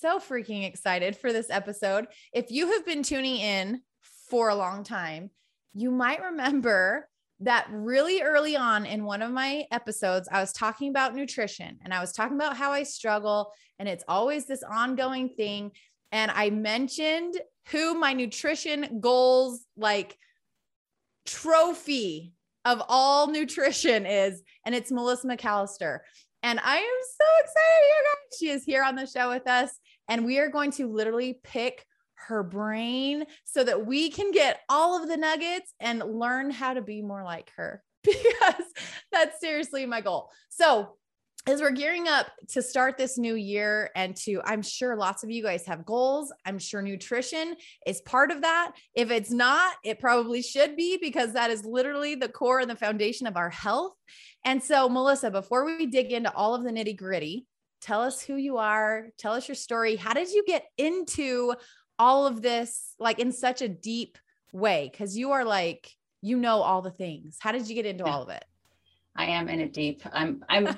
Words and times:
so 0.00 0.18
freaking 0.18 0.66
excited 0.66 1.16
for 1.16 1.32
this 1.32 1.50
episode. 1.50 2.06
If 2.32 2.50
you 2.50 2.72
have 2.72 2.86
been 2.86 3.02
tuning 3.02 3.36
in 3.36 3.82
for 4.30 4.48
a 4.48 4.54
long 4.54 4.84
time, 4.84 5.30
you 5.74 5.90
might 5.90 6.22
remember 6.22 7.08
that 7.40 7.68
really 7.70 8.22
early 8.22 8.56
on 8.56 8.84
in 8.84 9.04
one 9.04 9.22
of 9.22 9.30
my 9.30 9.64
episodes, 9.70 10.28
I 10.30 10.40
was 10.40 10.52
talking 10.52 10.90
about 10.90 11.14
nutrition 11.14 11.78
and 11.84 11.94
I 11.94 12.00
was 12.00 12.12
talking 12.12 12.36
about 12.36 12.56
how 12.56 12.72
I 12.72 12.82
struggle 12.82 13.52
and 13.78 13.88
it's 13.88 14.04
always 14.08 14.46
this 14.46 14.62
ongoing 14.62 15.28
thing. 15.28 15.70
And 16.10 16.32
I 16.32 16.50
mentioned 16.50 17.34
who 17.70 17.94
my 17.94 18.12
nutrition 18.12 19.00
goals 19.00 19.64
like 19.76 20.16
trophy 21.26 22.32
of 22.64 22.82
all 22.88 23.28
nutrition 23.28 24.04
is, 24.04 24.42
and 24.64 24.74
it's 24.74 24.90
Melissa 24.90 25.28
McAllister. 25.28 26.00
And 26.42 26.60
I 26.60 26.76
am 26.76 27.00
so 27.02 27.24
excited, 27.40 27.82
you 27.82 28.04
guys. 28.04 28.38
She 28.38 28.48
is 28.48 28.64
here 28.64 28.82
on 28.82 28.94
the 28.94 29.06
show 29.06 29.28
with 29.28 29.46
us, 29.48 29.70
and 30.08 30.24
we 30.24 30.38
are 30.38 30.48
going 30.48 30.70
to 30.72 30.88
literally 30.88 31.38
pick 31.42 31.84
her 32.26 32.42
brain 32.42 33.24
so 33.44 33.62
that 33.62 33.86
we 33.86 34.10
can 34.10 34.32
get 34.32 34.60
all 34.68 35.00
of 35.00 35.08
the 35.08 35.16
nuggets 35.16 35.72
and 35.80 36.00
learn 36.00 36.50
how 36.50 36.74
to 36.74 36.82
be 36.82 37.02
more 37.02 37.22
like 37.22 37.50
her. 37.56 37.82
Because 38.04 38.64
that's 39.12 39.40
seriously 39.40 39.84
my 39.84 40.00
goal. 40.00 40.30
So, 40.48 40.96
as 41.48 41.60
we're 41.62 41.70
gearing 41.70 42.08
up 42.08 42.26
to 42.50 42.62
start 42.62 42.98
this 42.98 43.16
new 43.16 43.34
year 43.34 43.90
and 43.96 44.14
to 44.14 44.40
i'm 44.44 44.60
sure 44.60 44.96
lots 44.96 45.24
of 45.24 45.30
you 45.30 45.42
guys 45.42 45.64
have 45.66 45.86
goals. 45.86 46.30
I'm 46.44 46.58
sure 46.58 46.82
nutrition 46.82 47.56
is 47.86 48.02
part 48.02 48.30
of 48.30 48.42
that. 48.42 48.72
If 48.94 49.10
it's 49.10 49.30
not 49.30 49.74
it 49.82 49.98
probably 49.98 50.42
should 50.42 50.76
be 50.76 50.98
because 50.98 51.32
that 51.32 51.50
is 51.50 51.64
literally 51.64 52.14
the 52.14 52.28
core 52.28 52.60
and 52.60 52.70
the 52.70 52.76
foundation 52.76 53.26
of 53.26 53.36
our 53.36 53.50
health. 53.50 53.94
And 54.44 54.62
so 54.62 54.88
melissa 54.88 55.30
before 55.30 55.64
we 55.64 55.86
dig 55.86 56.12
into 56.12 56.32
all 56.34 56.54
of 56.54 56.64
the 56.64 56.70
nitty 56.70 56.96
gritty 56.96 57.46
tell 57.80 58.02
us 58.02 58.20
who 58.20 58.36
you 58.36 58.58
are 58.58 59.08
tell 59.18 59.32
us 59.32 59.48
your 59.48 59.54
story. 59.54 59.96
How 59.96 60.12
did 60.12 60.30
you 60.30 60.44
get 60.46 60.66
into 60.76 61.54
all 61.98 62.26
of 62.26 62.42
this 62.42 62.94
like 62.98 63.18
in 63.18 63.32
such 63.32 63.62
a 63.62 63.68
deep 63.68 64.18
way? 64.52 64.88
Because 64.90 65.16
you 65.16 65.32
are 65.32 65.44
like 65.44 65.94
you 66.20 66.36
know 66.36 66.60
all 66.62 66.82
the 66.82 66.90
things. 66.90 67.38
How 67.40 67.52
did 67.52 67.68
you 67.68 67.74
get 67.74 67.86
into 67.86 68.04
all 68.10 68.22
of 68.22 68.28
it? 68.28 68.44
I 69.16 69.24
am 69.24 69.48
in 69.48 69.60
it 69.60 69.72
deep 69.72 70.02
i'm 70.12 70.44
i'm 70.48 70.68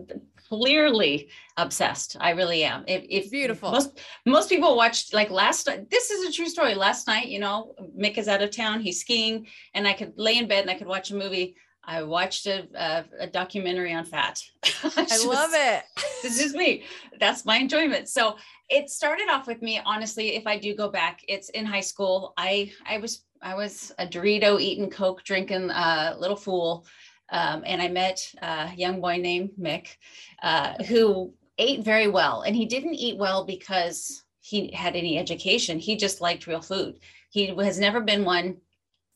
clearly 0.48 1.28
obsessed. 1.58 2.16
I 2.18 2.30
really 2.30 2.64
am. 2.64 2.82
If, 2.88 3.04
if 3.08 3.30
beautiful. 3.30 3.70
most 3.70 4.00
most 4.26 4.48
people 4.48 4.74
watched 4.74 5.12
like 5.12 5.30
last 5.30 5.68
this 5.90 6.10
is 6.10 6.28
a 6.28 6.32
true 6.32 6.48
story. 6.48 6.74
Last 6.74 7.06
night 7.06 7.28
you 7.28 7.38
know 7.38 7.74
mick 7.96 8.16
is 8.18 8.26
out 8.26 8.42
of 8.42 8.50
town 8.50 8.80
he's 8.80 9.00
skiing 9.00 9.46
and 9.74 9.86
i 9.86 9.92
could 9.92 10.14
lay 10.16 10.38
in 10.38 10.48
bed 10.48 10.62
and 10.62 10.70
i 10.70 10.74
could 10.74 10.86
watch 10.86 11.10
a 11.10 11.14
movie 11.14 11.56
I 11.84 12.02
watched 12.02 12.46
a, 12.46 12.68
a, 12.74 13.04
a 13.20 13.26
documentary 13.26 13.92
on 13.92 14.04
fat. 14.04 14.40
I 14.64 15.04
just, 15.04 15.26
love 15.26 15.50
it. 15.52 15.84
this 16.22 16.40
is 16.40 16.54
me. 16.54 16.84
That's 17.18 17.44
my 17.44 17.56
enjoyment. 17.56 18.08
So 18.08 18.36
it 18.70 18.88
started 18.88 19.28
off 19.28 19.46
with 19.46 19.60
me 19.60 19.80
honestly 19.84 20.36
if 20.36 20.46
i 20.46 20.56
do 20.56 20.74
go 20.74 20.88
back 20.88 21.20
it's 21.28 21.50
in 21.50 21.66
high 21.66 21.80
school 21.80 22.32
i 22.36 22.70
i 22.88 22.98
was 22.98 23.24
i 23.42 23.54
was 23.54 23.92
a 23.98 24.06
dorito 24.06 24.60
eating 24.60 24.88
coke 24.88 25.22
drinking 25.24 25.70
uh, 25.70 26.14
little 26.18 26.36
fool 26.36 26.86
um, 27.30 27.62
and 27.66 27.82
i 27.82 27.88
met 27.88 28.32
a 28.42 28.70
young 28.76 29.00
boy 29.00 29.16
named 29.16 29.50
mick 29.60 29.96
uh, 30.42 30.74
who 30.84 31.34
ate 31.58 31.84
very 31.84 32.08
well 32.08 32.42
and 32.42 32.56
he 32.56 32.64
didn't 32.64 32.94
eat 32.94 33.18
well 33.18 33.44
because 33.44 34.22
he 34.40 34.70
had 34.72 34.96
any 34.96 35.18
education 35.18 35.78
he 35.78 35.96
just 35.96 36.20
liked 36.20 36.46
real 36.46 36.62
food 36.62 36.98
he 37.30 37.48
has 37.56 37.78
never 37.78 38.00
been 38.00 38.24
one 38.24 38.56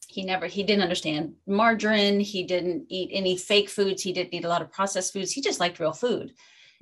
he 0.09 0.25
never 0.25 0.47
he 0.47 0.63
didn't 0.63 0.83
understand 0.83 1.35
margarine 1.47 2.21
he 2.21 2.45
didn't 2.45 2.87
eat 2.89 3.11
any 3.13 3.37
fake 3.37 3.69
foods 3.69 4.03
he 4.03 4.13
didn't 4.13 4.35
eat 4.35 4.45
a 4.45 4.49
lot 4.49 4.63
of 4.63 4.73
processed 4.73 5.13
foods 5.13 5.33
he 5.33 5.41
just 5.41 5.61
liked 5.61 5.81
real 5.81 5.93
food 5.93 6.33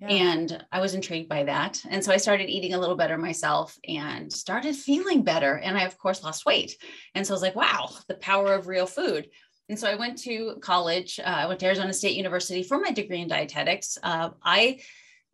and 0.08 0.64
I 0.72 0.80
was 0.80 0.94
intrigued 0.94 1.28
by 1.28 1.44
that. 1.44 1.80
And 1.88 2.04
so 2.04 2.12
I 2.12 2.16
started 2.16 2.50
eating 2.50 2.74
a 2.74 2.78
little 2.78 2.96
better 2.96 3.16
myself 3.16 3.78
and 3.86 4.32
started 4.32 4.74
feeling 4.74 5.22
better. 5.22 5.58
And 5.58 5.76
I, 5.78 5.84
of 5.84 5.96
course, 5.98 6.24
lost 6.24 6.44
weight. 6.44 6.76
And 7.14 7.26
so 7.26 7.32
I 7.32 7.36
was 7.36 7.42
like, 7.42 7.54
wow, 7.54 7.90
the 8.08 8.14
power 8.14 8.52
of 8.54 8.66
real 8.66 8.86
food. 8.86 9.28
And 9.68 9.78
so 9.78 9.88
I 9.88 9.94
went 9.94 10.18
to 10.22 10.56
college. 10.60 11.20
Uh, 11.20 11.28
I 11.28 11.46
went 11.46 11.60
to 11.60 11.66
Arizona 11.66 11.92
State 11.92 12.16
University 12.16 12.62
for 12.62 12.80
my 12.80 12.90
degree 12.90 13.20
in 13.20 13.28
dietetics. 13.28 13.96
Uh, 14.02 14.30
I, 14.42 14.80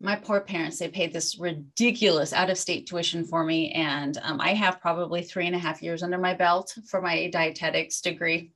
my 0.01 0.15
poor 0.15 0.39
parents, 0.39 0.79
they 0.79 0.87
paid 0.87 1.11
this 1.11 1.37
ridiculous 1.37 2.31
out 2.33 2.49
of 2.49 2.57
state 2.57 2.87
tuition 2.87 3.25
for 3.25 3.43
me. 3.43 3.71
And 3.71 4.17
um, 4.23 4.39
I 4.39 4.53
have 4.53 4.79
probably 4.79 5.21
three 5.21 5.47
and 5.47 5.55
a 5.55 5.59
half 5.59 5.81
years 5.81 6.03
under 6.03 6.17
my 6.17 6.33
belt 6.33 6.75
for 6.87 7.01
my 7.01 7.29
dietetics 7.29 8.01
degree 8.01 8.51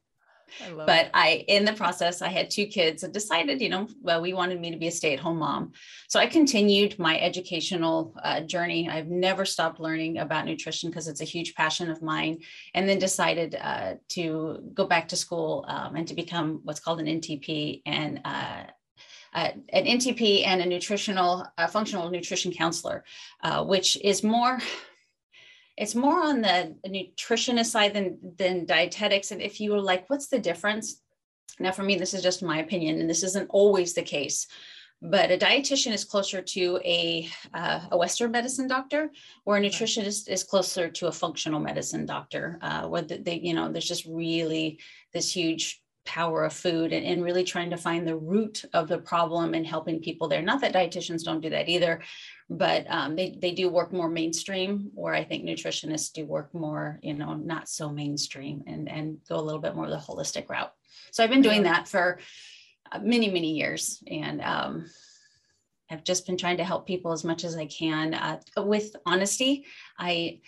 but 0.75 1.05
it. 1.05 1.11
I, 1.13 1.45
in 1.47 1.65
the 1.65 1.73
process, 1.73 2.21
I 2.21 2.29
had 2.29 2.49
two 2.49 2.65
kids 2.65 3.03
and 3.03 3.13
decided, 3.13 3.61
you 3.61 3.69
know, 3.69 3.87
well, 4.01 4.21
we 4.21 4.33
wanted 4.33 4.59
me 4.59 4.71
to 4.71 4.77
be 4.77 4.87
a 4.87 4.91
stay 4.91 5.13
at 5.13 5.19
home 5.19 5.37
mom. 5.37 5.73
So 6.07 6.19
I 6.19 6.27
continued 6.27 6.99
my 6.99 7.19
educational 7.19 8.13
uh, 8.23 8.41
journey. 8.41 8.89
I've 8.89 9.07
never 9.07 9.45
stopped 9.45 9.79
learning 9.79 10.19
about 10.19 10.45
nutrition 10.45 10.89
because 10.89 11.07
it's 11.07 11.21
a 11.21 11.25
huge 11.25 11.55
passion 11.55 11.89
of 11.89 12.01
mine. 12.01 12.39
And 12.73 12.87
then 12.87 12.99
decided 12.99 13.55
uh, 13.59 13.95
to 14.09 14.71
go 14.73 14.85
back 14.85 15.07
to 15.09 15.15
school 15.15 15.65
um, 15.67 15.95
and 15.95 16.07
to 16.07 16.13
become 16.13 16.61
what's 16.63 16.79
called 16.79 16.99
an 16.99 17.07
NTP 17.07 17.81
and 17.85 18.21
uh, 18.25 18.63
uh, 19.33 19.49
an 19.69 19.85
NTP 19.85 20.45
and 20.45 20.61
a 20.61 20.65
nutritional, 20.65 21.45
uh, 21.57 21.67
functional 21.67 22.09
nutrition 22.09 22.51
counselor, 22.51 23.03
uh, 23.43 23.63
which 23.63 23.99
is 24.01 24.23
more 24.23 24.59
it's 25.75 25.95
more 25.95 26.21
on 26.21 26.41
the 26.41 26.75
nutritionist 26.87 27.71
side 27.71 27.93
than 27.93 28.19
than 28.37 28.65
dietetics. 28.65 29.31
And 29.31 29.41
if 29.41 29.59
you 29.59 29.71
were 29.71 29.81
like 29.81 30.09
what's 30.09 30.27
the 30.27 30.39
difference? 30.39 31.01
Now 31.59 31.71
for 31.71 31.83
me 31.83 31.95
this 31.95 32.13
is 32.13 32.21
just 32.21 32.43
my 32.43 32.59
opinion 32.59 32.99
and 32.99 33.09
this 33.09 33.23
isn't 33.23 33.49
always 33.49 33.93
the 33.93 34.03
case. 34.03 34.47
But 35.01 35.31
a 35.31 35.37
dietitian 35.37 35.91
is 35.91 36.05
closer 36.05 36.41
to 36.41 36.79
a, 36.85 37.27
uh, 37.53 37.81
a 37.91 37.97
western 37.97 38.31
medicine 38.31 38.69
doctor 38.69 39.11
or 39.43 39.57
a 39.57 39.61
nutritionist 39.61 40.29
is 40.29 40.45
closer 40.45 40.87
to 40.89 41.07
a 41.07 41.11
functional 41.11 41.59
medicine 41.59 42.05
doctor 42.05 42.57
uh, 42.61 42.87
where 42.87 43.01
they 43.01 43.39
you 43.43 43.53
know 43.53 43.71
there's 43.71 43.87
just 43.87 44.05
really 44.05 44.79
this 45.11 45.35
huge 45.35 45.82
power 46.05 46.43
of 46.43 46.53
food 46.53 46.91
and, 46.91 47.05
and, 47.05 47.23
really 47.23 47.43
trying 47.43 47.69
to 47.69 47.77
find 47.77 48.07
the 48.07 48.15
root 48.15 48.65
of 48.73 48.87
the 48.87 48.97
problem 48.97 49.53
and 49.53 49.65
helping 49.65 49.99
people 49.99 50.27
there. 50.27 50.41
Not 50.41 50.61
that 50.61 50.73
dietitians 50.73 51.23
don't 51.23 51.41
do 51.41 51.49
that 51.51 51.69
either, 51.69 52.01
but 52.49 52.85
um, 52.89 53.15
they, 53.15 53.37
they 53.41 53.51
do 53.51 53.69
work 53.69 53.93
more 53.93 54.09
mainstream, 54.09 54.91
where 54.93 55.13
I 55.13 55.23
think 55.23 55.43
nutritionists 55.43 56.11
do 56.11 56.25
work 56.25 56.53
more, 56.53 56.99
you 57.01 57.13
know, 57.13 57.33
not 57.33 57.69
so 57.69 57.89
mainstream 57.89 58.63
and, 58.67 58.89
and 58.89 59.17
go 59.29 59.37
a 59.37 59.41
little 59.41 59.61
bit 59.61 59.75
more 59.75 59.89
the 59.89 59.97
holistic 59.97 60.49
route. 60.49 60.73
So 61.11 61.23
I've 61.23 61.29
been 61.29 61.41
doing 61.41 61.63
that 61.63 61.87
for 61.87 62.19
uh, 62.91 62.99
many, 62.99 63.29
many 63.29 63.53
years. 63.53 64.03
And 64.07 64.41
um, 64.41 64.89
I've 65.89 66.03
just 66.03 66.25
been 66.25 66.37
trying 66.37 66.57
to 66.57 66.63
help 66.63 66.85
people 66.85 67.11
as 67.11 67.23
much 67.23 67.43
as 67.43 67.55
I 67.55 67.65
can 67.67 68.13
uh, 68.13 68.39
with 68.57 68.95
honesty. 69.05 69.65
I, 69.97 70.41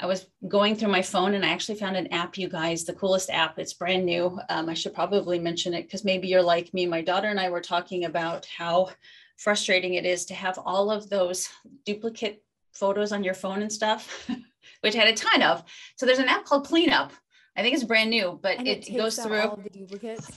I 0.00 0.06
was 0.06 0.26
going 0.46 0.76
through 0.76 0.90
my 0.90 1.02
phone 1.02 1.34
and 1.34 1.44
I 1.44 1.48
actually 1.48 1.78
found 1.78 1.96
an 1.96 2.12
app, 2.12 2.38
you 2.38 2.48
guys, 2.48 2.84
the 2.84 2.92
coolest 2.92 3.30
app. 3.30 3.58
It's 3.58 3.72
brand 3.72 4.06
new. 4.06 4.38
Um, 4.48 4.68
I 4.68 4.74
should 4.74 4.94
probably 4.94 5.38
mention 5.38 5.74
it 5.74 5.82
because 5.82 6.04
maybe 6.04 6.28
you're 6.28 6.42
like 6.42 6.72
me. 6.72 6.86
My 6.86 7.02
daughter 7.02 7.28
and 7.28 7.40
I 7.40 7.50
were 7.50 7.60
talking 7.60 8.04
about 8.04 8.46
how 8.46 8.90
frustrating 9.36 9.94
it 9.94 10.06
is 10.06 10.24
to 10.26 10.34
have 10.34 10.58
all 10.58 10.90
of 10.90 11.10
those 11.10 11.48
duplicate 11.84 12.42
photos 12.72 13.12
on 13.12 13.24
your 13.24 13.34
phone 13.34 13.62
and 13.62 13.72
stuff, 13.72 14.30
which 14.82 14.94
I 14.94 15.00
had 15.00 15.08
a 15.08 15.16
ton 15.16 15.42
of. 15.42 15.64
So 15.96 16.06
there's 16.06 16.18
an 16.20 16.28
app 16.28 16.44
called 16.44 16.66
Cleanup. 16.66 17.12
I 17.56 17.62
think 17.62 17.74
it's 17.74 17.84
brand 17.84 18.10
new, 18.10 18.38
but 18.40 18.64
it, 18.64 18.88
it 18.88 18.96
goes 18.96 19.18
through 19.18 19.40
all 19.40 19.56
the 19.56 19.70
duplicates 19.70 20.30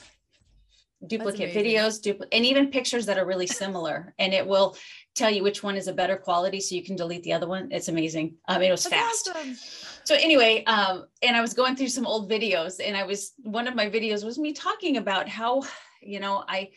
duplicate 1.07 1.53
videos, 1.53 2.01
duplicate, 2.01 2.33
and 2.33 2.45
even 2.45 2.69
pictures 2.69 3.05
that 3.05 3.17
are 3.17 3.25
really 3.25 3.47
similar. 3.47 4.13
and 4.19 4.33
it 4.33 4.45
will 4.45 4.75
tell 5.15 5.29
you 5.29 5.43
which 5.43 5.61
one 5.63 5.75
is 5.75 5.87
a 5.87 5.93
better 5.93 6.15
quality 6.15 6.59
so 6.59 6.75
you 6.75 6.83
can 6.83 6.95
delete 6.95 7.23
the 7.23 7.33
other 7.33 7.47
one. 7.47 7.69
It's 7.71 7.89
amazing. 7.89 8.35
Um, 8.47 8.61
it 8.61 8.71
was 8.71 8.83
That's 8.83 8.95
fast. 8.95 9.29
Awesome. 9.29 9.55
so 10.03 10.15
anyway, 10.15 10.63
um, 10.65 11.05
and 11.21 11.35
I 11.35 11.41
was 11.41 11.53
going 11.53 11.75
through 11.75 11.89
some 11.89 12.05
old 12.05 12.29
videos, 12.29 12.79
and 12.83 12.95
I 12.95 13.03
was 13.03 13.33
one 13.37 13.67
of 13.67 13.75
my 13.75 13.89
videos 13.89 14.23
was 14.23 14.39
me 14.39 14.53
talking 14.53 14.97
about 14.97 15.27
how, 15.27 15.63
you 16.01 16.19
know, 16.19 16.43
I 16.47 16.69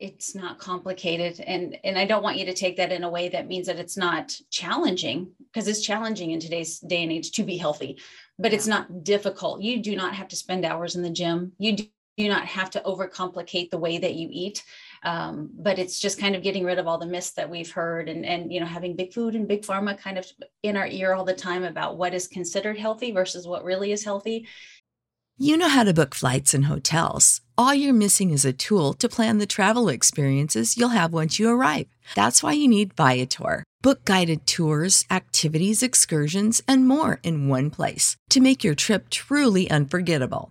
it's 0.00 0.34
not 0.34 0.58
complicated 0.58 1.38
and 1.46 1.76
and 1.84 1.98
i 1.98 2.06
don't 2.06 2.22
want 2.22 2.38
you 2.38 2.46
to 2.46 2.54
take 2.54 2.78
that 2.78 2.90
in 2.90 3.04
a 3.04 3.10
way 3.10 3.28
that 3.28 3.46
means 3.46 3.66
that 3.66 3.78
it's 3.78 3.98
not 3.98 4.34
challenging 4.50 5.30
because 5.52 5.68
it's 5.68 5.82
challenging 5.82 6.30
in 6.30 6.40
today's 6.40 6.80
day 6.80 7.02
and 7.02 7.12
age 7.12 7.30
to 7.32 7.42
be 7.42 7.58
healthy 7.58 8.00
but 8.38 8.54
it's 8.54 8.66
not 8.66 9.04
difficult 9.04 9.60
you 9.60 9.82
do 9.82 9.94
not 9.94 10.14
have 10.14 10.26
to 10.26 10.36
spend 10.36 10.64
hours 10.64 10.96
in 10.96 11.02
the 11.02 11.10
gym 11.10 11.52
you 11.58 11.76
do 11.76 11.84
not 12.28 12.46
have 12.46 12.70
to 12.70 12.80
overcomplicate 12.80 13.70
the 13.70 13.78
way 13.78 13.98
that 13.98 14.14
you 14.14 14.28
eat. 14.30 14.64
Um, 15.02 15.50
but 15.54 15.78
it's 15.78 15.98
just 15.98 16.20
kind 16.20 16.36
of 16.36 16.42
getting 16.42 16.64
rid 16.64 16.78
of 16.78 16.86
all 16.86 16.98
the 16.98 17.06
myths 17.06 17.30
that 17.32 17.48
we've 17.48 17.70
heard 17.70 18.08
and 18.08 18.26
and 18.26 18.52
you 18.52 18.60
know 18.60 18.66
having 18.66 18.96
big 18.96 19.14
food 19.14 19.34
and 19.34 19.48
big 19.48 19.62
pharma 19.62 19.98
kind 19.98 20.18
of 20.18 20.26
in 20.62 20.76
our 20.76 20.86
ear 20.86 21.14
all 21.14 21.24
the 21.24 21.32
time 21.32 21.64
about 21.64 21.96
what 21.96 22.12
is 22.12 22.28
considered 22.28 22.78
healthy 22.78 23.10
versus 23.10 23.46
what 23.46 23.64
really 23.64 23.92
is 23.92 24.04
healthy. 24.04 24.46
You 25.38 25.56
know 25.56 25.70
how 25.70 25.84
to 25.84 25.94
book 25.94 26.14
flights 26.14 26.52
and 26.52 26.66
hotels. 26.66 27.40
All 27.56 27.72
you're 27.72 27.94
missing 27.94 28.30
is 28.30 28.44
a 28.44 28.52
tool 28.52 28.92
to 28.94 29.08
plan 29.08 29.38
the 29.38 29.46
travel 29.46 29.88
experiences 29.88 30.76
you'll 30.76 30.90
have 30.90 31.14
once 31.14 31.38
you 31.38 31.48
arrive. 31.48 31.86
That's 32.14 32.42
why 32.42 32.52
you 32.52 32.68
need 32.68 32.92
viator. 32.92 33.64
Book 33.80 34.04
guided 34.04 34.46
tours 34.46 35.06
activities 35.10 35.82
excursions 35.82 36.62
and 36.68 36.86
more 36.86 37.20
in 37.22 37.48
one 37.48 37.70
place 37.70 38.16
to 38.28 38.40
make 38.40 38.62
your 38.62 38.74
trip 38.74 39.08
truly 39.08 39.70
unforgettable 39.70 40.50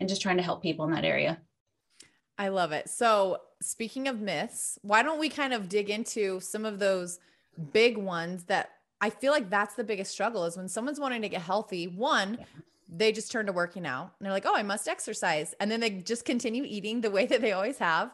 and 0.00 0.08
just 0.08 0.22
trying 0.22 0.36
to 0.36 0.42
help 0.42 0.62
people 0.62 0.84
in 0.84 0.92
that 0.92 1.04
area. 1.04 1.40
I 2.38 2.48
love 2.48 2.72
it. 2.72 2.88
So, 2.88 3.38
speaking 3.62 4.08
of 4.08 4.20
myths, 4.20 4.78
why 4.82 5.02
don't 5.02 5.18
we 5.18 5.28
kind 5.28 5.54
of 5.54 5.68
dig 5.68 5.88
into 5.88 6.40
some 6.40 6.64
of 6.64 6.78
those 6.78 7.18
big 7.72 7.96
ones 7.96 8.44
that 8.44 8.70
I 9.00 9.10
feel 9.10 9.32
like 9.32 9.50
that's 9.50 9.74
the 9.74 9.84
biggest 9.84 10.12
struggle 10.12 10.44
is 10.44 10.56
when 10.56 10.68
someone's 10.68 11.00
wanting 11.00 11.22
to 11.22 11.28
get 11.28 11.42
healthy, 11.42 11.86
one, 11.86 12.38
they 12.88 13.12
just 13.12 13.30
turn 13.30 13.46
to 13.46 13.52
working 13.52 13.86
out 13.86 14.12
and 14.18 14.26
they're 14.26 14.32
like, 14.32 14.46
"Oh, 14.46 14.54
I 14.54 14.62
must 14.62 14.88
exercise." 14.88 15.54
And 15.60 15.70
then 15.70 15.80
they 15.80 15.90
just 15.90 16.24
continue 16.24 16.64
eating 16.64 17.00
the 17.00 17.10
way 17.10 17.26
that 17.26 17.40
they 17.40 17.52
always 17.52 17.78
have. 17.78 18.12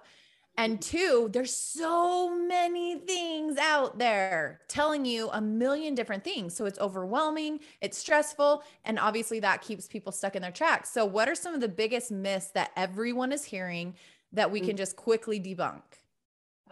And 0.58 0.82
two, 0.82 1.30
there's 1.32 1.56
so 1.56 2.34
many 2.34 2.98
things 2.98 3.56
out 3.56 3.98
there 3.98 4.60
telling 4.68 5.06
you 5.06 5.30
a 5.30 5.40
million 5.40 5.94
different 5.94 6.22
things. 6.22 6.54
So 6.54 6.66
it's 6.66 6.78
overwhelming, 6.78 7.60
it's 7.80 7.96
stressful, 7.96 8.62
and 8.84 8.98
obviously 8.98 9.40
that 9.40 9.62
keeps 9.62 9.88
people 9.88 10.12
stuck 10.12 10.36
in 10.36 10.42
their 10.42 10.50
tracks. 10.50 10.90
So, 10.90 11.06
what 11.06 11.28
are 11.28 11.34
some 11.34 11.54
of 11.54 11.62
the 11.62 11.68
biggest 11.68 12.10
myths 12.10 12.50
that 12.50 12.70
everyone 12.76 13.32
is 13.32 13.44
hearing 13.44 13.94
that 14.32 14.50
we 14.50 14.60
can 14.60 14.74
mm. 14.74 14.78
just 14.78 14.94
quickly 14.94 15.40
debunk? 15.40 15.82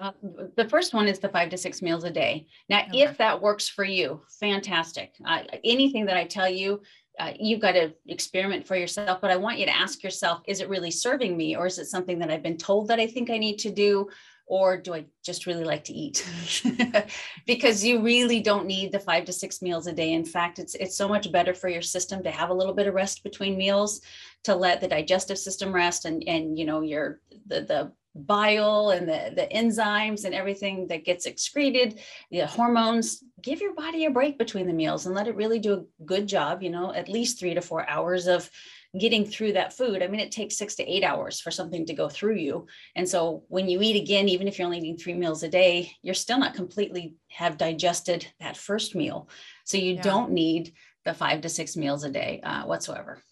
Uh, 0.00 0.12
the 0.56 0.66
first 0.68 0.94
one 0.94 1.06
is 1.06 1.18
the 1.18 1.28
five 1.28 1.50
to 1.50 1.58
six 1.58 1.82
meals 1.82 2.04
a 2.04 2.10
day. 2.10 2.46
Now, 2.70 2.84
okay. 2.88 3.02
if 3.02 3.18
that 3.18 3.40
works 3.40 3.68
for 3.68 3.84
you, 3.84 4.22
fantastic. 4.40 5.14
Uh, 5.26 5.42
anything 5.62 6.06
that 6.06 6.16
I 6.16 6.24
tell 6.24 6.48
you, 6.48 6.80
uh, 7.18 7.32
you've 7.38 7.60
got 7.60 7.72
to 7.72 7.92
experiment 8.06 8.66
for 8.66 8.76
yourself 8.76 9.20
but 9.20 9.30
i 9.30 9.36
want 9.36 9.58
you 9.58 9.66
to 9.66 9.76
ask 9.76 10.02
yourself 10.02 10.40
is 10.46 10.60
it 10.60 10.68
really 10.68 10.90
serving 10.90 11.36
me 11.36 11.56
or 11.56 11.66
is 11.66 11.78
it 11.78 11.86
something 11.86 12.18
that 12.18 12.30
i've 12.30 12.42
been 12.42 12.56
told 12.56 12.88
that 12.88 13.00
i 13.00 13.06
think 13.06 13.30
i 13.30 13.38
need 13.38 13.58
to 13.58 13.70
do 13.70 14.08
or 14.50 14.76
do 14.76 14.92
i 14.92 15.04
just 15.24 15.46
really 15.46 15.64
like 15.64 15.84
to 15.84 15.92
eat? 15.92 16.26
Because 17.46 17.84
you 17.84 18.02
really 18.02 18.40
don't 18.40 18.66
need 18.66 18.90
the 18.90 18.98
five 18.98 19.24
to 19.26 19.32
six 19.32 19.62
meals 19.62 19.86
a 19.86 19.92
day. 19.92 20.12
In 20.12 20.24
fact 20.24 20.58
it's 20.58 20.74
it's 20.74 20.96
so 20.96 21.08
much 21.08 21.30
better 21.30 21.54
for 21.54 21.68
your 21.68 21.82
system 21.82 22.22
to 22.24 22.30
have 22.30 22.50
a 22.50 22.54
little 22.54 22.74
bit 22.74 22.88
of 22.88 22.94
rest 22.94 23.22
between 23.22 23.56
meals 23.56 24.00
to 24.44 24.54
let 24.54 24.80
the 24.80 24.88
digestive 24.88 25.38
system 25.38 25.72
rest 25.72 26.04
and 26.04 26.24
and 26.26 26.58
you 26.58 26.64
know 26.64 26.80
your 26.80 27.20
the 27.46 27.60
the 27.60 27.92
bile 28.14 28.90
and 28.90 29.08
the, 29.08 29.32
the 29.36 29.48
enzymes 29.54 30.24
and 30.24 30.34
everything 30.34 30.88
that 30.88 31.04
gets 31.04 31.26
excreted, 31.26 32.00
the 32.30 32.46
hormones, 32.46 33.22
give 33.40 33.60
your 33.60 33.74
body 33.74 34.04
a 34.04 34.10
break 34.10 34.38
between 34.38 34.66
the 34.66 34.72
meals 34.72 35.06
and 35.06 35.14
let 35.14 35.28
it 35.28 35.36
really 35.36 35.58
do 35.58 35.74
a 35.74 36.04
good 36.04 36.26
job, 36.26 36.62
you 36.62 36.70
know, 36.70 36.92
at 36.92 37.08
least 37.08 37.38
three 37.38 37.54
to 37.54 37.60
four 37.60 37.88
hours 37.88 38.26
of 38.26 38.50
getting 38.98 39.24
through 39.24 39.52
that 39.52 39.72
food. 39.72 40.02
I 40.02 40.08
mean, 40.08 40.20
it 40.20 40.32
takes 40.32 40.56
six 40.56 40.74
to 40.76 40.90
eight 40.90 41.04
hours 41.04 41.40
for 41.40 41.52
something 41.52 41.86
to 41.86 41.94
go 41.94 42.08
through 42.08 42.36
you. 42.36 42.66
And 42.96 43.08
so 43.08 43.44
when 43.48 43.68
you 43.68 43.80
eat 43.80 44.02
again, 44.02 44.28
even 44.28 44.48
if 44.48 44.58
you're 44.58 44.66
only 44.66 44.78
eating 44.78 44.96
three 44.96 45.14
meals 45.14 45.44
a 45.44 45.48
day, 45.48 45.92
you're 46.02 46.14
still 46.14 46.38
not 46.38 46.54
completely 46.54 47.14
have 47.28 47.56
digested 47.56 48.26
that 48.40 48.56
first 48.56 48.96
meal. 48.96 49.28
So 49.64 49.78
you 49.78 49.94
yeah. 49.94 50.02
don't 50.02 50.32
need 50.32 50.74
the 51.04 51.14
five 51.14 51.42
to 51.42 51.48
six 51.48 51.76
meals 51.76 52.02
a 52.02 52.10
day 52.10 52.40
uh, 52.42 52.64
whatsoever. 52.64 53.22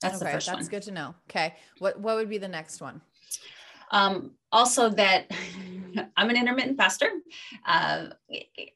That's 0.00 0.16
okay, 0.16 0.26
the 0.26 0.30
first 0.30 0.46
that's 0.46 0.54
one. 0.54 0.62
That's 0.62 0.68
good 0.68 0.82
to 0.82 0.92
know. 0.92 1.14
Okay. 1.28 1.54
What, 1.78 1.98
what 1.98 2.16
would 2.16 2.30
be 2.30 2.38
the 2.38 2.48
next 2.48 2.80
one? 2.80 3.00
Um, 3.94 4.32
also, 4.50 4.90
that 4.90 5.30
I'm 6.16 6.28
an 6.28 6.36
intermittent 6.36 6.76
faster. 6.76 7.08
Uh, 7.64 8.06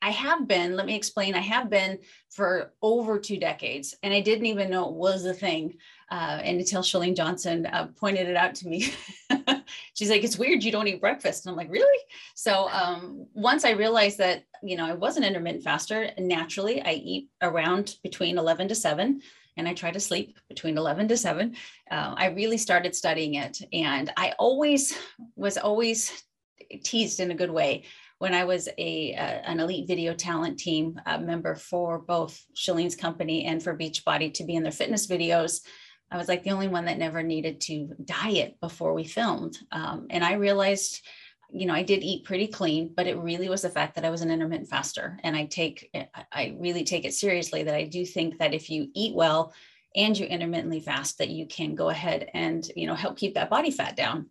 I 0.00 0.10
have 0.10 0.46
been, 0.46 0.76
let 0.76 0.86
me 0.86 0.94
explain, 0.94 1.34
I 1.34 1.40
have 1.40 1.68
been 1.68 1.98
for 2.30 2.72
over 2.80 3.18
two 3.18 3.38
decades, 3.38 3.96
and 4.04 4.14
I 4.14 4.20
didn't 4.20 4.46
even 4.46 4.70
know 4.70 4.88
it 4.88 4.94
was 4.94 5.24
a 5.24 5.34
thing. 5.34 5.74
Uh, 6.10 6.40
and 6.42 6.60
until 6.60 6.82
Chalene 6.82 7.16
Johnson 7.16 7.66
uh, 7.66 7.88
pointed 7.96 8.28
it 8.28 8.36
out 8.36 8.54
to 8.56 8.68
me, 8.68 8.92
she's 9.94 10.08
like, 10.08 10.22
It's 10.22 10.38
weird 10.38 10.62
you 10.62 10.70
don't 10.72 10.86
eat 10.86 11.00
breakfast. 11.00 11.44
And 11.44 11.50
I'm 11.50 11.56
like, 11.56 11.70
Really? 11.70 11.98
So 12.34 12.68
um, 12.70 13.26
once 13.34 13.64
I 13.64 13.72
realized 13.72 14.18
that, 14.18 14.44
you 14.62 14.76
know, 14.76 14.86
I 14.86 14.94
was 14.94 15.16
an 15.16 15.24
intermittent 15.24 15.64
faster, 15.64 16.10
naturally 16.16 16.80
I 16.82 16.92
eat 16.92 17.28
around 17.42 17.96
between 18.04 18.38
11 18.38 18.68
to 18.68 18.74
7 18.74 19.20
and 19.58 19.68
I 19.68 19.74
try 19.74 19.90
to 19.90 20.00
sleep 20.00 20.38
between 20.48 20.78
11 20.78 21.08
to 21.08 21.16
7. 21.16 21.54
Uh, 21.90 22.14
I 22.16 22.26
really 22.28 22.56
started 22.56 22.94
studying 22.94 23.34
it. 23.34 23.58
And 23.72 24.10
I 24.16 24.32
always 24.38 24.96
was 25.36 25.58
always 25.58 26.24
teased 26.84 27.20
in 27.20 27.30
a 27.32 27.34
good 27.34 27.50
way 27.50 27.84
when 28.18 28.34
I 28.34 28.44
was 28.44 28.68
a 28.78 29.14
uh, 29.14 29.40
an 29.44 29.60
elite 29.60 29.88
video 29.88 30.14
talent 30.14 30.58
team 30.58 31.00
uh, 31.06 31.18
member 31.18 31.54
for 31.54 31.98
both 31.98 32.40
Chalene's 32.54 32.96
company 32.96 33.44
and 33.44 33.62
for 33.62 33.76
Beachbody 33.76 34.32
to 34.34 34.44
be 34.44 34.54
in 34.54 34.62
their 34.62 34.72
fitness 34.72 35.06
videos. 35.06 35.60
I 36.10 36.16
was 36.16 36.28
like 36.28 36.42
the 36.42 36.52
only 36.52 36.68
one 36.68 36.86
that 36.86 36.98
never 36.98 37.22
needed 37.22 37.60
to 37.62 37.90
diet 38.04 38.56
before 38.60 38.94
we 38.94 39.04
filmed. 39.04 39.58
Um, 39.72 40.06
and 40.08 40.24
I 40.24 40.34
realized 40.34 41.04
you 41.50 41.66
know, 41.66 41.74
I 41.74 41.82
did 41.82 42.02
eat 42.02 42.24
pretty 42.24 42.46
clean, 42.46 42.92
but 42.94 43.06
it 43.06 43.16
really 43.16 43.48
was 43.48 43.62
the 43.62 43.70
fact 43.70 43.94
that 43.94 44.04
I 44.04 44.10
was 44.10 44.20
an 44.20 44.30
intermittent 44.30 44.68
faster. 44.68 45.18
And 45.22 45.34
I 45.34 45.46
take, 45.46 45.90
I 46.32 46.56
really 46.58 46.84
take 46.84 47.04
it 47.04 47.14
seriously 47.14 47.62
that 47.62 47.74
I 47.74 47.84
do 47.84 48.04
think 48.04 48.38
that 48.38 48.52
if 48.52 48.68
you 48.68 48.88
eat 48.94 49.14
well 49.14 49.54
and 49.96 50.18
you 50.18 50.26
intermittently 50.26 50.80
fast, 50.80 51.18
that 51.18 51.30
you 51.30 51.46
can 51.46 51.74
go 51.74 51.88
ahead 51.88 52.30
and, 52.34 52.70
you 52.76 52.86
know, 52.86 52.94
help 52.94 53.16
keep 53.16 53.34
that 53.34 53.48
body 53.48 53.70
fat 53.70 53.96
down. 53.96 54.26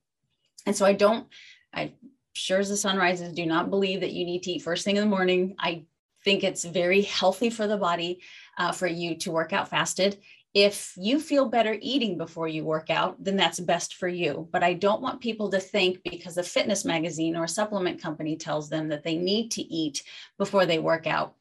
And 0.68 0.76
so 0.76 0.86
I 0.86 0.94
don't, 0.94 1.28
I 1.74 1.94
sure 2.34 2.60
as 2.60 2.70
the 2.70 2.78
sun 2.78 2.98
rises, 2.98 3.34
do 3.34 3.46
not 3.46 3.72
believe 3.72 4.02
that 4.02 4.14
you 4.14 4.24
need 4.24 4.44
to 4.44 4.52
eat 4.52 4.62
first 4.62 4.86
thing 4.86 4.98
in 4.98 5.04
the 5.04 5.10
morning. 5.10 5.56
I 5.58 5.86
think 6.24 6.44
it's 6.44 6.66
very 6.66 7.02
healthy 7.02 7.50
for 7.50 7.68
the 7.68 7.78
body 7.78 8.22
uh, 8.60 8.72
for 8.72 8.86
you 8.86 9.16
to 9.16 9.32
work 9.32 9.54
out 9.54 9.70
fasted 9.70 10.20
if 10.58 10.94
you 10.98 11.20
feel 11.20 11.50
better 11.50 11.78
eating 11.80 12.18
before 12.18 12.48
you 12.48 12.66
work 12.66 12.90
out, 12.90 13.24
then 13.24 13.36
that's 13.36 13.60
best 13.60 13.94
for 13.94 14.08
you. 14.08 14.50
But 14.52 14.64
I 14.64 14.74
don't 14.74 15.04
want 15.04 15.22
people 15.22 15.52
to 15.52 15.60
think 15.60 16.00
because 16.04 16.36
a 16.36 16.44
fitness 16.44 16.84
magazine 16.84 17.36
or 17.36 17.44
a 17.44 17.48
supplement 17.48 18.02
company 18.02 18.38
tells 18.38 18.68
them 18.68 18.88
that 18.88 19.04
they 19.04 19.18
need 19.18 19.52
to 19.52 19.62
eat 19.62 20.02
before 20.40 20.66
they 20.66 20.80
work 20.80 21.06
out. 21.06 21.36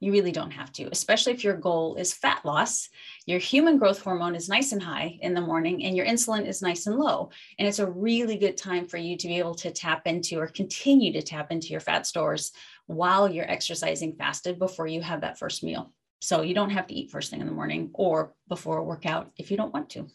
You 0.00 0.10
really 0.10 0.32
don't 0.32 0.52
have 0.52 0.72
to, 0.72 0.88
especially 0.90 1.34
if 1.34 1.44
your 1.44 1.54
goal 1.54 1.96
is 1.96 2.14
fat 2.14 2.46
loss. 2.46 2.88
Your 3.26 3.38
human 3.38 3.76
growth 3.76 4.00
hormone 4.00 4.34
is 4.34 4.48
nice 4.48 4.72
and 4.72 4.82
high 4.82 5.18
in 5.20 5.34
the 5.34 5.42
morning, 5.42 5.84
and 5.84 5.94
your 5.94 6.06
insulin 6.06 6.46
is 6.48 6.62
nice 6.62 6.86
and 6.86 6.96
low. 6.96 7.28
And 7.58 7.68
it's 7.68 7.78
a 7.78 7.90
really 7.90 8.38
good 8.38 8.56
time 8.56 8.86
for 8.86 8.96
you 8.96 9.18
to 9.18 9.28
be 9.28 9.38
able 9.38 9.54
to 9.56 9.70
tap 9.70 10.06
into 10.06 10.38
or 10.38 10.46
continue 10.46 11.12
to 11.12 11.20
tap 11.20 11.52
into 11.52 11.68
your 11.68 11.80
fat 11.80 12.06
stores 12.06 12.52
while 12.86 13.30
you're 13.30 13.50
exercising 13.50 14.14
fasted 14.14 14.58
before 14.58 14.86
you 14.86 15.02
have 15.02 15.20
that 15.20 15.38
first 15.38 15.62
meal. 15.62 15.92
So 16.22 16.42
you 16.42 16.54
don't 16.54 16.70
have 16.70 16.86
to 16.86 16.94
eat 16.94 17.10
first 17.10 17.30
thing 17.30 17.40
in 17.40 17.46
the 17.46 17.52
morning 17.52 17.90
or 17.94 18.32
before 18.48 18.78
a 18.78 18.84
workout 18.84 19.32
if 19.36 19.50
you 19.50 19.56
don't 19.56 19.74
want 19.74 19.90
to. 19.90 20.06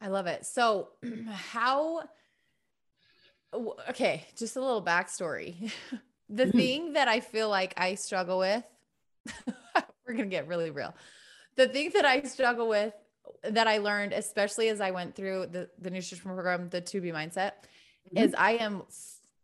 I 0.00 0.08
love 0.08 0.26
it. 0.26 0.46
So, 0.46 0.88
how, 1.30 2.04
okay, 3.90 4.24
just 4.36 4.56
a 4.56 4.60
little 4.60 4.82
backstory. 4.82 5.70
the 6.30 6.44
mm-hmm. 6.44 6.58
thing 6.58 6.92
that 6.94 7.06
I 7.06 7.20
feel 7.20 7.50
like 7.50 7.74
I 7.76 7.96
struggle 7.96 8.38
with 8.38 8.64
we're 10.06 10.14
going 10.14 10.30
to 10.30 10.34
get 10.34 10.48
really 10.48 10.70
real. 10.70 10.94
The 11.56 11.68
thing 11.68 11.90
that 11.94 12.04
I 12.04 12.22
struggle 12.22 12.68
with 12.68 12.94
that 13.42 13.66
I 13.66 13.78
learned, 13.78 14.12
especially 14.12 14.68
as 14.68 14.80
I 14.80 14.90
went 14.90 15.14
through 15.14 15.48
the, 15.50 15.68
the 15.78 15.90
nutrition 15.90 16.18
program, 16.18 16.68
the 16.70 16.80
2B 16.80 17.12
mindset, 17.12 17.52
mm-hmm. 18.08 18.18
is 18.18 18.34
I 18.36 18.52
am 18.52 18.84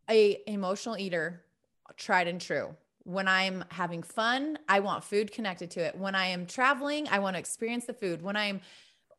a 0.09 0.41
emotional 0.47 0.97
eater, 0.97 1.43
tried 1.97 2.29
and 2.29 2.41
true. 2.41 2.75
When 3.05 3.27
I'm 3.27 3.65
having 3.71 4.03
fun, 4.03 4.59
I 4.69 4.81
want 4.81 5.05
food 5.05 5.33
connected 5.33 5.71
to 5.73 5.81
it. 5.81 5.97
When 5.97 6.15
I 6.15 6.27
am 6.27 6.47
traveling, 6.47 7.09
I 7.09 7.19
want 7.19 7.35
to 7.35 7.41
experience 7.41 7.87
the 7.87 7.95
food. 7.95 8.23
When 8.23 8.37
I'm 8.37 8.61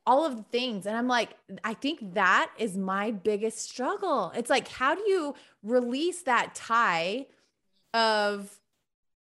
all 0.06 0.26
of 0.26 0.36
the 0.36 0.44
things. 0.44 0.86
And 0.86 0.98
I'm 0.98 1.08
like, 1.08 1.30
I 1.64 1.74
think 1.74 2.14
that 2.14 2.52
is 2.58 2.78
my 2.78 3.12
biggest 3.12 3.60
struggle. 3.60 4.34
It's 4.36 4.50
like, 4.50 4.68
how 4.68 4.96
do 4.96 5.02
you 5.08 5.34
release 5.64 6.24
that 6.24 6.56
tie 6.56 7.28
of 7.94 8.60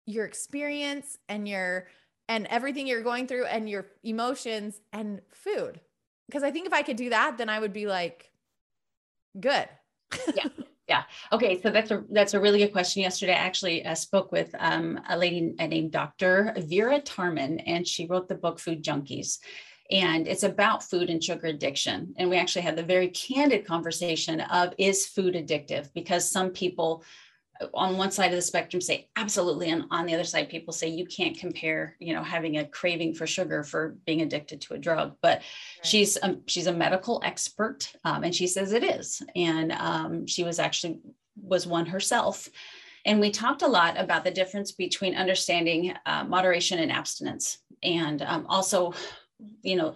your 0.05 0.25
experience 0.25 1.17
and 1.27 1.47
your 1.47 1.87
and 2.29 2.45
everything 2.47 2.87
you're 2.87 3.01
going 3.01 3.27
through 3.27 3.45
and 3.45 3.69
your 3.69 3.85
emotions 4.03 4.81
and 4.93 5.21
food 5.31 5.79
because 6.27 6.43
i 6.43 6.51
think 6.51 6.65
if 6.65 6.73
i 6.73 6.81
could 6.81 6.95
do 6.97 7.09
that 7.09 7.37
then 7.37 7.49
i 7.49 7.59
would 7.59 7.73
be 7.73 7.87
like 7.87 8.31
good 9.39 9.67
yeah 10.33 10.47
yeah. 10.87 11.03
Okay 11.31 11.61
so 11.61 11.69
that's 11.69 11.91
a 11.91 12.03
that's 12.11 12.33
a 12.33 12.39
really 12.39 12.59
good 12.59 12.71
question. 12.71 13.01
Yesterday 13.01 13.33
i 13.33 13.35
actually 13.35 13.85
uh, 13.85 13.95
spoke 13.95 14.31
with 14.31 14.53
um, 14.59 14.99
a 15.09 15.17
lady 15.17 15.53
named 15.59 15.91
dr 15.91 16.53
vera 16.57 17.01
tarman 17.01 17.61
and 17.65 17.87
she 17.87 18.07
wrote 18.07 18.27
the 18.27 18.35
book 18.35 18.59
food 18.59 18.83
junkies. 18.83 19.39
And 19.89 20.27
it's 20.27 20.43
about 20.43 20.83
food 20.83 21.09
and 21.09 21.23
sugar 21.23 21.47
addiction. 21.47 22.13
And 22.17 22.29
we 22.29 22.35
actually 22.35 22.63
had 22.63 22.75
the 22.75 22.83
very 22.83 23.07
candid 23.07 23.65
conversation 23.65 24.41
of 24.41 24.73
is 24.77 25.05
food 25.05 25.33
addictive? 25.35 25.89
Because 25.93 26.29
some 26.29 26.49
people 26.49 27.03
on 27.73 27.97
one 27.97 28.11
side 28.11 28.31
of 28.31 28.35
the 28.35 28.41
spectrum 28.41 28.81
say 28.81 29.09
absolutely 29.15 29.69
and 29.69 29.85
on 29.91 30.05
the 30.05 30.13
other 30.13 30.23
side 30.23 30.49
people 30.49 30.73
say 30.73 30.87
you 30.87 31.05
can't 31.05 31.37
compare 31.37 31.95
you 31.99 32.13
know 32.13 32.23
having 32.23 32.57
a 32.57 32.65
craving 32.65 33.13
for 33.13 33.27
sugar 33.27 33.63
for 33.63 33.95
being 34.05 34.21
addicted 34.21 34.61
to 34.61 34.73
a 34.73 34.77
drug. 34.77 35.15
But 35.21 35.37
right. 35.37 35.45
she's 35.83 36.17
um, 36.21 36.41
she's 36.47 36.67
a 36.67 36.73
medical 36.73 37.21
expert 37.23 37.91
um, 38.03 38.23
and 38.23 38.33
she 38.33 38.47
says 38.47 38.71
it 38.71 38.83
is. 38.83 39.21
And 39.35 39.71
um, 39.71 40.27
she 40.27 40.43
was 40.43 40.59
actually 40.59 40.99
was 41.41 41.67
one 41.67 41.85
herself. 41.85 42.49
And 43.05 43.19
we 43.19 43.31
talked 43.31 43.61
a 43.61 43.67
lot 43.67 43.97
about 43.97 44.23
the 44.23 44.31
difference 44.31 44.71
between 44.73 45.15
understanding 45.15 45.93
uh, 46.05 46.23
moderation 46.25 46.79
and 46.79 46.91
abstinence. 46.91 47.59
And 47.83 48.21
um, 48.21 48.45
also 48.49 48.93
you 49.61 49.75
know 49.75 49.95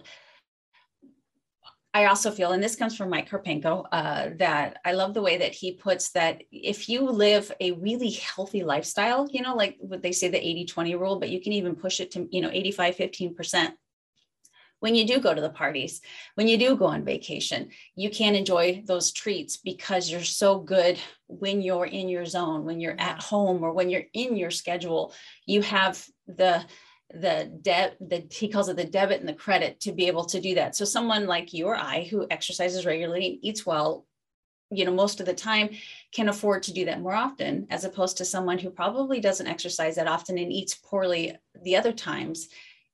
I 1.94 2.06
also 2.06 2.30
feel, 2.30 2.52
and 2.52 2.62
this 2.62 2.76
comes 2.76 2.96
from 2.96 3.10
Mike 3.10 3.28
Karpenko, 3.28 3.86
uh, 3.92 4.30
that 4.36 4.78
I 4.84 4.92
love 4.92 5.12
the 5.12 5.20
way 5.20 5.36
that 5.38 5.52
he 5.52 5.72
puts 5.72 6.10
that 6.12 6.42
if 6.50 6.88
you 6.88 7.02
live 7.02 7.52
a 7.60 7.72
really 7.72 8.10
healthy 8.10 8.64
lifestyle, 8.64 9.28
you 9.30 9.42
know, 9.42 9.54
like 9.54 9.76
what 9.78 10.00
they 10.00 10.12
say 10.12 10.28
the 10.28 10.44
80 10.44 10.64
20 10.64 10.94
rule, 10.94 11.18
but 11.18 11.28
you 11.28 11.40
can 11.40 11.52
even 11.52 11.76
push 11.76 12.00
it 12.00 12.12
to, 12.12 12.26
you 12.30 12.40
know, 12.40 12.50
85 12.50 12.96
15%. 12.96 13.72
When 14.80 14.94
you 14.94 15.06
do 15.06 15.20
go 15.20 15.32
to 15.34 15.40
the 15.40 15.50
parties, 15.50 16.00
when 16.34 16.48
you 16.48 16.56
do 16.56 16.76
go 16.76 16.86
on 16.86 17.04
vacation, 17.04 17.68
you 17.94 18.10
can 18.10 18.34
enjoy 18.34 18.82
those 18.86 19.12
treats 19.12 19.58
because 19.58 20.10
you're 20.10 20.24
so 20.24 20.58
good 20.58 20.98
when 21.28 21.60
you're 21.60 21.86
in 21.86 22.08
your 22.08 22.24
zone, 22.24 22.64
when 22.64 22.80
you're 22.80 22.98
at 22.98 23.22
home, 23.22 23.62
or 23.62 23.72
when 23.72 23.90
you're 23.90 24.06
in 24.12 24.36
your 24.36 24.50
schedule. 24.50 25.14
You 25.46 25.62
have 25.62 26.04
the 26.26 26.64
the 27.14 27.50
debt 27.62 27.96
the 28.00 28.26
he 28.30 28.48
calls 28.48 28.68
it 28.68 28.76
the 28.76 28.84
debit 28.84 29.20
and 29.20 29.28
the 29.28 29.34
credit 29.34 29.78
to 29.80 29.92
be 29.92 30.06
able 30.06 30.24
to 30.24 30.40
do 30.40 30.54
that 30.54 30.74
so 30.74 30.84
someone 30.84 31.26
like 31.26 31.52
you 31.52 31.66
or 31.66 31.76
i 31.76 32.04
who 32.04 32.26
exercises 32.30 32.86
regularly 32.86 33.26
and 33.26 33.38
eats 33.42 33.66
well 33.66 34.06
you 34.70 34.84
know 34.84 34.92
most 34.92 35.20
of 35.20 35.26
the 35.26 35.34
time 35.34 35.68
can 36.12 36.28
afford 36.28 36.62
to 36.62 36.72
do 36.72 36.86
that 36.86 37.00
more 37.00 37.14
often 37.14 37.66
as 37.70 37.84
opposed 37.84 38.16
to 38.16 38.24
someone 38.24 38.58
who 38.58 38.70
probably 38.70 39.20
doesn't 39.20 39.46
exercise 39.46 39.96
that 39.96 40.06
often 40.06 40.38
and 40.38 40.52
eats 40.52 40.74
poorly 40.74 41.36
the 41.62 41.76
other 41.76 41.92
times 41.92 42.48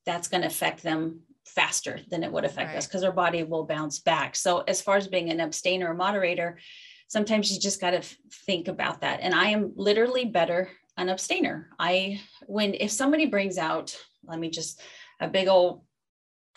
that's 0.04 0.28
going 0.28 0.40
to 0.40 0.48
affect 0.48 0.82
them 0.82 1.20
faster 1.44 2.00
than 2.10 2.24
it 2.24 2.32
would 2.32 2.44
affect 2.44 2.68
right. 2.68 2.76
us 2.76 2.86
because 2.86 3.04
our 3.04 3.12
body 3.12 3.42
will 3.44 3.64
bounce 3.64 4.00
back 4.00 4.34
so 4.34 4.60
as 4.60 4.82
far 4.82 4.96
as 4.96 5.06
being 5.06 5.30
an 5.30 5.40
abstainer 5.40 5.90
or 5.90 5.94
moderator 5.94 6.58
sometimes 7.06 7.52
you 7.52 7.60
just 7.60 7.80
got 7.80 7.92
to 7.92 8.02
think 8.46 8.66
about 8.66 9.00
that 9.00 9.20
and 9.20 9.32
i 9.32 9.46
am 9.46 9.72
literally 9.76 10.24
better 10.24 10.68
an 10.98 11.08
abstainer. 11.08 11.68
I 11.78 12.20
when 12.46 12.74
if 12.74 12.90
somebody 12.90 13.26
brings 13.26 13.56
out, 13.56 13.96
let 14.26 14.38
me 14.38 14.50
just 14.50 14.80
a 15.20 15.28
big 15.28 15.48
old 15.48 15.82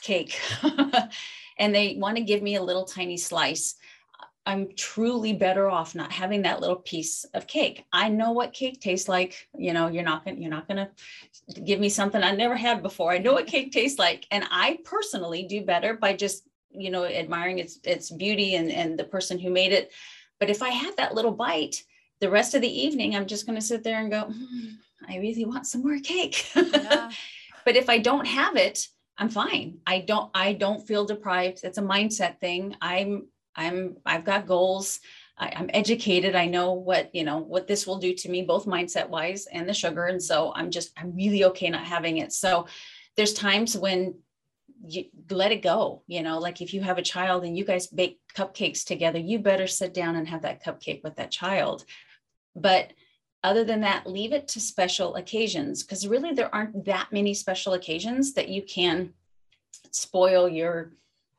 cake 0.01 0.39
and 1.57 1.73
they 1.73 1.95
want 1.99 2.17
to 2.17 2.23
give 2.23 2.41
me 2.41 2.55
a 2.55 2.63
little 2.63 2.85
tiny 2.85 3.17
slice, 3.17 3.75
I'm 4.45 4.69
truly 4.75 5.33
better 5.33 5.69
off 5.69 5.93
not 5.93 6.11
having 6.11 6.41
that 6.41 6.61
little 6.61 6.77
piece 6.77 7.23
of 7.35 7.45
cake. 7.45 7.85
I 7.93 8.09
know 8.09 8.31
what 8.31 8.53
cake 8.53 8.81
tastes 8.81 9.07
like. 9.07 9.47
You 9.55 9.73
know, 9.73 9.87
you're 9.87 10.03
not 10.03 10.25
gonna 10.25 10.37
you're 10.37 10.49
not 10.49 10.67
gonna 10.67 10.89
give 11.63 11.79
me 11.79 11.89
something 11.89 12.23
I 12.23 12.31
never 12.31 12.55
had 12.55 12.81
before. 12.81 13.11
I 13.11 13.19
know 13.19 13.33
what 13.33 13.45
cake 13.45 13.71
tastes 13.71 13.99
like, 13.99 14.25
and 14.31 14.43
I 14.49 14.79
personally 14.83 15.43
do 15.43 15.63
better 15.63 15.93
by 15.93 16.13
just 16.13 16.47
you 16.71 16.89
know 16.89 17.05
admiring 17.05 17.59
its 17.59 17.79
its 17.83 18.09
beauty 18.09 18.55
and 18.55 18.71
and 18.71 18.97
the 18.97 19.03
person 19.03 19.37
who 19.37 19.51
made 19.51 19.73
it. 19.73 19.91
But 20.39 20.49
if 20.49 20.63
I 20.63 20.69
have 20.69 20.95
that 20.95 21.13
little 21.13 21.31
bite, 21.31 21.83
the 22.19 22.29
rest 22.29 22.55
of 22.55 22.61
the 22.61 22.81
evening, 22.81 23.15
I'm 23.15 23.27
just 23.27 23.45
to 23.47 23.61
sit 23.61 23.83
there 23.83 23.99
and 23.99 24.09
go, 24.09 24.23
mm, 24.23 24.75
I 25.07 25.17
really 25.17 25.45
want 25.45 25.67
some 25.67 25.83
more 25.83 25.99
cake. 25.99 26.49
Yeah. 26.55 27.11
But 27.65 27.75
if 27.75 27.89
I 27.89 27.97
don't 27.99 28.27
have 28.27 28.55
it, 28.55 28.87
I'm 29.17 29.29
fine. 29.29 29.79
I 29.85 29.99
don't, 29.99 30.31
I 30.33 30.53
don't 30.53 30.85
feel 30.87 31.05
deprived. 31.05 31.61
It's 31.63 31.77
a 31.77 31.83
mindset 31.83 32.39
thing. 32.39 32.75
I'm, 32.81 33.27
I'm, 33.55 33.97
I've 34.05 34.25
got 34.25 34.47
goals. 34.47 34.99
I, 35.37 35.49
am 35.49 35.69
educated. 35.73 36.35
I 36.35 36.45
know 36.45 36.73
what, 36.73 37.13
you 37.13 37.23
know, 37.23 37.39
what 37.39 37.67
this 37.67 37.85
will 37.85 37.97
do 37.97 38.13
to 38.13 38.29
me, 38.29 38.43
both 38.43 38.65
mindset 38.65 39.09
wise 39.09 39.47
and 39.51 39.67
the 39.67 39.73
sugar. 39.73 40.05
And 40.05 40.21
so 40.21 40.53
I'm 40.55 40.71
just, 40.71 40.91
I'm 40.97 41.15
really 41.15 41.43
okay 41.45 41.69
not 41.69 41.85
having 41.85 42.17
it. 42.17 42.31
So 42.33 42.67
there's 43.15 43.33
times 43.33 43.77
when 43.77 44.15
you 44.87 45.05
let 45.29 45.51
it 45.51 45.61
go 45.61 46.01
you 46.07 46.23
know 46.23 46.39
like 46.39 46.61
if 46.61 46.73
you 46.73 46.81
have 46.81 46.97
a 46.97 47.03
child 47.03 47.43
and 47.43 47.55
you 47.55 47.63
guys 47.63 47.87
bake 47.87 48.19
cupcakes 48.35 48.83
together 48.83 49.19
you 49.19 49.37
better 49.37 49.67
sit 49.67 49.93
down 49.93 50.15
and 50.15 50.27
have 50.27 50.41
that 50.41 50.63
cupcake 50.63 51.03
with 51.03 51.15
that 51.15 51.29
child 51.29 51.85
but 52.55 52.91
other 53.43 53.63
than 53.63 53.81
that, 53.81 54.07
leave 54.07 54.33
it 54.33 54.47
to 54.49 54.59
special 54.59 55.15
occasions 55.15 55.83
because 55.83 56.07
really 56.07 56.33
there 56.33 56.53
aren't 56.53 56.85
that 56.85 57.11
many 57.11 57.33
special 57.33 57.73
occasions 57.73 58.33
that 58.33 58.49
you 58.49 58.61
can 58.61 59.13
spoil 59.91 60.47
your, 60.47 60.93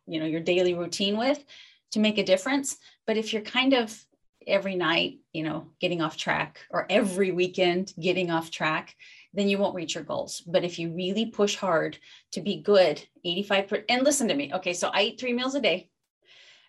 you 0.07 0.19
know, 0.19 0.27
your 0.27 0.41
daily 0.41 0.75
routine 0.75 1.17
with 1.17 1.45
to 1.93 2.01
make 2.01 2.19
a 2.19 2.25
difference. 2.25 2.77
But 3.07 3.17
if 3.17 3.33
you're 3.33 3.43
kind 3.43 3.73
of 3.73 4.05
every 4.47 4.75
night, 4.75 5.21
you 5.33 5.45
know, 5.45 5.69
getting 5.81 6.03
off 6.03 6.17
track 6.17 6.61
or 6.71 6.87
every 6.91 7.31
weekend 7.31 7.95
getting 8.01 8.31
off 8.31 8.51
track, 8.51 8.97
then 9.33 9.49
you 9.49 9.59
won't 9.59 9.75
reach 9.75 9.95
your 9.95 10.05
goals. 10.05 10.43
But 10.47 10.65
if 10.65 10.79
you 10.79 10.93
really 10.93 11.27
push 11.27 11.57
hard 11.57 11.99
to 12.33 12.41
be 12.41 12.61
good, 12.61 13.03
85 13.25 13.85
and 13.89 14.03
listen 14.03 14.29
to 14.29 14.35
me. 14.35 14.53
Okay, 14.53 14.73
so 14.73 14.91
I 14.93 15.03
eat 15.03 15.21
three 15.21 15.33
meals 15.33 15.55
a 15.55 15.61
day 15.61 15.89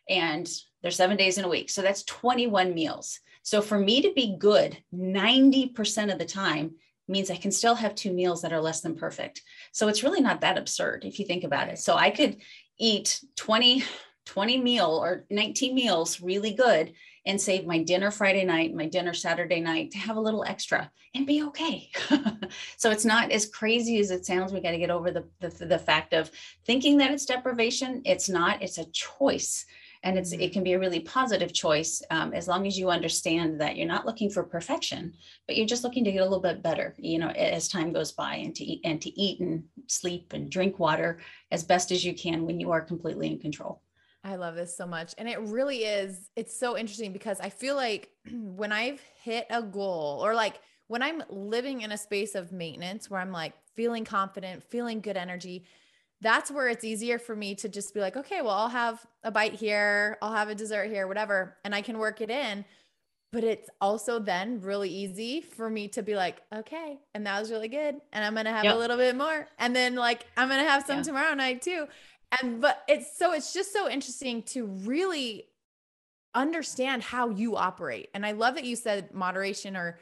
and 0.09 0.49
there's 0.81 0.95
seven 0.95 1.17
days 1.17 1.37
in 1.37 1.45
a 1.45 1.49
week. 1.49 1.69
So 1.69 1.81
that's 1.81 2.03
21 2.03 2.73
meals. 2.73 3.19
So 3.43 3.61
for 3.61 3.77
me 3.77 4.01
to 4.01 4.13
be 4.13 4.35
good 4.37 4.77
90% 4.93 6.11
of 6.11 6.17
the 6.17 6.25
time 6.25 6.75
means 7.07 7.29
I 7.29 7.35
can 7.35 7.51
still 7.51 7.75
have 7.75 7.95
two 7.95 8.13
meals 8.13 8.41
that 8.41 8.53
are 8.53 8.61
less 8.61 8.81
than 8.81 8.95
perfect. 8.95 9.41
So 9.71 9.87
it's 9.89 10.03
really 10.03 10.21
not 10.21 10.41
that 10.41 10.57
absurd 10.57 11.03
if 11.05 11.19
you 11.19 11.25
think 11.25 11.43
about 11.43 11.67
it. 11.67 11.79
So 11.79 11.95
I 11.95 12.09
could 12.09 12.37
eat 12.77 13.23
20 13.35 13.83
20 14.25 14.61
meal 14.61 14.99
or 15.03 15.25
19 15.29 15.75
meals 15.75 16.21
really 16.21 16.53
good 16.53 16.93
and 17.25 17.39
save 17.39 17.65
my 17.65 17.81
dinner 17.83 18.11
Friday 18.11 18.43
night, 18.43 18.73
my 18.73 18.85
dinner 18.85 19.13
Saturday 19.13 19.59
night 19.59 19.91
to 19.91 19.97
have 19.97 20.17
a 20.17 20.21
little 20.21 20.43
extra 20.45 20.89
and 21.13 21.27
be 21.27 21.43
okay. 21.43 21.89
so 22.77 22.89
it's 22.89 23.05
not 23.05 23.31
as 23.31 23.45
crazy 23.45 23.99
as 23.99 24.11
it 24.11 24.25
sounds. 24.25 24.51
We 24.51 24.59
got 24.59 24.71
to 24.71 24.77
get 24.77 24.89
over 24.89 25.11
the, 25.11 25.25
the, 25.39 25.65
the 25.65 25.79
fact 25.79 26.13
of 26.13 26.31
thinking 26.65 26.97
that 26.97 27.11
it's 27.11 27.25
deprivation. 27.25 28.01
It's 28.05 28.29
not, 28.29 28.61
it's 28.61 28.77
a 28.77 28.89
choice 28.91 29.65
and 30.03 30.17
it's 30.17 30.31
it 30.31 30.37
mm-hmm. 30.39 30.53
can 30.53 30.63
be 30.63 30.73
a 30.73 30.79
really 30.79 30.99
positive 30.99 31.53
choice 31.53 32.01
um, 32.11 32.33
as 32.33 32.47
long 32.47 32.67
as 32.67 32.77
you 32.77 32.89
understand 32.89 33.59
that 33.59 33.75
you're 33.75 33.87
not 33.87 34.05
looking 34.05 34.29
for 34.29 34.43
perfection 34.43 35.13
but 35.47 35.57
you're 35.57 35.65
just 35.65 35.83
looking 35.83 36.03
to 36.03 36.11
get 36.11 36.21
a 36.21 36.23
little 36.23 36.39
bit 36.39 36.61
better 36.61 36.93
you 36.97 37.17
know 37.17 37.29
as 37.29 37.67
time 37.67 37.91
goes 37.93 38.11
by 38.11 38.35
and 38.35 38.55
to 38.55 38.63
eat 38.63 38.81
and 38.83 39.01
to 39.01 39.09
eat 39.19 39.39
and 39.39 39.63
sleep 39.87 40.33
and 40.33 40.49
drink 40.49 40.79
water 40.79 41.19
as 41.51 41.63
best 41.63 41.91
as 41.91 42.05
you 42.05 42.13
can 42.13 42.45
when 42.45 42.59
you 42.59 42.71
are 42.71 42.81
completely 42.81 43.27
in 43.27 43.39
control 43.39 43.81
I 44.25 44.35
love 44.35 44.55
this 44.55 44.77
so 44.77 44.87
much. 44.87 45.13
And 45.17 45.27
it 45.27 45.37
really 45.41 45.79
is, 45.79 46.29
it's 46.37 46.57
so 46.57 46.77
interesting 46.77 47.11
because 47.11 47.41
I 47.41 47.49
feel 47.49 47.75
like 47.75 48.09
when 48.31 48.71
I've 48.71 49.01
hit 49.21 49.47
a 49.49 49.61
goal 49.61 50.21
or 50.23 50.33
like 50.33 50.61
when 50.87 51.01
I'm 51.01 51.23
living 51.29 51.81
in 51.81 51.91
a 51.91 51.97
space 51.97 52.33
of 52.33 52.51
maintenance 52.51 53.09
where 53.09 53.19
I'm 53.19 53.31
like 53.31 53.53
feeling 53.75 54.05
confident, 54.05 54.63
feeling 54.63 55.01
good 55.01 55.17
energy, 55.17 55.65
that's 56.23 56.49
where 56.49 56.69
it's 56.69 56.83
easier 56.83 57.19
for 57.19 57.35
me 57.35 57.53
to 57.55 57.69
just 57.69 57.93
be 57.93 57.99
like, 57.99 58.15
okay, 58.15 58.41
well, 58.41 58.53
I'll 58.53 58.69
have 58.69 59.05
a 59.23 59.31
bite 59.31 59.53
here, 59.53 60.17
I'll 60.21 60.33
have 60.33 60.49
a 60.49 60.55
dessert 60.55 60.89
here, 60.89 61.07
whatever, 61.07 61.57
and 61.63 61.75
I 61.75 61.81
can 61.81 61.99
work 61.99 62.21
it 62.21 62.29
in. 62.29 62.65
But 63.31 63.43
it's 63.43 63.69
also 63.81 64.19
then 64.19 64.61
really 64.61 64.89
easy 64.89 65.41
for 65.41 65.69
me 65.69 65.87
to 65.89 66.03
be 66.03 66.15
like, 66.15 66.41
okay, 66.53 66.99
and 67.13 67.25
that 67.25 67.39
was 67.39 67.51
really 67.51 67.67
good. 67.67 67.95
And 68.13 68.23
I'm 68.23 68.33
going 68.33 68.45
to 68.45 68.51
have 68.51 68.63
yep. 68.63 68.75
a 68.75 68.77
little 68.77 68.97
bit 68.97 69.15
more. 69.15 69.47
And 69.57 69.75
then, 69.75 69.95
like, 69.95 70.27
I'm 70.37 70.47
going 70.49 70.63
to 70.63 70.69
have 70.69 70.85
some 70.85 70.97
yeah. 70.97 71.03
tomorrow 71.03 71.33
night 71.33 71.63
too. 71.63 71.87
And, 72.41 72.61
but 72.61 72.83
it's 72.87 73.17
so, 73.17 73.33
it's 73.33 73.51
just 73.51 73.73
so 73.73 73.89
interesting 73.89 74.43
to 74.43 74.65
really 74.65 75.45
understand 76.35 77.01
how 77.01 77.29
you 77.29 77.55
operate. 77.55 78.09
And 78.13 78.23
I 78.23 78.31
love 78.33 78.53
that 78.55 78.65
you 78.65 78.75
said 78.75 79.13
moderation 79.13 79.75
or 79.75 79.99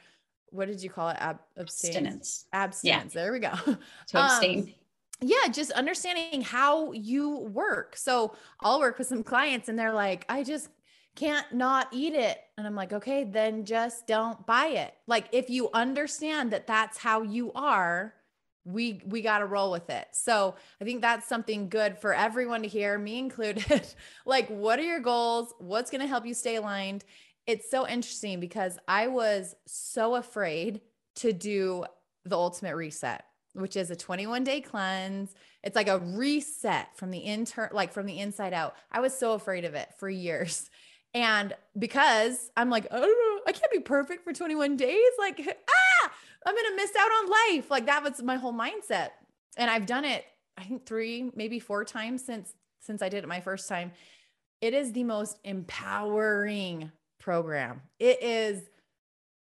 what 0.52 0.68
did 0.68 0.84
you 0.84 0.90
call 0.90 1.10
it? 1.10 1.18
Ab- 1.20 1.40
abstinence. 1.58 2.46
Abstinence. 2.52 3.16
Yeah. 3.16 3.22
There 3.22 3.32
we 3.32 3.40
go. 3.40 3.54
To 4.08 4.18
abstain. 4.18 4.60
Um, 4.60 4.74
yeah, 5.22 5.48
just 5.52 5.72
understanding 5.72 6.42
how 6.42 6.92
you 6.94 7.38
work. 7.38 7.96
So 7.96 8.36
I'll 8.60 8.80
work 8.80 8.98
with 8.98 9.08
some 9.08 9.24
clients 9.24 9.70
and 9.70 9.78
they're 9.78 9.94
like, 9.94 10.26
I 10.28 10.44
just 10.44 10.70
can't 11.16 11.46
not 11.54 11.88
eat 11.92 12.14
it. 12.14 12.40
And 12.58 12.66
I'm 12.66 12.76
like, 12.76 12.92
okay, 12.92 13.24
then 13.24 13.66
just 13.66 14.08
don't 14.08 14.46
buy 14.48 14.68
it. 14.68 14.94
Like 15.08 15.28
if 15.32 15.50
you 15.50 15.70
understand 15.74 16.52
that 16.52 16.68
that's 16.68 16.98
how 16.98 17.22
you 17.22 17.52
are, 17.54 18.16
we 18.64 19.02
we 19.08 19.22
got 19.22 19.40
to 19.40 19.46
roll 19.46 19.72
with 19.72 19.90
it. 19.90 20.08
So, 20.12 20.54
I 20.80 20.84
think 20.84 21.02
that's 21.02 21.28
something 21.28 21.68
good 21.68 21.98
for 21.98 22.14
everyone 22.14 22.62
to 22.62 22.68
hear, 22.68 22.96
me 22.98 23.18
included. 23.20 23.88
like 24.26 24.48
what 24.50 24.78
are 24.78 24.84
your 24.84 25.00
goals? 25.00 25.54
What's 25.58 25.90
going 25.90 26.02
to 26.02 26.08
help 26.08 26.26
you 26.26 26.36
stay 26.36 26.58
aligned? 26.58 27.04
It's 27.48 27.72
so 27.72 27.88
interesting 27.88 28.40
because 28.40 28.78
I 28.88 29.08
was 29.08 29.56
so 29.66 30.16
afraid 30.16 30.82
to 31.16 31.34
do 31.34 31.86
the 32.24 32.38
ultimate 32.38 32.76
reset 32.76 33.26
which 33.54 33.76
is 33.76 33.92
a 33.92 33.96
21 33.96 34.44
day 34.44 34.62
cleanse. 34.62 35.34
It's 35.64 35.76
like 35.76 35.88
a 35.88 36.00
reset 36.00 36.98
from 36.98 37.12
the 37.12 37.26
inter 37.26 37.70
like 37.72 37.94
from 37.94 38.06
the 38.06 38.20
inside 38.20 38.54
out. 38.54 38.76
I 38.92 39.00
was 39.00 39.18
so 39.18 39.34
afraid 39.34 39.66
of 39.66 39.74
it 39.74 39.90
for 39.98 40.10
years. 40.10 40.70
And 41.14 41.54
because 41.78 42.52
I'm 42.56 42.70
like, 42.70 42.88
I 42.90 43.42
I 43.46 43.52
can't 43.52 43.70
be 43.70 43.82
perfect 43.82 44.24
for 44.24 44.32
21 44.32 44.78
days. 44.78 45.12
Like, 45.20 45.42
ah, 45.70 46.12
I'm 46.46 46.56
gonna 46.56 46.76
miss 46.78 46.92
out 46.98 47.12
on 47.12 47.30
life. 47.30 47.70
Like 47.70 47.88
that 47.88 48.02
was 48.02 48.24
my 48.24 48.38
whole 48.38 48.54
mindset. 48.54 49.10
And 49.58 49.70
I've 49.70 49.86
done 49.86 50.06
it, 50.06 50.24
I 50.58 50.64
think 50.64 50.86
three, 50.86 51.30
maybe 51.36 51.60
four 51.60 51.84
times 51.84 52.24
since 52.24 52.54
since 52.80 53.02
I 53.02 53.10
did 53.10 53.26
it 53.26 53.28
my 53.28 53.42
first 53.42 53.68
time. 53.68 53.92
It 54.62 54.74
is 54.74 54.94
the 54.94 55.04
most 55.04 55.38
empowering 55.44 56.92
program. 57.20 57.82
It 58.00 58.24
is 58.24 58.62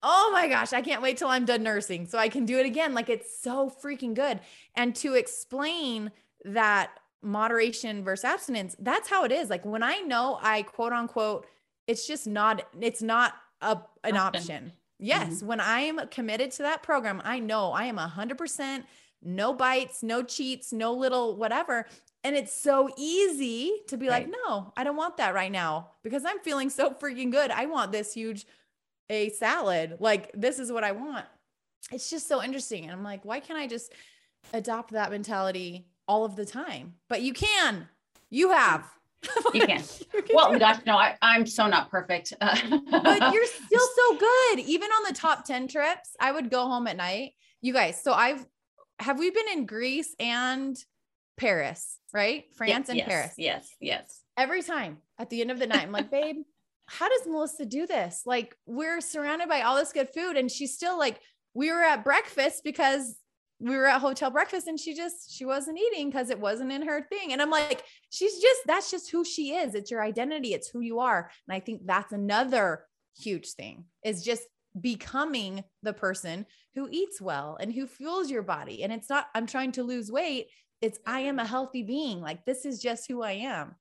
oh 0.03 0.29
my 0.33 0.47
gosh, 0.47 0.73
I 0.73 0.81
can't 0.81 1.01
wait 1.01 1.17
till 1.17 1.27
I'm 1.27 1.45
done 1.45 1.63
nursing 1.63 2.07
so 2.07 2.17
I 2.17 2.29
can 2.29 2.45
do 2.45 2.57
it 2.57 2.65
again. 2.65 2.93
Like 2.93 3.09
it's 3.09 3.39
so 3.41 3.69
freaking 3.69 4.13
good. 4.13 4.39
And 4.75 4.95
to 4.97 5.13
explain 5.13 6.11
that 6.45 6.91
moderation 7.21 8.03
versus 8.03 8.25
abstinence, 8.25 8.75
that's 8.79 9.09
how 9.09 9.23
it 9.23 9.31
is. 9.31 9.49
Like 9.49 9.65
when 9.65 9.83
I 9.83 9.99
know 9.99 10.39
I 10.41 10.63
quote 10.63 10.93
unquote, 10.93 11.45
it's 11.87 12.07
just 12.07 12.27
not, 12.27 12.63
it's 12.79 13.01
not 13.01 13.35
a, 13.61 13.79
an 14.03 14.17
option. 14.17 14.73
Yes. 14.97 15.37
Mm-hmm. 15.37 15.47
When 15.47 15.59
I 15.59 15.81
am 15.81 16.07
committed 16.09 16.51
to 16.51 16.63
that 16.63 16.83
program, 16.83 17.21
I 17.23 17.39
know 17.39 17.71
I 17.71 17.85
am 17.85 17.97
a 17.97 18.07
hundred 18.07 18.37
percent 18.37 18.85
no 19.23 19.53
bites, 19.53 20.01
no 20.01 20.23
cheats, 20.23 20.73
no 20.73 20.93
little 20.93 21.35
whatever. 21.35 21.85
And 22.23 22.35
it's 22.35 22.53
so 22.53 22.89
easy 22.97 23.71
to 23.87 23.97
be 23.97 24.07
right. 24.07 24.23
like, 24.23 24.35
no, 24.45 24.73
I 24.75 24.83
don't 24.83 24.95
want 24.95 25.17
that 25.17 25.33
right 25.33 25.51
now 25.51 25.91
because 26.03 26.25
I'm 26.25 26.39
feeling 26.39 26.69
so 26.69 26.91
freaking 26.91 27.31
good. 27.31 27.51
I 27.51 27.65
want 27.65 27.91
this 27.91 28.13
huge 28.13 28.45
a 29.11 29.29
salad. 29.29 29.97
Like, 29.99 30.31
this 30.33 30.57
is 30.57 30.71
what 30.71 30.83
I 30.83 30.93
want. 30.93 31.25
It's 31.91 32.09
just 32.09 32.27
so 32.27 32.41
interesting. 32.41 32.83
And 32.83 32.93
I'm 32.93 33.03
like, 33.03 33.25
why 33.25 33.41
can't 33.41 33.59
I 33.59 33.67
just 33.67 33.93
adopt 34.53 34.93
that 34.93 35.11
mentality 35.11 35.85
all 36.07 36.23
of 36.23 36.35
the 36.35 36.45
time? 36.45 36.93
But 37.09 37.21
you 37.21 37.33
can. 37.33 37.87
You 38.29 38.51
have. 38.51 38.89
you 39.53 39.67
can. 39.67 39.83
well, 40.33 40.57
gosh, 40.57 40.79
no, 40.85 40.97
I, 40.97 41.15
I'm 41.21 41.45
so 41.45 41.67
not 41.67 41.91
perfect. 41.91 42.33
but 42.39 43.33
you're 43.33 43.45
still 43.45 43.87
so 43.95 44.17
good. 44.17 44.59
Even 44.59 44.89
on 44.89 45.03
the 45.07 45.13
top 45.13 45.45
10 45.45 45.67
trips, 45.67 46.15
I 46.19 46.31
would 46.31 46.49
go 46.49 46.67
home 46.67 46.87
at 46.87 46.97
night. 46.97 47.33
You 47.61 47.73
guys, 47.73 48.01
so 48.01 48.13
I've, 48.13 48.43
have 48.99 49.19
we 49.19 49.29
been 49.29 49.49
in 49.53 49.65
Greece 49.65 50.15
and 50.19 50.75
Paris, 51.37 51.99
right? 52.13 52.45
France 52.55 52.89
and 52.89 52.97
yes, 52.97 53.07
Paris. 53.07 53.33
Yes, 53.37 53.69
yes. 53.79 54.21
Every 54.37 54.63
time 54.63 54.97
at 55.19 55.29
the 55.29 55.41
end 55.41 55.51
of 55.51 55.59
the 55.59 55.67
night, 55.67 55.83
I'm 55.83 55.91
like, 55.91 56.09
babe, 56.09 56.37
how 56.97 57.07
does 57.07 57.25
Melissa 57.25 57.65
do 57.65 57.87
this? 57.87 58.23
Like, 58.25 58.55
we're 58.65 59.01
surrounded 59.01 59.47
by 59.47 59.61
all 59.61 59.77
this 59.77 59.93
good 59.93 60.09
food, 60.09 60.35
and 60.35 60.51
she's 60.51 60.73
still 60.73 60.97
like, 60.97 61.19
we 61.53 61.71
were 61.71 61.81
at 61.81 62.03
breakfast 62.03 62.63
because 62.63 63.15
we 63.59 63.75
were 63.77 63.85
at 63.85 64.01
hotel 64.01 64.31
breakfast 64.31 64.67
and 64.67 64.79
she 64.79 64.95
just 64.95 65.31
she 65.31 65.45
wasn't 65.45 65.77
eating 65.77 66.09
because 66.09 66.31
it 66.31 66.39
wasn't 66.39 66.71
in 66.71 66.81
her 66.81 67.05
thing. 67.09 67.31
And 67.31 67.41
i'm 67.41 67.51
like 67.51 67.83
she's 68.09 68.39
just 68.41 68.61
that's 68.65 68.89
just 68.89 69.11
who 69.11 69.23
she 69.23 69.53
is. 69.53 69.75
It's 69.75 69.91
your 69.91 70.01
identity. 70.01 70.53
It's 70.53 70.67
who 70.67 70.81
you 70.81 70.99
are. 70.99 71.29
And 71.47 71.55
i 71.55 71.59
think 71.59 71.81
that's 71.85 72.11
another 72.11 72.85
huge 73.15 73.51
thing 73.51 73.85
is 74.03 74.23
just 74.23 74.43
becoming 74.79 75.63
the 75.83 75.93
person 75.93 76.45
who 76.73 76.87
eats 76.89 77.21
well 77.21 77.57
and 77.59 77.71
who 77.71 77.85
fuels 77.85 78.31
your 78.31 78.41
body. 78.41 78.83
And 78.83 78.91
it's 78.91 79.09
not 79.09 79.27
i'm 79.35 79.45
trying 79.45 79.73
to 79.73 79.83
lose 79.83 80.11
weight. 80.11 80.47
It's 80.81 80.97
i 81.05 81.21
am 81.21 81.37
a 81.37 81.45
healthy 81.45 81.83
being. 81.83 82.19
Like 82.19 82.45
this 82.45 82.65
is 82.65 82.81
just 82.81 83.07
who 83.07 83.21
i 83.21 83.33
am 83.33 83.75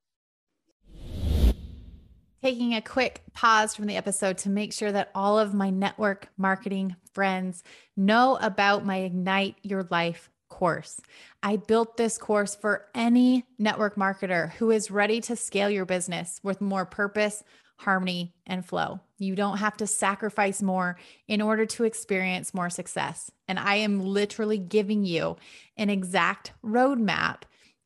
taking 2.43 2.75
a 2.75 2.83
quick 2.83 3.23
pause 3.33 3.75
from 3.75 3.87
the 3.87 3.97
episode 3.97 4.39
to 4.39 4.49
make 4.49 4.73
sure 4.73 4.93
that 4.93 5.11
all 5.15 5.39
of 5.39 5.55
my 5.55 5.71
network 5.71 6.29
marketing 6.37 6.97
friends 7.13 7.63
know 7.97 8.39
about 8.41 8.87
my 8.87 8.99
Ignite 8.99 9.57
Your 9.63 9.87
Life 9.91 10.31
course. 10.49 11.01
I 11.43 11.57
built 11.57 11.97
this 11.97 12.19
course 12.19 12.55
for 12.55 12.87
any 12.95 13.45
network 13.59 13.97
marketer 13.97 14.53
who 14.53 14.71
is 14.71 14.91
ready 14.91 15.21
to 15.23 15.37
scale 15.37 15.71
your 15.71 15.87
business 15.87 16.41
with 16.43 16.61
more 16.61 16.85
purpose, 16.85 17.43
harmony, 17.77 18.35
and 18.47 18.65
flow. 18.65 19.01
You 19.19 19.35
don't 19.37 19.59
have 19.59 19.77
to 19.79 19.87
sacrifice 19.87 20.61
more 20.61 20.99
in 21.29 21.41
order 21.41 21.67
to 21.67 21.85
experience 21.85 22.53
more 22.53 22.71
success. 22.71 23.31
And 23.49 23.59
I 23.59 23.77
am 23.77 24.01
literally 24.01 24.59
giving 24.59 25.05
you 25.05 25.37
an 25.77 25.89
exact 25.89 26.53
roadmap 26.65 27.43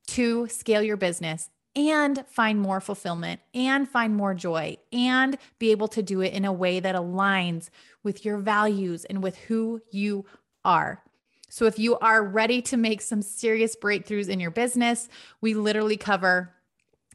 to 0.07 0.49
scale 0.49 0.83
your 0.83 0.97
business 0.97 1.51
and 1.77 2.25
find 2.29 2.61
more 2.61 2.81
fulfillment 2.81 3.41
and 3.53 3.89
find 3.89 4.15
more 4.15 4.35
joy 4.35 4.77
and 4.93 5.37
be 5.59 5.71
able 5.71 5.89
to 5.89 6.03
do 6.03 6.21
it 6.21 6.33
in 6.33 6.45
a 6.45 6.53
way 6.53 6.81
that 6.81 6.95
aligns 6.95 7.71
with 8.03 8.25
your 8.25 8.39
values 8.39 9.05
and 9.05 9.23
with 9.23 9.37
who 9.37 9.81
you 9.91 10.25
are. 10.65 11.03
So, 11.49 11.67
if 11.67 11.79
you 11.79 11.97
are 11.99 12.23
ready 12.23 12.63
to 12.63 12.77
make 12.77 13.01
some 13.01 13.23
serious 13.23 13.77
breakthroughs 13.77 14.29
in 14.29 14.41
your 14.41 14.51
business, 14.51 15.09
we 15.41 15.55
literally 15.55 15.97
cover 15.97 16.53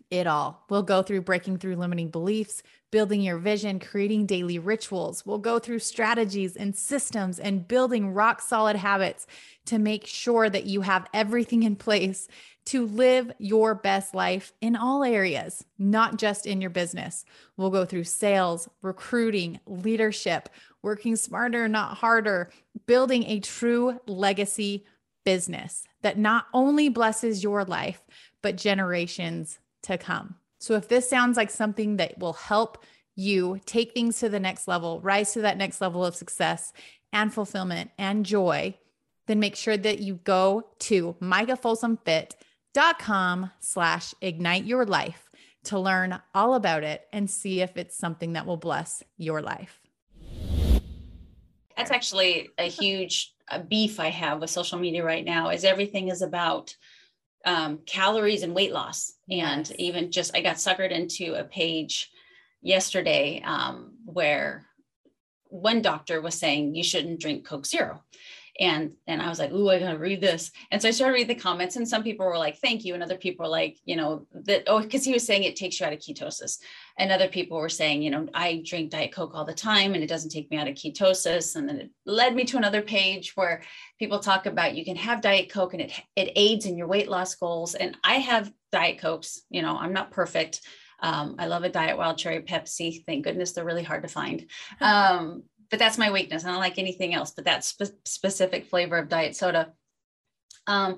it 0.10 0.28
all. 0.28 0.64
We'll 0.70 0.84
go 0.84 1.02
through 1.02 1.22
breaking 1.22 1.58
through 1.60 1.76
limiting 1.76 2.10
beliefs, 2.10 2.64
building 2.92 3.22
your 3.22 3.38
vision, 3.38 3.80
creating 3.80 4.26
daily 4.26 4.58
rituals. 4.58 5.26
We'll 5.26 5.38
go 5.38 5.60
through 5.60 5.80
strategies 5.80 6.56
and 6.56 6.76
systems 6.76 7.38
and 7.38 7.68
building 7.68 8.14
rock 8.14 8.42
solid 8.42 8.76
habits 8.76 9.28
to 9.66 9.78
make 9.78 10.08
sure 10.08 10.50
that 10.50 10.66
you 10.66 10.82
have 10.82 11.08
everything 11.14 11.64
in 11.64 11.76
place 11.76 12.28
to 12.70 12.86
live 12.86 13.32
your 13.40 13.74
best 13.74 14.14
life 14.14 14.54
in 14.62 14.76
all 14.76 15.04
areas, 15.04 15.66
not 15.80 16.20
just 16.20 16.46
in 16.46 16.62
your 16.62 16.70
business. 16.70 17.26
We'll 17.58 17.72
go 17.72 17.84
through 17.84 18.04
sales, 18.04 18.70
recruiting, 18.84 19.60
leadership, 19.66 20.50
working 20.84 21.16
smarter, 21.16 21.68
not 21.68 21.98
harder, 21.98 22.52
building 22.86 23.24
a 23.24 23.40
true 23.40 24.00
legacy 24.06 24.86
business 25.26 25.84
that 26.04 26.20
not 26.20 26.46
only 26.54 26.90
blesses 26.90 27.44
your 27.44 27.66
life, 27.66 28.04
but 28.44 28.56
generations 28.56 29.58
to 29.82 29.98
come. 29.98 30.36
So 30.60 30.76
if 30.76 30.88
this 30.88 31.10
sounds 31.10 31.38
like 31.38 31.50
something 31.50 31.98
that 31.98 32.20
will 32.20 32.34
help 32.34 32.86
you 33.16 33.60
take 33.66 33.96
things 33.96 34.20
to 34.20 34.30
the 34.30 34.40
next 34.40 34.68
level, 34.68 35.02
rise 35.02 35.34
to 35.34 35.42
that 35.42 35.58
next 35.58 35.82
level 35.82 36.06
of 36.06 36.16
success 36.16 36.72
and 37.12 37.34
fulfillment 37.34 37.90
and 37.98 38.28
joy, 38.28 38.78
then 39.26 39.40
make 39.40 39.56
sure 39.56 39.76
that 39.76 40.02
you 40.02 40.20
go 40.24 40.68
to 40.82 41.16
micahfolsomfit.com 41.20 42.46
dot 42.74 43.00
com 43.00 43.52
slash 43.60 44.14
ignite 44.22 44.66
your 44.66 44.86
life 44.86 45.30
to 45.66 45.80
learn 45.80 46.20
all 46.34 46.54
about 46.56 46.84
it 46.84 47.08
and 47.12 47.30
see 47.30 47.62
if 47.62 47.76
it's 47.78 47.98
something 47.98 48.34
that 48.34 48.46
will 48.46 48.58
bless 48.58 49.04
your 49.18 49.42
life. 49.42 49.80
That's 51.76 51.92
actually 51.92 52.50
a 52.58 52.70
huge 52.70 53.34
beef 53.68 54.00
I 54.00 54.10
have 54.10 54.42
with 54.42 54.50
social 54.50 54.80
media 54.80 55.04
right 55.04 55.26
now 55.26 55.50
is 55.50 55.64
everything 55.64 56.10
is 56.10 56.22
about 56.22 56.76
um, 57.46 57.80
calories 57.86 58.44
and 58.44 58.54
weight 58.54 58.72
loss. 58.72 59.14
And 59.30 59.68
yes. 59.68 59.74
even 59.80 60.12
just, 60.12 60.36
I 60.36 60.42
got 60.42 60.58
suckered 60.58 60.92
into 60.92 61.36
a 61.36 61.44
page 61.44 62.10
yesterday 62.62 63.42
um, 63.46 63.94
where 64.06 64.66
one 65.46 65.82
doctor 65.82 66.22
was 66.22 66.36
saying 66.36 66.76
you 66.76 66.84
shouldn't 66.84 67.22
drink 67.22 67.46
Coke 67.46 67.66
Zero 67.66 68.04
and 68.60 68.92
and 69.08 69.22
i 69.22 69.30
was 69.30 69.40
like 69.40 69.52
oh 69.54 69.70
i 69.70 69.80
gotta 69.80 69.98
read 69.98 70.22
this. 70.22 70.52
And 70.72 70.82
so 70.82 70.88
i 70.88 70.92
started 70.92 71.14
reading 71.14 71.36
the 71.36 71.42
comments 71.42 71.76
and 71.76 71.88
some 71.88 72.04
people 72.04 72.26
were 72.26 72.38
like 72.38 72.58
thank 72.58 72.86
you. 72.86 72.94
And 72.94 73.02
other 73.02 73.18
people 73.18 73.46
were 73.46 73.52
like 73.52 73.78
you 73.86 73.96
know 73.96 74.28
that 74.34 74.64
oh 74.68 74.82
because 74.82 75.06
he 75.06 75.14
was 75.14 75.26
saying 75.26 75.44
it 75.44 75.56
takes 75.56 75.80
you 75.80 75.86
out 75.86 75.94
of 75.94 76.00
ketosis. 76.00 76.60
And 76.98 77.12
other 77.12 77.28
people 77.28 77.58
were 77.58 77.70
saying 77.70 78.02
you 78.02 78.12
know 78.12 78.28
i 78.34 78.62
drink 78.66 78.92
diet 78.92 79.14
coke 79.14 79.32
all 79.34 79.46
the 79.46 79.54
time 79.54 79.94
and 79.94 80.04
it 80.04 80.08
doesn't 80.08 80.32
take 80.32 80.50
me 80.52 80.58
out 80.58 80.68
of 80.68 80.76
ketosis. 80.76 81.56
And 81.56 81.68
then 81.68 81.78
it 81.78 81.92
led 82.06 82.36
me 82.36 82.44
to 82.46 82.58
another 82.58 82.82
page 82.82 83.36
where 83.36 83.62
people 83.98 84.20
talk 84.20 84.46
about 84.46 84.76
you 84.76 84.86
can 84.86 84.98
have 84.98 85.22
diet 85.22 85.50
coke 85.50 85.74
and 85.74 85.82
it 85.82 85.92
it 86.16 86.32
aids 86.36 86.66
in 86.66 86.78
your 86.78 86.88
weight 86.88 87.10
loss 87.10 87.36
goals. 87.36 87.76
And 87.76 87.98
i 88.04 88.16
have 88.16 88.52
diet 88.72 89.00
cokes 89.00 89.42
you 89.50 89.62
know 89.62 89.78
i'm 89.78 89.94
not 89.94 90.12
perfect. 90.12 90.62
Um, 91.02 91.36
I 91.40 91.48
love 91.48 91.64
a 91.64 91.70
diet 91.70 91.98
wild 91.98 92.18
cherry 92.18 92.42
Pepsi. 92.42 93.06
Thank 93.06 93.24
goodness 93.24 93.54
they're 93.54 93.66
really 93.66 93.84
hard 93.84 94.04
to 94.04 94.10
find. 94.10 94.46
Um, 94.82 95.44
but 95.70 95.80
that's 95.80 95.98
my 95.98 96.12
weakness. 96.12 96.46
I 96.46 96.52
don't 96.52 96.60
like 96.60 96.80
anything 96.80 97.14
else, 97.14 97.32
but 97.32 97.46
that 97.46 97.64
spe- 97.64 97.96
specific 98.06 98.66
flavor 98.66 98.98
of 98.98 99.10
diet 99.10 99.36
soda. 99.36 99.74
Um, 100.68 100.98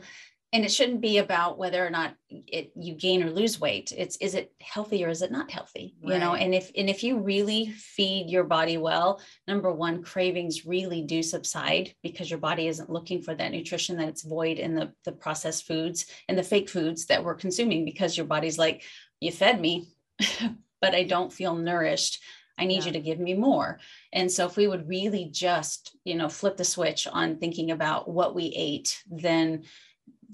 and 0.54 0.66
it 0.66 0.72
shouldn't 0.72 1.00
be 1.00 1.20
about 1.20 1.58
whether 1.58 1.86
or 1.86 1.90
not 1.90 2.14
it 2.30 2.74
you 2.76 2.94
gain 2.94 3.24
or 3.24 3.30
lose 3.30 3.60
weight. 3.60 3.94
It's 3.96 4.18
is 4.18 4.36
it 4.36 4.52
healthy 4.60 5.06
or 5.06 5.08
is 5.08 5.22
it 5.22 5.32
not 5.32 5.50
healthy? 5.50 5.96
Right. 6.04 6.14
You 6.14 6.20
know, 6.20 6.36
and 6.36 6.54
if 6.54 6.72
and 6.76 6.90
if 6.90 7.04
you 7.04 7.20
really 7.20 7.70
feed 7.70 8.30
your 8.30 8.44
body 8.44 8.78
well, 8.78 9.22
number 9.48 9.72
one, 9.72 10.04
cravings 10.04 10.66
really 10.66 11.04
do 11.04 11.24
subside 11.24 11.94
because 12.04 12.30
your 12.30 12.40
body 12.40 12.68
isn't 12.68 12.90
looking 12.90 13.22
for 13.22 13.34
that 13.34 13.52
nutrition 13.52 13.98
that 13.98 14.10
it's 14.10 14.24
void 14.24 14.58
in 14.58 14.76
the 14.76 14.92
the 15.06 15.14
processed 15.14 15.66
foods 15.66 16.06
and 16.28 16.38
the 16.38 16.44
fake 16.44 16.70
foods 16.70 17.06
that 17.06 17.24
we're 17.24 17.36
consuming 17.36 17.86
because 17.86 18.18
your 18.18 18.26
body's 18.26 18.58
like, 18.58 18.84
you 19.22 19.32
fed 19.32 19.62
me, 19.62 19.88
but 20.82 20.94
I 20.94 21.04
don't 21.04 21.32
feel 21.32 21.56
nourished. 21.56 22.22
I 22.62 22.65
need 22.65 22.82
yeah. 22.82 22.86
you 22.88 22.91
to 22.93 23.00
give 23.00 23.19
me 23.19 23.34
more. 23.34 23.80
And 24.13 24.32
so 24.32 24.45
if 24.45 24.56
we 24.56 24.67
would 24.67 24.88
really 24.88 25.26
just, 25.32 25.97
you 26.06 26.13
know, 26.15 26.30
flip 26.30 26.58
the 26.58 26.63
switch 26.63 27.08
on 27.08 27.38
thinking 27.38 27.71
about 27.71 28.08
what 28.08 28.36
we 28.36 28.54
ate, 28.56 29.02
then 29.10 29.63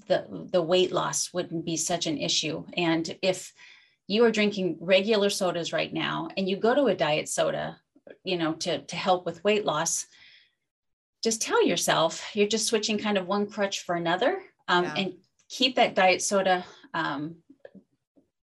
the 0.06 0.26
the 0.52 0.62
weight 0.62 0.92
loss 0.92 1.32
wouldn't 1.32 1.64
be 1.64 1.76
such 1.76 2.06
an 2.06 2.18
issue. 2.18 2.64
And 2.76 3.16
if 3.22 3.52
you 4.06 4.24
are 4.24 4.30
drinking 4.30 4.76
regular 4.80 5.30
sodas 5.30 5.72
right 5.72 5.92
now 5.92 6.28
and 6.36 6.48
you 6.48 6.56
go 6.56 6.74
to 6.74 6.84
a 6.84 6.94
diet 6.94 7.28
soda, 7.28 7.78
you 8.24 8.36
know, 8.36 8.52
to 8.54 8.82
to 8.82 8.96
help 8.96 9.24
with 9.24 9.42
weight 9.42 9.64
loss, 9.64 10.06
just 11.24 11.40
tell 11.40 11.64
yourself 11.64 12.30
you're 12.34 12.46
just 12.46 12.66
switching 12.66 12.98
kind 12.98 13.16
of 13.16 13.26
one 13.26 13.46
crutch 13.46 13.80
for 13.80 13.94
another 13.94 14.38
um, 14.68 14.84
yeah. 14.84 14.94
and 14.96 15.14
keep 15.48 15.76
that 15.76 15.94
diet 15.94 16.20
soda 16.20 16.64
um, 16.92 17.36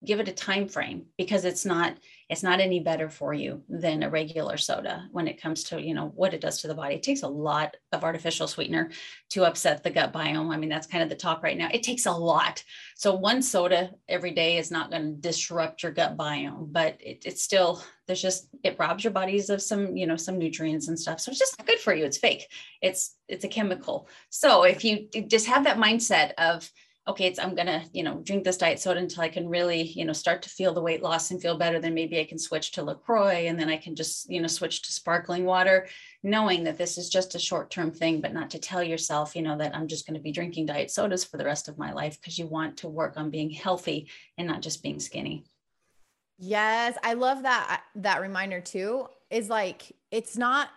give 0.05 0.21
it 0.21 0.29
a 0.29 0.33
time 0.33 0.69
frame 0.69 1.07
because 1.17 1.45
it's 1.45 1.65
not 1.65 1.97
it's 2.29 2.43
not 2.43 2.61
any 2.61 2.81
better 2.81 3.09
for 3.09 3.33
you 3.35 3.63
than 3.69 4.03
a 4.03 4.11
regular 4.11 4.57
soda 4.57 5.09
when 5.13 5.29
it 5.29 5.41
comes 5.41 5.65
to 5.65 5.81
you 5.81 5.95
know 5.95 6.13
what 6.15 6.35
it 6.35 6.41
does 6.41 6.61
to 6.61 6.69
the 6.69 6.75
body. 6.75 6.97
It 6.97 7.03
takes 7.03 7.23
a 7.23 7.29
lot 7.29 7.77
of 7.93 8.05
artificial 8.05 8.47
sweetener 8.47 8.91
to 9.31 9.45
upset 9.45 9.83
the 9.83 9.91
gut 9.91 10.13
biome. 10.13 10.53
I 10.53 10.57
mean 10.57 10.71
that's 10.71 10.87
kind 10.87 11.03
of 11.03 11.09
the 11.09 11.17
talk 11.17 11.43
right 11.43 11.59
now. 11.59 11.69
It 11.73 11.83
takes 11.83 12.07
a 12.07 12.13
lot. 12.13 12.63
So 12.97 13.15
one 13.15 13.43
soda 13.43 13.93
every 14.09 14.33
day 14.33 14.59
is 14.59 14.71
not 14.71 14.91
going 14.91 15.03
to 15.03 15.21
disrupt 15.21 15.83
your 15.83 15.93
gut 15.93 16.17
biome 16.17 16.73
but 16.73 16.97
it, 17.01 17.25
it's 17.25 17.43
still 17.43 17.83
there's 18.07 18.23
just 18.23 18.49
it 18.63 18.77
robs 18.79 19.05
your 19.05 19.13
bodies 19.13 19.51
of 19.51 19.63
some 19.63 19.97
you 19.97 20.07
know 20.07 20.17
some 20.17 20.39
nutrients 20.39 20.89
and 20.89 20.99
stuff. 20.99 21.21
So 21.21 21.31
it's 21.31 21.39
just 21.39 21.59
not 21.59 21.67
good 21.67 21.79
for 21.79 21.95
you. 21.95 22.05
It's 22.05 22.19
fake. 22.19 22.47
It's 22.83 23.17
it's 23.29 23.45
a 23.45 23.49
chemical. 23.49 24.09
So 24.31 24.65
if 24.65 24.85
you 24.85 25.09
just 25.27 25.47
have 25.47 25.65
that 25.65 25.79
mindset 25.79 26.33
of 26.35 26.71
okay, 27.07 27.27
it's 27.27 27.39
I'm 27.39 27.55
gonna, 27.55 27.85
you 27.93 28.03
know, 28.03 28.21
drink 28.23 28.45
this 28.45 28.57
diet 28.57 28.81
soda 28.81 28.99
until 28.99 29.23
I 29.23 29.29
can 29.29 29.49
really, 29.49 29.83
you 29.83 30.05
know, 30.05 30.15
start 30.15 30.41
to 30.43 30.49
feel 30.49 30.73
the 30.73 30.81
weight 30.81 31.03
loss 31.03 31.31
and 31.31 31.41
feel 31.41 31.59
better. 31.59 31.79
Then 31.79 31.95
maybe 31.95 32.19
I 32.19 32.25
can 32.25 32.39
switch 32.39 32.73
to 32.73 32.83
LaCroix 32.83 33.47
and 33.47 33.59
then 33.59 33.69
I 33.69 33.77
can 33.77 33.95
just, 33.95 34.31
you 34.31 34.41
know, 34.41 34.47
switch 34.47 34.83
to 34.83 34.93
sparkling 34.93 35.45
water, 35.45 35.87
knowing 36.23 36.65
that 36.65 36.79
this 36.79 36.97
is 36.97 37.11
just 37.11 37.35
a 37.35 37.39
short-term 37.39 37.93
thing, 37.93 38.21
but 38.23 38.33
not 38.33 38.51
to 38.51 38.59
tell 38.59 38.83
yourself, 38.83 39.37
you 39.37 39.43
know, 39.43 39.59
that 39.59 39.77
I'm 39.77 39.87
just 39.87 40.07
to 40.07 40.19
be 40.19 40.33
drinking 40.33 40.67
diet 40.67 40.91
sodas 40.91 41.25
for 41.25 41.37
the 41.37 41.45
rest 41.45 41.69
of 41.69 41.79
my 41.79 41.93
life 41.93 42.19
because 42.21 42.39
you 42.39 42.47
want 42.47 42.79
to 42.79 42.89
work 42.89 43.17
on 43.17 43.31
being 43.31 43.51
healthy 43.51 44.09
and 44.39 44.49
not 44.49 44.63
just 44.63 44.83
being 44.83 44.99
skinny. 44.99 45.45
Yes, 46.39 46.97
I 47.03 47.15
love 47.15 47.43
that 47.43 47.83
that 47.97 48.21
reminder 48.21 48.61
too. 48.61 49.09
Is 49.31 49.49
like 49.49 49.93
it's 50.11 50.37
not 50.37 50.69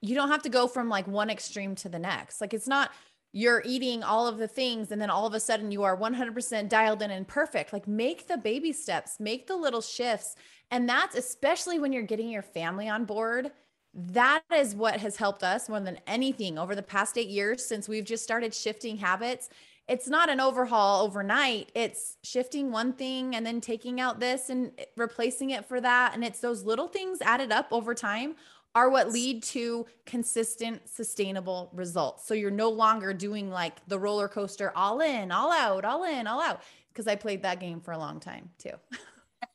you 0.00 0.14
don't 0.14 0.28
have 0.28 0.42
to 0.42 0.48
go 0.48 0.66
from 0.66 0.88
like 0.88 1.06
one 1.06 1.30
extreme 1.30 1.74
to 1.76 1.88
the 1.88 1.98
next. 1.98 2.40
Like 2.40 2.54
it's 2.54 2.68
not 2.68 2.90
you're 3.32 3.62
eating 3.64 4.02
all 4.02 4.26
of 4.26 4.38
the 4.38 4.48
things 4.48 4.90
and 4.90 5.00
then 5.00 5.10
all 5.10 5.26
of 5.26 5.34
a 5.34 5.40
sudden 5.40 5.70
you 5.70 5.82
are 5.82 5.96
100% 5.96 6.68
dialed 6.68 7.02
in 7.02 7.10
and 7.10 7.28
perfect. 7.28 7.72
Like 7.72 7.86
make 7.86 8.26
the 8.26 8.38
baby 8.38 8.72
steps 8.72 9.20
make 9.20 9.46
the 9.46 9.56
little 9.56 9.82
shifts. 9.82 10.34
And 10.70 10.88
that's 10.88 11.16
especially 11.16 11.78
when 11.78 11.92
you're 11.92 12.02
getting 12.02 12.30
your 12.30 12.42
family 12.42 12.88
on 12.88 13.04
board 13.04 13.50
that 13.94 14.42
is 14.54 14.74
what 14.74 15.00
has 15.00 15.16
helped 15.16 15.42
us 15.42 15.68
more 15.68 15.80
than 15.80 15.98
anything 16.06 16.58
over 16.58 16.74
the 16.74 16.82
past 16.82 17.18
8 17.18 17.28
years 17.28 17.64
since 17.64 17.88
we've 17.88 18.04
just 18.04 18.22
started 18.22 18.54
shifting 18.54 18.96
habits. 18.96 19.48
It's 19.88 20.06
not 20.06 20.28
an 20.28 20.38
overhaul 20.38 21.02
overnight. 21.02 21.72
It's 21.74 22.18
shifting 22.22 22.70
one 22.70 22.92
thing 22.92 23.34
and 23.34 23.44
then 23.44 23.60
taking 23.60 24.00
out 24.00 24.20
this 24.20 24.50
and 24.50 24.70
replacing 24.96 25.50
it 25.50 25.64
for 25.64 25.80
that. 25.80 26.14
And 26.14 26.22
it's 26.22 26.40
those 26.40 26.62
little 26.62 26.88
things 26.88 27.20
added 27.22 27.50
up 27.50 27.68
over 27.72 27.94
time 27.94 28.36
are 28.74 28.90
what 28.90 29.10
lead 29.10 29.42
to 29.42 29.86
consistent, 30.06 30.88
sustainable 30.88 31.70
results. 31.74 32.26
So 32.26 32.34
you're 32.34 32.50
no 32.50 32.70
longer 32.70 33.12
doing 33.12 33.50
like 33.50 33.84
the 33.88 33.98
roller 33.98 34.28
coaster 34.28 34.72
all 34.76 35.00
in, 35.00 35.32
all 35.32 35.52
out, 35.52 35.84
all 35.84 36.04
in, 36.04 36.26
all 36.26 36.40
out. 36.40 36.62
Because 36.92 37.06
I 37.06 37.16
played 37.16 37.42
that 37.42 37.60
game 37.60 37.80
for 37.80 37.92
a 37.92 37.98
long 37.98 38.20
time 38.20 38.50
too. 38.58 38.72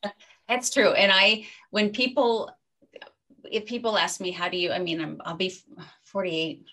That's 0.48 0.70
true. 0.70 0.92
And 0.92 1.12
I, 1.12 1.46
when 1.72 1.92
people, 1.92 2.52
if 3.44 3.66
people 3.66 3.98
ask 3.98 4.20
me, 4.20 4.32
how 4.32 4.50
do 4.50 4.58
you, 4.58 4.72
I 4.72 4.80
mean, 4.80 5.02
I'm, 5.02 5.22
I'll 5.26 5.36
be 5.36 5.54
48 6.06 6.66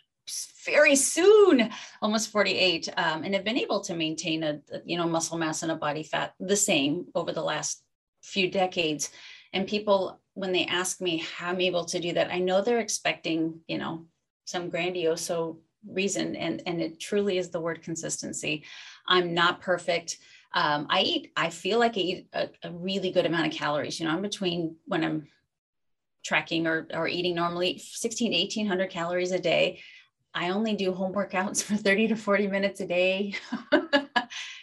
very 0.64 0.96
soon, 0.96 1.70
almost 2.02 2.30
48, 2.30 2.88
um, 2.96 3.24
and 3.24 3.34
have 3.34 3.44
been 3.44 3.58
able 3.58 3.80
to 3.80 3.94
maintain 3.94 4.42
a, 4.42 4.60
you 4.84 4.96
know, 4.96 5.08
muscle 5.08 5.38
mass 5.38 5.62
and 5.62 5.72
a 5.72 5.76
body 5.76 6.02
fat 6.02 6.34
the 6.38 6.56
same 6.56 7.06
over 7.14 7.32
the 7.32 7.42
last 7.42 7.82
few 8.22 8.50
decades. 8.50 9.10
And 9.52 9.66
people 9.66 10.19
when 10.34 10.52
they 10.52 10.66
ask 10.66 11.00
me 11.00 11.18
how 11.36 11.50
I'm 11.50 11.60
able 11.60 11.84
to 11.86 12.00
do 12.00 12.12
that, 12.14 12.32
I 12.32 12.38
know 12.38 12.62
they're 12.62 12.80
expecting, 12.80 13.60
you 13.66 13.78
know, 13.78 14.06
some 14.44 14.70
grandiose 14.70 15.30
reason. 15.86 16.36
And, 16.36 16.62
and 16.66 16.80
it 16.80 17.00
truly 17.00 17.38
is 17.38 17.50
the 17.50 17.60
word 17.60 17.82
consistency. 17.82 18.64
I'm 19.06 19.34
not 19.34 19.60
perfect. 19.60 20.18
Um, 20.52 20.86
I 20.90 21.02
eat, 21.02 21.32
I 21.36 21.50
feel 21.50 21.78
like 21.78 21.96
I 21.96 22.00
eat 22.00 22.28
a, 22.32 22.48
a 22.62 22.70
really 22.70 23.10
good 23.10 23.26
amount 23.26 23.46
of 23.46 23.52
calories. 23.52 24.00
You 24.00 24.06
know, 24.06 24.12
I'm 24.12 24.22
between 24.22 24.76
when 24.86 25.04
I'm 25.04 25.28
tracking 26.24 26.66
or, 26.66 26.86
or 26.92 27.08
eating 27.08 27.34
normally 27.34 27.78
16 27.78 28.32
to 28.32 28.38
1800 28.38 28.90
calories 28.90 29.32
a 29.32 29.38
day. 29.38 29.80
I 30.34 30.50
only 30.50 30.74
do 30.74 30.92
home 30.92 31.12
workouts 31.12 31.62
for 31.62 31.76
30 31.76 32.08
to 32.08 32.16
40 32.16 32.48
minutes 32.48 32.80
a 32.80 32.86
day. 32.86 33.34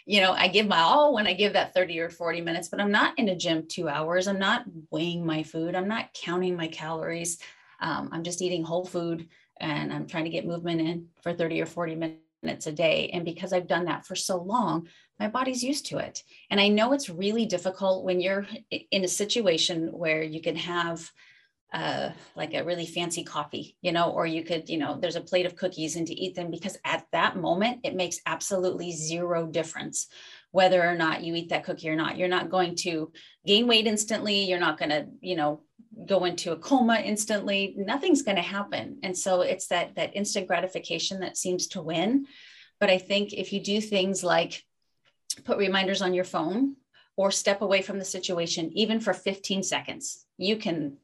you 0.08 0.22
know, 0.22 0.32
I 0.32 0.48
give 0.48 0.66
my 0.66 0.80
all 0.80 1.12
when 1.12 1.26
I 1.26 1.34
give 1.34 1.52
that 1.52 1.74
30 1.74 2.00
or 2.00 2.08
40 2.08 2.40
minutes, 2.40 2.68
but 2.68 2.80
I'm 2.80 2.90
not 2.90 3.18
in 3.18 3.28
a 3.28 3.36
gym 3.36 3.66
two 3.68 3.90
hours. 3.90 4.26
I'm 4.26 4.38
not 4.38 4.64
weighing 4.90 5.24
my 5.24 5.42
food. 5.42 5.74
I'm 5.74 5.86
not 5.86 6.14
counting 6.14 6.56
my 6.56 6.68
calories. 6.68 7.38
Um, 7.80 8.08
I'm 8.10 8.24
just 8.24 8.40
eating 8.40 8.64
whole 8.64 8.86
food 8.86 9.28
and 9.60 9.92
I'm 9.92 10.06
trying 10.06 10.24
to 10.24 10.30
get 10.30 10.46
movement 10.46 10.80
in 10.80 11.08
for 11.22 11.34
30 11.34 11.60
or 11.60 11.66
40 11.66 12.16
minutes 12.42 12.66
a 12.66 12.72
day. 12.72 13.10
And 13.12 13.22
because 13.22 13.52
I've 13.52 13.66
done 13.66 13.84
that 13.84 14.06
for 14.06 14.16
so 14.16 14.38
long, 14.38 14.88
my 15.20 15.28
body's 15.28 15.62
used 15.62 15.84
to 15.86 15.98
it. 15.98 16.22
And 16.48 16.58
I 16.58 16.68
know 16.68 16.94
it's 16.94 17.10
really 17.10 17.44
difficult 17.44 18.02
when 18.02 18.18
you're 18.18 18.46
in 18.70 19.04
a 19.04 19.08
situation 19.08 19.88
where 19.92 20.22
you 20.22 20.40
can 20.40 20.56
have 20.56 21.12
uh, 21.72 22.10
like 22.34 22.54
a 22.54 22.64
really 22.64 22.86
fancy 22.86 23.22
coffee, 23.22 23.76
you 23.82 23.92
know, 23.92 24.10
or 24.10 24.26
you 24.26 24.42
could, 24.42 24.70
you 24.70 24.78
know, 24.78 24.98
there's 24.98 25.16
a 25.16 25.20
plate 25.20 25.44
of 25.44 25.56
cookies 25.56 25.96
and 25.96 26.06
to 26.06 26.14
eat 26.14 26.34
them 26.34 26.50
because 26.50 26.78
at 26.84 27.04
that 27.12 27.36
moment 27.36 27.80
it 27.84 27.94
makes 27.94 28.20
absolutely 28.24 28.92
zero 28.92 29.46
difference 29.46 30.08
whether 30.50 30.82
or 30.82 30.94
not 30.94 31.22
you 31.22 31.34
eat 31.34 31.50
that 31.50 31.64
cookie 31.64 31.90
or 31.90 31.96
not. 31.96 32.16
You're 32.16 32.28
not 32.28 32.50
going 32.50 32.74
to 32.76 33.12
gain 33.46 33.66
weight 33.66 33.86
instantly. 33.86 34.44
You're 34.44 34.58
not 34.58 34.78
going 34.78 34.90
to, 34.90 35.06
you 35.20 35.36
know, 35.36 35.62
go 36.06 36.24
into 36.24 36.52
a 36.52 36.56
coma 36.56 37.00
instantly. 37.04 37.74
Nothing's 37.76 38.22
going 38.22 38.36
to 38.36 38.42
happen. 38.42 38.98
And 39.02 39.16
so 39.16 39.42
it's 39.42 39.66
that 39.68 39.96
that 39.96 40.16
instant 40.16 40.46
gratification 40.46 41.20
that 41.20 41.36
seems 41.36 41.66
to 41.68 41.82
win. 41.82 42.26
But 42.80 42.88
I 42.88 42.96
think 42.96 43.34
if 43.34 43.52
you 43.52 43.60
do 43.60 43.80
things 43.80 44.24
like 44.24 44.62
put 45.44 45.58
reminders 45.58 46.00
on 46.00 46.14
your 46.14 46.24
phone 46.24 46.76
or 47.16 47.30
step 47.30 47.60
away 47.60 47.82
from 47.82 47.98
the 47.98 48.04
situation 48.04 48.70
even 48.74 49.00
for 49.00 49.12
15 49.12 49.62
seconds, 49.62 50.24
you 50.38 50.56
can 50.56 50.96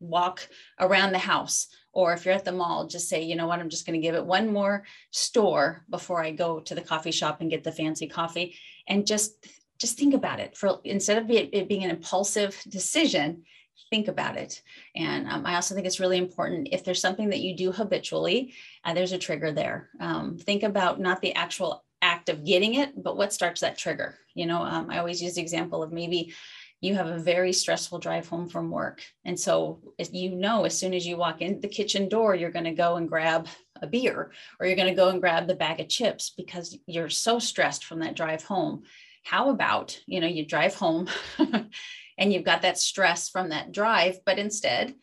walk 0.00 0.48
around 0.78 1.12
the 1.12 1.18
house. 1.18 1.68
Or 1.92 2.12
if 2.12 2.24
you're 2.24 2.34
at 2.34 2.44
the 2.44 2.52
mall 2.52 2.86
just 2.86 3.08
say 3.08 3.22
you 3.22 3.36
know 3.36 3.46
what? 3.46 3.58
I'm 3.58 3.70
just 3.70 3.86
going 3.86 4.00
to 4.00 4.06
give 4.06 4.14
it 4.14 4.24
one 4.24 4.52
more 4.52 4.84
store 5.10 5.84
before 5.90 6.22
i 6.22 6.30
go 6.30 6.60
to 6.60 6.74
the 6.74 6.80
coffee 6.80 7.10
shop 7.10 7.40
and 7.40 7.50
get 7.50 7.64
the 7.64 7.72
fancy 7.72 8.06
coffee. 8.06 8.56
And 8.86 9.06
just 9.06 9.46
just 9.78 9.96
think 9.96 10.14
about 10.14 10.40
it. 10.40 10.56
For 10.56 10.80
instead 10.84 11.18
of 11.18 11.30
it, 11.30 11.68
being 11.68 11.84
an 11.84 11.90
impulsive 11.90 12.60
decision 12.68 13.44
think 13.90 14.08
about 14.08 14.36
it. 14.36 14.60
And 14.96 15.28
um, 15.28 15.46
i 15.46 15.54
also 15.54 15.74
think 15.74 15.86
it's 15.86 16.00
really 16.00 16.18
important 16.18 16.68
if 16.72 16.84
there's 16.84 17.00
something 17.00 17.30
that 17.30 17.40
you 17.40 17.56
do 17.56 17.72
habitually 17.72 18.52
uh, 18.84 18.92
there's 18.94 19.12
a 19.12 19.18
trigger 19.18 19.52
there. 19.52 19.88
Um, 20.00 20.36
think 20.36 20.62
about 20.62 21.00
not 21.00 21.20
the 21.20 21.34
actual 21.34 21.84
act 22.02 22.28
of 22.28 22.44
getting 22.44 22.74
it 22.74 23.02
but 23.02 23.16
what 23.16 23.32
starts 23.32 23.60
that 23.62 23.78
trigger. 23.78 24.18
You 24.34 24.46
know 24.46 24.62
um, 24.62 24.90
i 24.90 24.98
always 24.98 25.22
use 25.22 25.34
the 25.34 25.42
example 25.42 25.82
of 25.82 25.92
maybe 25.92 26.32
you 26.80 26.94
have 26.94 27.08
a 27.08 27.18
very 27.18 27.52
stressful 27.52 27.98
drive 27.98 28.28
home 28.28 28.48
from 28.48 28.70
work. 28.70 29.02
And 29.24 29.38
so 29.38 29.80
you 30.12 30.30
know, 30.30 30.64
as 30.64 30.78
soon 30.78 30.94
as 30.94 31.06
you 31.06 31.16
walk 31.16 31.42
in 31.42 31.60
the 31.60 31.68
kitchen 31.68 32.08
door, 32.08 32.34
you're 32.34 32.50
going 32.50 32.64
to 32.64 32.72
go 32.72 32.96
and 32.96 33.08
grab 33.08 33.48
a 33.82 33.86
beer 33.86 34.32
or 34.58 34.66
you're 34.66 34.76
going 34.76 34.88
to 34.88 34.94
go 34.94 35.08
and 35.08 35.20
grab 35.20 35.46
the 35.46 35.54
bag 35.54 35.80
of 35.80 35.88
chips 35.88 36.32
because 36.36 36.76
you're 36.86 37.08
so 37.08 37.38
stressed 37.38 37.84
from 37.84 38.00
that 38.00 38.16
drive 38.16 38.42
home 38.42 38.82
how 39.24 39.50
about 39.50 40.00
you 40.06 40.20
know 40.20 40.26
you 40.26 40.44
drive 40.44 40.74
home 40.74 41.08
and 42.18 42.32
you've 42.32 42.44
got 42.44 42.62
that 42.62 42.78
stress 42.78 43.28
from 43.28 43.50
that 43.50 43.72
drive 43.72 44.18
but 44.24 44.38
instead 44.38 44.94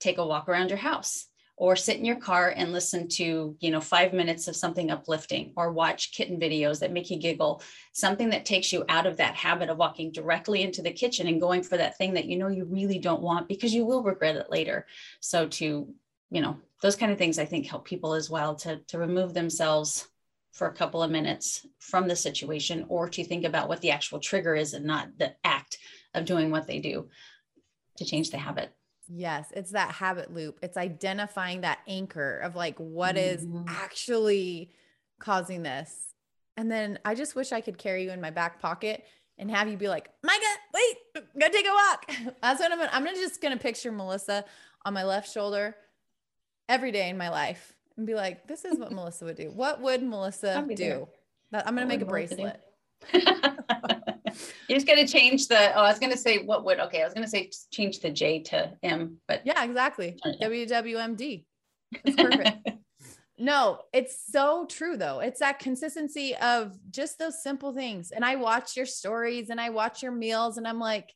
take 0.00 0.18
a 0.18 0.26
walk 0.26 0.48
around 0.48 0.68
your 0.68 0.78
house 0.78 1.26
or 1.56 1.76
sit 1.76 1.98
in 1.98 2.04
your 2.04 2.16
car 2.16 2.52
and 2.56 2.72
listen 2.72 3.06
to 3.06 3.56
you 3.60 3.70
know 3.70 3.80
five 3.80 4.12
minutes 4.12 4.48
of 4.48 4.56
something 4.56 4.90
uplifting 4.90 5.52
or 5.56 5.72
watch 5.72 6.12
kitten 6.12 6.38
videos 6.38 6.80
that 6.80 6.92
make 6.92 7.10
you 7.10 7.18
giggle. 7.18 7.62
Something 7.92 8.30
that 8.30 8.44
takes 8.44 8.72
you 8.72 8.84
out 8.88 9.06
of 9.06 9.16
that 9.18 9.34
habit 9.34 9.68
of 9.68 9.78
walking 9.78 10.12
directly 10.12 10.62
into 10.62 10.82
the 10.82 10.92
kitchen 10.92 11.26
and 11.26 11.40
going 11.40 11.62
for 11.62 11.76
that 11.76 11.96
thing 11.96 12.14
that 12.14 12.26
you 12.26 12.36
know 12.36 12.48
you 12.48 12.64
really 12.64 12.98
don't 12.98 13.22
want 13.22 13.48
because 13.48 13.74
you 13.74 13.84
will 13.84 14.02
regret 14.02 14.36
it 14.36 14.50
later. 14.50 14.86
So 15.20 15.46
to 15.48 15.94
you 16.30 16.40
know 16.40 16.56
those 16.82 16.96
kind 16.96 17.12
of 17.12 17.18
things 17.18 17.38
i 17.38 17.44
think 17.44 17.66
help 17.66 17.84
people 17.84 18.12
as 18.12 18.28
well 18.28 18.54
to 18.56 18.78
to 18.88 18.98
remove 18.98 19.32
themselves 19.32 20.08
for 20.52 20.68
a 20.68 20.74
couple 20.74 21.02
of 21.02 21.10
minutes 21.10 21.66
from 21.78 22.06
the 22.08 22.16
situation 22.16 22.84
or 22.88 23.08
to 23.08 23.24
think 23.24 23.44
about 23.44 23.68
what 23.68 23.80
the 23.80 23.90
actual 23.90 24.20
trigger 24.20 24.54
is 24.54 24.74
and 24.74 24.84
not 24.84 25.08
the 25.18 25.34
act 25.44 25.78
of 26.14 26.24
doing 26.24 26.50
what 26.50 26.66
they 26.66 26.80
do 26.80 27.08
to 27.96 28.04
change 28.04 28.30
the 28.30 28.38
habit 28.38 28.72
Yes, 29.08 29.48
it's 29.54 29.72
that 29.72 29.90
habit 29.92 30.32
loop. 30.32 30.58
It's 30.62 30.76
identifying 30.76 31.60
that 31.62 31.78
anchor 31.86 32.38
of 32.38 32.56
like 32.56 32.76
what 32.78 33.16
is 33.16 33.44
Mhm. 33.44 33.64
actually 33.68 34.70
causing 35.18 35.62
this. 35.62 36.14
And 36.56 36.70
then 36.70 36.98
I 37.04 37.14
just 37.14 37.34
wish 37.34 37.52
I 37.52 37.60
could 37.60 37.78
carry 37.78 38.04
you 38.04 38.10
in 38.10 38.20
my 38.20 38.30
back 38.30 38.60
pocket 38.60 39.04
and 39.38 39.50
have 39.50 39.68
you 39.68 39.76
be 39.76 39.88
like, 39.88 40.10
Micah, 40.22 40.40
wait, 40.72 41.24
go 41.38 41.48
take 41.48 41.66
a 41.66 41.70
walk. 41.72 42.06
That's 42.42 42.60
what 42.60 42.70
I'm 42.72 42.78
gonna, 42.78 42.90
I'm 42.92 43.04
just 43.06 43.40
gonna 43.40 43.56
picture 43.56 43.90
Melissa 43.92 44.44
on 44.84 44.94
my 44.94 45.04
left 45.04 45.30
shoulder 45.32 45.74
every 46.68 46.92
day 46.92 47.08
in 47.08 47.18
my 47.18 47.28
life 47.30 47.74
and 47.96 48.06
be 48.06 48.14
like, 48.14 48.46
this 48.46 48.64
is 48.64 48.78
what 48.78 48.92
Melissa 48.92 49.24
would 49.24 49.36
do. 49.36 49.50
What 49.50 49.80
would 49.80 50.02
Melissa 50.02 50.64
there. 50.66 50.76
do? 50.76 51.08
That- 51.50 51.66
I'm 51.66 51.74
gonna 51.74 51.86
make 51.86 52.00
a 52.00 52.04
would 52.04 52.12
Melissa 52.30 52.36
do? 52.36 52.42
bracelet. 53.12 53.58
you 54.68 54.74
just 54.76 54.86
gonna 54.86 55.06
change 55.06 55.48
the 55.48 55.72
oh 55.76 55.82
i 55.82 55.88
was 55.90 55.98
going 55.98 56.12
to 56.12 56.18
say 56.18 56.38
what 56.44 56.64
would 56.64 56.80
okay 56.80 57.02
i 57.02 57.04
was 57.04 57.14
going 57.14 57.24
to 57.24 57.30
say 57.30 57.50
change 57.70 58.00
the 58.00 58.10
j 58.10 58.40
to 58.42 58.72
m 58.82 59.18
but 59.28 59.42
Yeah, 59.44 59.62
exactly. 59.64 60.18
WWMD. 60.42 61.44
That's 62.04 62.16
perfect. 62.16 62.68
No, 63.36 63.80
it's 63.92 64.16
so 64.30 64.64
true 64.66 64.96
though. 64.96 65.18
It's 65.18 65.40
that 65.40 65.58
consistency 65.58 66.36
of 66.36 66.72
just 66.92 67.18
those 67.18 67.42
simple 67.42 67.72
things. 67.74 68.12
And 68.12 68.24
I 68.24 68.36
watch 68.36 68.76
your 68.76 68.86
stories 68.86 69.50
and 69.50 69.60
I 69.60 69.70
watch 69.70 70.04
your 70.04 70.12
meals 70.12 70.56
and 70.56 70.68
I'm 70.68 70.78
like, 70.78 71.12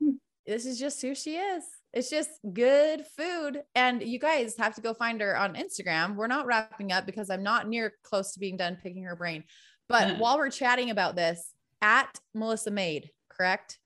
"Hmm, 0.00 0.12
this 0.46 0.64
is 0.64 0.78
just 0.78 1.02
who 1.02 1.12
she 1.16 1.36
is. 1.36 1.64
It's 1.92 2.08
just 2.08 2.30
good 2.52 3.04
food. 3.16 3.64
And 3.74 4.00
you 4.00 4.20
guys 4.20 4.54
have 4.58 4.76
to 4.76 4.80
go 4.80 4.94
find 4.94 5.20
her 5.20 5.36
on 5.36 5.54
Instagram. 5.56 6.14
We're 6.14 6.28
not 6.28 6.46
wrapping 6.46 6.92
up 6.92 7.04
because 7.04 7.30
I'm 7.30 7.42
not 7.42 7.68
near 7.68 7.94
close 8.04 8.32
to 8.34 8.38
being 8.38 8.56
done 8.56 8.78
picking 8.80 9.02
her 9.02 9.16
brain. 9.16 9.42
But 9.88 10.12
Uh. 10.12 10.16
while 10.18 10.38
we're 10.38 10.50
chatting 10.50 10.90
about 10.90 11.16
this, 11.16 11.52
at 11.82 12.18
Melissa 12.34 12.70
Maid, 12.70 13.10
correct? 13.28 13.78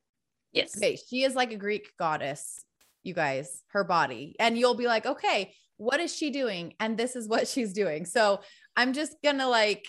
yes 0.53 0.76
Okay, 0.76 0.96
she 0.96 1.24
is 1.24 1.35
like 1.35 1.53
a 1.53 1.57
Greek 1.57 1.88
goddess, 1.98 2.64
you 3.03 3.14
guys, 3.14 3.62
her 3.68 3.85
body. 3.85 4.37
And 4.38 4.59
you'll 4.59 4.74
be 4.74 4.87
like, 4.87 5.07
okay, 5.07 5.55
what 5.76 6.00
is 6.00 6.14
she 6.14 6.31
doing? 6.31 6.74
And 6.81 6.96
this 6.96 7.16
is 7.16 7.29
what 7.29 7.48
she's 7.53 7.72
doing. 7.72 8.05
So 8.05 8.40
I'm 8.76 8.92
just 8.92 9.16
gonna 9.22 9.48
like 9.48 9.88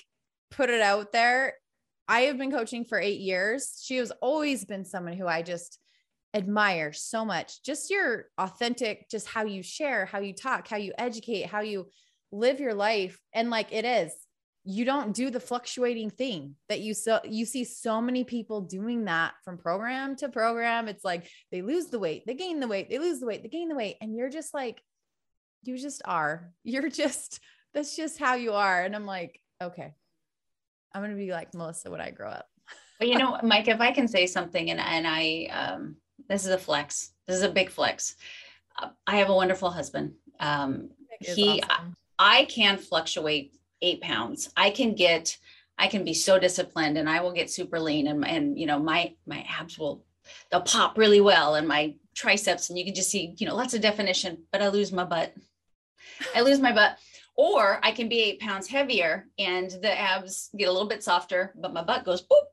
put 0.49 0.69
it 0.69 0.81
out 0.81 1.11
there. 1.11 1.55
I 2.07 2.21
have 2.21 2.37
been 2.37 2.51
coaching 2.51 2.85
for 2.85 2.99
eight 2.99 3.21
years. 3.21 3.81
She 3.83 3.97
has 3.97 4.11
always 4.21 4.65
been 4.65 4.83
someone 4.85 5.13
who 5.13 5.27
I 5.27 5.41
just 5.41 5.79
admire 6.33 6.93
so 6.93 7.23
much. 7.25 7.63
Just 7.63 7.89
your 7.89 8.25
authentic, 8.37 9.09
just 9.09 9.27
how 9.27 9.45
you 9.45 9.63
share, 9.63 10.05
how 10.05 10.19
you 10.19 10.33
talk, 10.33 10.67
how 10.67 10.77
you 10.77 10.93
educate, 10.97 11.45
how 11.45 11.61
you 11.61 11.87
live 12.31 12.59
your 12.59 12.73
life. 12.73 13.19
And 13.33 13.49
like 13.49 13.71
it 13.71 13.85
is, 13.85 14.13
you 14.63 14.85
don't 14.85 15.13
do 15.13 15.31
the 15.31 15.39
fluctuating 15.39 16.09
thing 16.11 16.55
that 16.69 16.81
you 16.81 16.93
so 16.93 17.19
you 17.23 17.45
see 17.45 17.63
so 17.63 17.99
many 17.99 18.23
people 18.23 18.61
doing 18.61 19.05
that 19.05 19.33
from 19.43 19.57
program 19.57 20.15
to 20.17 20.29
program. 20.29 20.87
It's 20.87 21.03
like 21.03 21.27
they 21.51 21.61
lose 21.61 21.87
the 21.87 21.99
weight, 21.99 22.23
they 22.27 22.35
gain 22.35 22.59
the 22.59 22.67
weight, 22.67 22.89
they 22.89 22.99
lose 22.99 23.19
the 23.19 23.25
weight, 23.25 23.41
they 23.41 23.49
gain 23.49 23.69
the 23.69 23.75
weight. 23.75 23.97
And 24.01 24.15
you're 24.15 24.29
just 24.29 24.53
like, 24.53 24.81
you 25.63 25.77
just 25.77 26.01
are. 26.05 26.51
You're 26.63 26.89
just, 26.89 27.39
that's 27.73 27.95
just 27.95 28.19
how 28.19 28.35
you 28.35 28.53
are. 28.53 28.83
And 28.83 28.95
I'm 28.95 29.05
like, 29.05 29.39
okay, 29.61 29.93
I'm 30.93 31.01
going 31.01 31.11
to 31.11 31.17
be 31.17 31.31
like 31.31 31.53
Melissa 31.53 31.89
when 31.89 32.01
I 32.01 32.11
grow 32.11 32.29
up. 32.29 32.47
but 32.99 33.07
you 33.07 33.17
know 33.17 33.39
mike 33.43 33.67
if 33.67 33.79
i 33.81 33.91
can 33.91 34.07
say 34.07 34.27
something 34.27 34.69
and, 34.69 34.79
and 34.79 35.07
i 35.07 35.47
um 35.51 35.95
this 36.29 36.45
is 36.45 36.51
a 36.51 36.57
flex 36.57 37.11
this 37.27 37.35
is 37.37 37.41
a 37.43 37.49
big 37.49 37.69
flex 37.71 38.15
Uh, 38.79 38.89
i 39.07 39.15
have 39.17 39.29
a 39.29 39.33
wonderful 39.35 39.71
husband 39.71 40.13
um 40.39 40.89
He- 41.19 41.61
awesome. 41.63 41.95
I 42.19 42.45
can 42.45 42.77
fluctuate 42.77 43.55
eight 43.81 44.01
pounds. 44.01 44.49
I 44.55 44.69
can 44.69 44.95
get, 44.95 45.37
I 45.77 45.87
can 45.87 46.03
be 46.03 46.13
so 46.13 46.39
disciplined 46.39 46.97
and 46.97 47.09
I 47.09 47.21
will 47.21 47.31
get 47.31 47.49
super 47.49 47.79
lean 47.79 48.07
and, 48.07 48.25
and, 48.25 48.59
you 48.59 48.65
know, 48.65 48.79
my, 48.79 49.15
my 49.25 49.45
abs 49.49 49.77
will, 49.77 50.05
they'll 50.49 50.61
pop 50.61 50.97
really 50.97 51.21
well 51.21 51.55
and 51.55 51.67
my 51.67 51.95
triceps 52.15 52.69
and 52.69 52.77
you 52.77 52.85
can 52.85 52.93
just 52.93 53.09
see, 53.09 53.35
you 53.37 53.47
know, 53.47 53.55
lots 53.55 53.73
of 53.73 53.81
definition, 53.81 54.43
but 54.51 54.61
I 54.61 54.67
lose 54.67 54.91
my 54.91 55.05
butt. 55.05 55.33
I 56.35 56.41
lose 56.41 56.59
my 56.59 56.71
butt. 56.71 56.97
Or 57.37 57.79
I 57.81 57.91
can 57.91 58.09
be 58.09 58.21
eight 58.21 58.39
pounds 58.39 58.67
heavier 58.67 59.27
and 59.39 59.71
the 59.71 59.97
abs 59.97 60.49
get 60.55 60.67
a 60.67 60.71
little 60.71 60.87
bit 60.87 61.03
softer, 61.03 61.53
but 61.55 61.73
my 61.73 61.81
butt 61.81 62.03
goes 62.03 62.21
boop. 62.21 62.50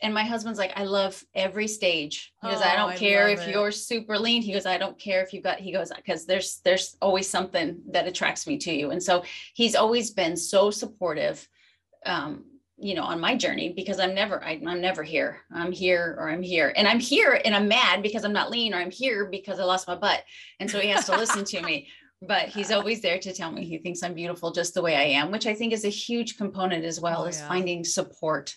And 0.00 0.14
my 0.14 0.22
husband's 0.24 0.58
like, 0.60 0.72
I 0.76 0.84
love 0.84 1.24
every 1.34 1.66
stage. 1.66 2.32
He 2.42 2.48
goes, 2.48 2.60
I 2.60 2.74
Oh, 2.74 2.76
don't 2.76 2.90
I 2.90 2.96
care 2.96 3.28
if 3.28 3.40
it. 3.40 3.50
you're 3.50 3.72
super 3.72 4.16
lean. 4.18 4.42
He 4.42 4.52
goes, 4.52 4.64
I 4.66 4.78
don't 4.78 4.98
care 4.98 5.22
if 5.24 5.32
you've 5.32 5.42
got, 5.42 5.58
he 5.58 5.72
goes, 5.72 5.90
because 5.94 6.24
there's 6.24 6.60
there's 6.64 6.96
always 7.02 7.28
something 7.28 7.80
that 7.92 8.06
attracts 8.06 8.46
me 8.46 8.58
to 8.58 8.72
you. 8.72 8.90
And 8.92 9.02
so 9.02 9.24
he's 9.54 9.74
always 9.74 10.10
been 10.12 10.36
so 10.36 10.70
supportive 10.70 11.46
um 12.06 12.44
you 12.80 12.94
know 12.94 13.02
on 13.02 13.18
my 13.18 13.34
journey 13.34 13.72
because 13.74 13.98
i'm 13.98 14.14
never 14.14 14.42
I, 14.44 14.52
i'm 14.64 14.80
never 14.80 15.02
here 15.02 15.40
i'm 15.52 15.72
here 15.72 16.14
or 16.16 16.30
i'm 16.30 16.42
here 16.44 16.72
and 16.76 16.86
i'm 16.86 17.00
here 17.00 17.40
and 17.44 17.52
i'm 17.56 17.66
mad 17.66 18.04
because 18.04 18.24
i'm 18.24 18.32
not 18.32 18.52
lean 18.52 18.72
or 18.72 18.76
i'm 18.76 18.92
here 18.92 19.26
because 19.26 19.58
i 19.58 19.64
lost 19.64 19.88
my 19.88 19.96
butt 19.96 20.22
and 20.60 20.70
so 20.70 20.78
he 20.78 20.86
has 20.90 21.04
to 21.06 21.16
listen 21.16 21.44
to 21.46 21.60
me 21.60 21.88
but 22.22 22.48
he's 22.48 22.70
always 22.70 23.00
there 23.00 23.18
to 23.18 23.32
tell 23.32 23.50
me 23.50 23.64
he 23.64 23.78
thinks 23.78 24.04
i'm 24.04 24.14
beautiful 24.14 24.52
just 24.52 24.74
the 24.74 24.80
way 24.80 24.94
i 24.94 25.02
am 25.02 25.32
which 25.32 25.48
i 25.48 25.54
think 25.54 25.72
is 25.72 25.84
a 25.84 25.88
huge 25.88 26.36
component 26.38 26.84
as 26.84 27.00
well 27.00 27.22
Oh, 27.24 27.26
as 27.26 27.40
yeah. 27.40 27.48
finding 27.48 27.82
support 27.82 28.54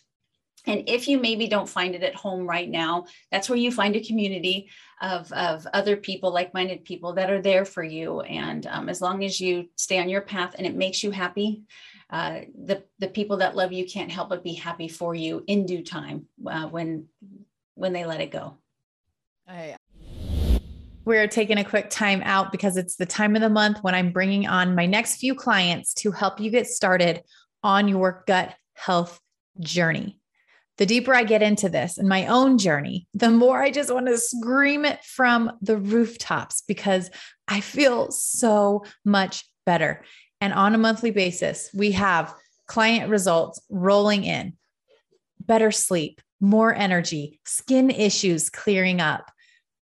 and 0.67 0.83
if 0.87 1.07
you 1.07 1.19
maybe 1.19 1.47
don't 1.47 1.69
find 1.69 1.95
it 1.95 2.03
at 2.03 2.15
home 2.15 2.47
right 2.47 2.69
now 2.69 3.05
that's 3.31 3.49
where 3.49 3.57
you 3.57 3.71
find 3.71 3.95
a 3.95 4.03
community 4.03 4.69
of, 5.01 5.31
of 5.33 5.65
other 5.73 5.97
people 5.97 6.31
like-minded 6.31 6.83
people 6.85 7.13
that 7.13 7.29
are 7.29 7.41
there 7.41 7.65
for 7.65 7.83
you 7.83 8.21
and 8.21 8.67
um, 8.67 8.89
as 8.89 9.01
long 9.01 9.23
as 9.23 9.39
you 9.39 9.67
stay 9.75 9.99
on 9.99 10.09
your 10.09 10.21
path 10.21 10.55
and 10.57 10.67
it 10.67 10.75
makes 10.75 11.03
you 11.03 11.11
happy 11.11 11.63
uh, 12.11 12.41
the 12.65 12.83
the 12.99 13.07
people 13.07 13.37
that 13.37 13.55
love 13.55 13.71
you 13.71 13.85
can't 13.85 14.11
help 14.11 14.29
but 14.29 14.43
be 14.43 14.53
happy 14.53 14.89
for 14.89 15.15
you 15.15 15.43
in 15.47 15.65
due 15.65 15.83
time 15.83 16.27
uh, 16.45 16.67
when 16.67 17.07
when 17.75 17.93
they 17.93 18.05
let 18.05 18.21
it 18.21 18.31
go. 18.31 18.57
I, 19.47 19.75
we're 21.05 21.27
taking 21.27 21.57
a 21.57 21.63
quick 21.63 21.89
time 21.89 22.21
out 22.23 22.51
because 22.51 22.77
it's 22.77 22.95
the 22.95 23.05
time 23.05 23.35
of 23.35 23.41
the 23.41 23.49
month 23.49 23.79
when 23.81 23.95
I'm 23.95 24.11
bringing 24.11 24.47
on 24.47 24.75
my 24.75 24.85
next 24.85 25.17
few 25.17 25.33
clients 25.33 25.93
to 25.95 26.11
help 26.11 26.39
you 26.39 26.51
get 26.51 26.67
started 26.67 27.23
on 27.63 27.87
your 27.87 28.23
gut 28.27 28.55
health 28.73 29.19
journey. 29.59 30.20
The 30.77 30.85
deeper 30.85 31.13
I 31.13 31.23
get 31.23 31.41
into 31.41 31.69
this 31.69 31.97
and 31.97 32.07
my 32.07 32.25
own 32.27 32.57
journey, 32.57 33.07
the 33.13 33.29
more 33.29 33.61
I 33.61 33.71
just 33.71 33.93
want 33.93 34.07
to 34.07 34.17
scream 34.17 34.85
it 34.85 35.03
from 35.03 35.51
the 35.61 35.77
rooftops 35.77 36.63
because 36.67 37.09
I 37.47 37.59
feel 37.59 38.11
so 38.11 38.85
much 39.05 39.45
better. 39.65 40.03
And 40.39 40.53
on 40.53 40.73
a 40.73 40.79
monthly 40.79 41.11
basis, 41.11 41.69
we 41.73 41.91
have 41.91 42.33
client 42.67 43.09
results 43.09 43.61
rolling 43.69 44.23
in, 44.23 44.53
better 45.39 45.71
sleep, 45.71 46.21
more 46.39 46.73
energy, 46.73 47.39
skin 47.45 47.91
issues 47.91 48.49
clearing 48.49 48.99
up, 48.99 49.31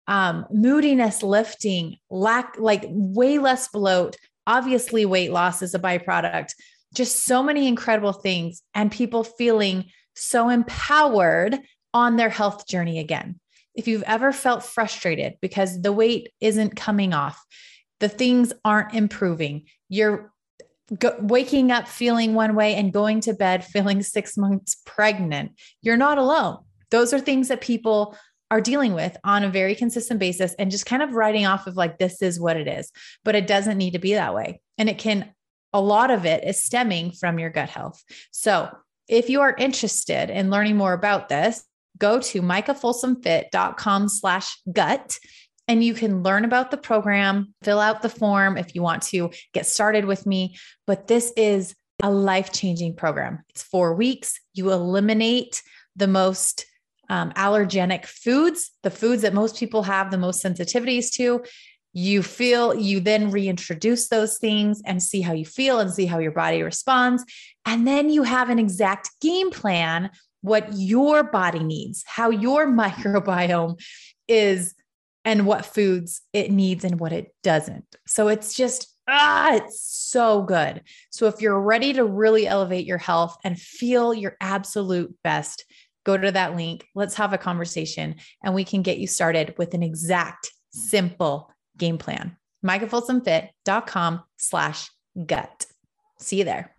um, 0.07 0.45
moodiness 0.51 1.21
lifting, 1.21 1.97
lack 2.09 2.55
like 2.57 2.85
way 2.87 3.37
less 3.37 3.67
bloat. 3.67 4.15
Obviously, 4.47 5.05
weight 5.05 5.31
loss 5.31 5.61
is 5.61 5.75
a 5.75 5.79
byproduct. 5.79 6.51
Just 6.93 7.25
so 7.25 7.43
many 7.43 7.67
incredible 7.67 8.13
things, 8.13 8.63
and 8.73 8.91
people 8.91 9.23
feeling 9.23 9.85
so 10.17 10.49
empowered 10.49 11.59
on 11.93 12.17
their 12.17 12.29
health 12.29 12.67
journey 12.67 12.99
again. 12.99 13.39
If 13.73 13.87
you've 13.87 14.03
ever 14.03 14.31
felt 14.31 14.63
frustrated 14.63 15.35
because 15.41 15.81
the 15.81 15.93
weight 15.93 16.31
isn't 16.41 16.75
coming 16.75 17.13
off, 17.13 17.43
the 17.99 18.09
things 18.09 18.53
aren't 18.65 18.93
improving, 18.93 19.65
you're 19.89 20.31
go- 20.99 21.17
waking 21.19 21.71
up 21.71 21.87
feeling 21.87 22.33
one 22.33 22.55
way 22.55 22.75
and 22.75 22.93
going 22.93 23.21
to 23.21 23.33
bed 23.33 23.63
feeling 23.63 24.01
six 24.01 24.37
months 24.37 24.77
pregnant, 24.85 25.51
you're 25.81 25.97
not 25.97 26.17
alone. 26.17 26.57
Those 26.91 27.13
are 27.13 27.19
things 27.19 27.49
that 27.49 27.61
people 27.61 28.17
are 28.49 28.61
dealing 28.61 28.93
with 28.93 29.17
on 29.23 29.43
a 29.43 29.49
very 29.49 29.75
consistent 29.75 30.19
basis 30.19 30.53
and 30.53 30.71
just 30.71 30.85
kind 30.85 31.03
of 31.03 31.13
writing 31.13 31.45
off 31.45 31.67
of 31.67 31.75
like, 31.75 31.97
this 31.97 32.21
is 32.21 32.39
what 32.39 32.55
it 32.55 32.67
is, 32.67 32.91
but 33.25 33.35
it 33.35 33.45
doesn't 33.45 33.77
need 33.77 33.91
to 33.91 33.99
be 33.99 34.13
that 34.13 34.33
way. 34.33 34.61
And 34.77 34.87
it 34.87 34.97
can, 34.97 35.33
a 35.73 35.81
lot 35.81 36.11
of 36.11 36.25
it 36.25 36.45
is 36.45 36.63
stemming 36.63 37.11
from 37.11 37.39
your 37.39 37.49
gut 37.49 37.69
health. 37.69 38.01
So 38.31 38.69
if 39.07 39.29
you 39.29 39.41
are 39.41 39.55
interested 39.57 40.29
in 40.29 40.49
learning 40.49 40.77
more 40.77 40.93
about 40.93 41.29
this, 41.29 41.63
go 41.97 42.19
to 42.19 42.41
micahfolsomfit.com 42.41 44.09
slash 44.09 44.57
gut 44.71 45.17
and 45.67 45.83
you 45.83 45.93
can 45.93 46.23
learn 46.23 46.45
about 46.45 46.71
the 46.71 46.77
program, 46.77 47.53
fill 47.61 47.79
out 47.79 48.01
the 48.01 48.09
form 48.09 48.57
if 48.57 48.73
you 48.73 48.81
want 48.81 49.03
to 49.03 49.31
get 49.53 49.65
started 49.65 50.05
with 50.05 50.25
me. 50.25 50.55
But 50.85 51.07
this 51.07 51.33
is 51.35 51.75
a 52.01 52.09
life 52.09 52.53
changing 52.53 52.95
program. 52.95 53.43
It's 53.49 53.63
four 53.63 53.93
weeks. 53.93 54.39
You 54.53 54.71
eliminate 54.71 55.61
the 55.95 56.07
most 56.07 56.65
um, 57.09 57.31
allergenic 57.31 58.05
foods, 58.05 58.71
the 58.83 58.91
foods 58.91 59.23
that 59.23 59.33
most 59.33 59.57
people 59.57 59.83
have 59.83 60.11
the 60.11 60.17
most 60.17 60.43
sensitivities 60.43 61.11
to. 61.13 61.43
You 61.99 62.21
feel, 62.21 62.75
you 62.75 62.99
then 62.99 63.31
reintroduce 63.31 64.09
those 64.09 64.37
things 64.37 64.83
and 64.85 65.01
see 65.01 65.19
how 65.19 65.33
you 65.33 65.45
feel 65.45 65.79
and 65.79 65.91
see 65.91 66.05
how 66.05 66.19
your 66.19 66.31
body 66.31 66.61
responds. 66.61 67.25
And 67.65 67.87
then 67.87 68.11
you 68.11 68.21
have 68.21 68.51
an 68.51 68.59
exact 68.59 69.09
game 69.19 69.49
plan 69.49 70.11
what 70.41 70.69
your 70.73 71.23
body 71.23 71.57
needs, 71.57 72.03
how 72.05 72.29
your 72.29 72.67
microbiome 72.71 73.81
is, 74.27 74.75
and 75.25 75.47
what 75.47 75.65
foods 75.65 76.21
it 76.33 76.51
needs 76.51 76.83
and 76.83 76.99
what 76.99 77.13
it 77.13 77.33
doesn't. 77.41 77.87
So 78.05 78.27
it's 78.27 78.53
just, 78.53 78.95
ah, 79.07 79.55
it's 79.55 79.81
so 79.81 80.43
good. 80.43 80.83
So 81.09 81.25
if 81.25 81.41
you're 81.41 81.59
ready 81.59 81.93
to 81.93 82.05
really 82.05 82.45
elevate 82.45 82.85
your 82.85 82.99
health 82.99 83.35
and 83.43 83.59
feel 83.59 84.13
your 84.13 84.37
absolute 84.39 85.15
best, 85.23 85.65
go 86.05 86.15
to 86.15 86.31
that 86.31 86.55
link. 86.55 86.85
Let's 86.93 87.15
have 87.15 87.33
a 87.33 87.39
conversation 87.39 88.17
and 88.43 88.53
we 88.53 88.63
can 88.63 88.83
get 88.83 88.99
you 88.99 89.07
started 89.07 89.55
with 89.57 89.73
an 89.73 89.81
exact, 89.81 90.51
simple 90.69 91.51
game 91.77 91.97
plan. 91.97 92.37
MicahFolsomFit.com 92.65 94.23
slash 94.37 94.89
gut. 95.25 95.65
See 96.19 96.39
you 96.39 96.43
there. 96.43 96.75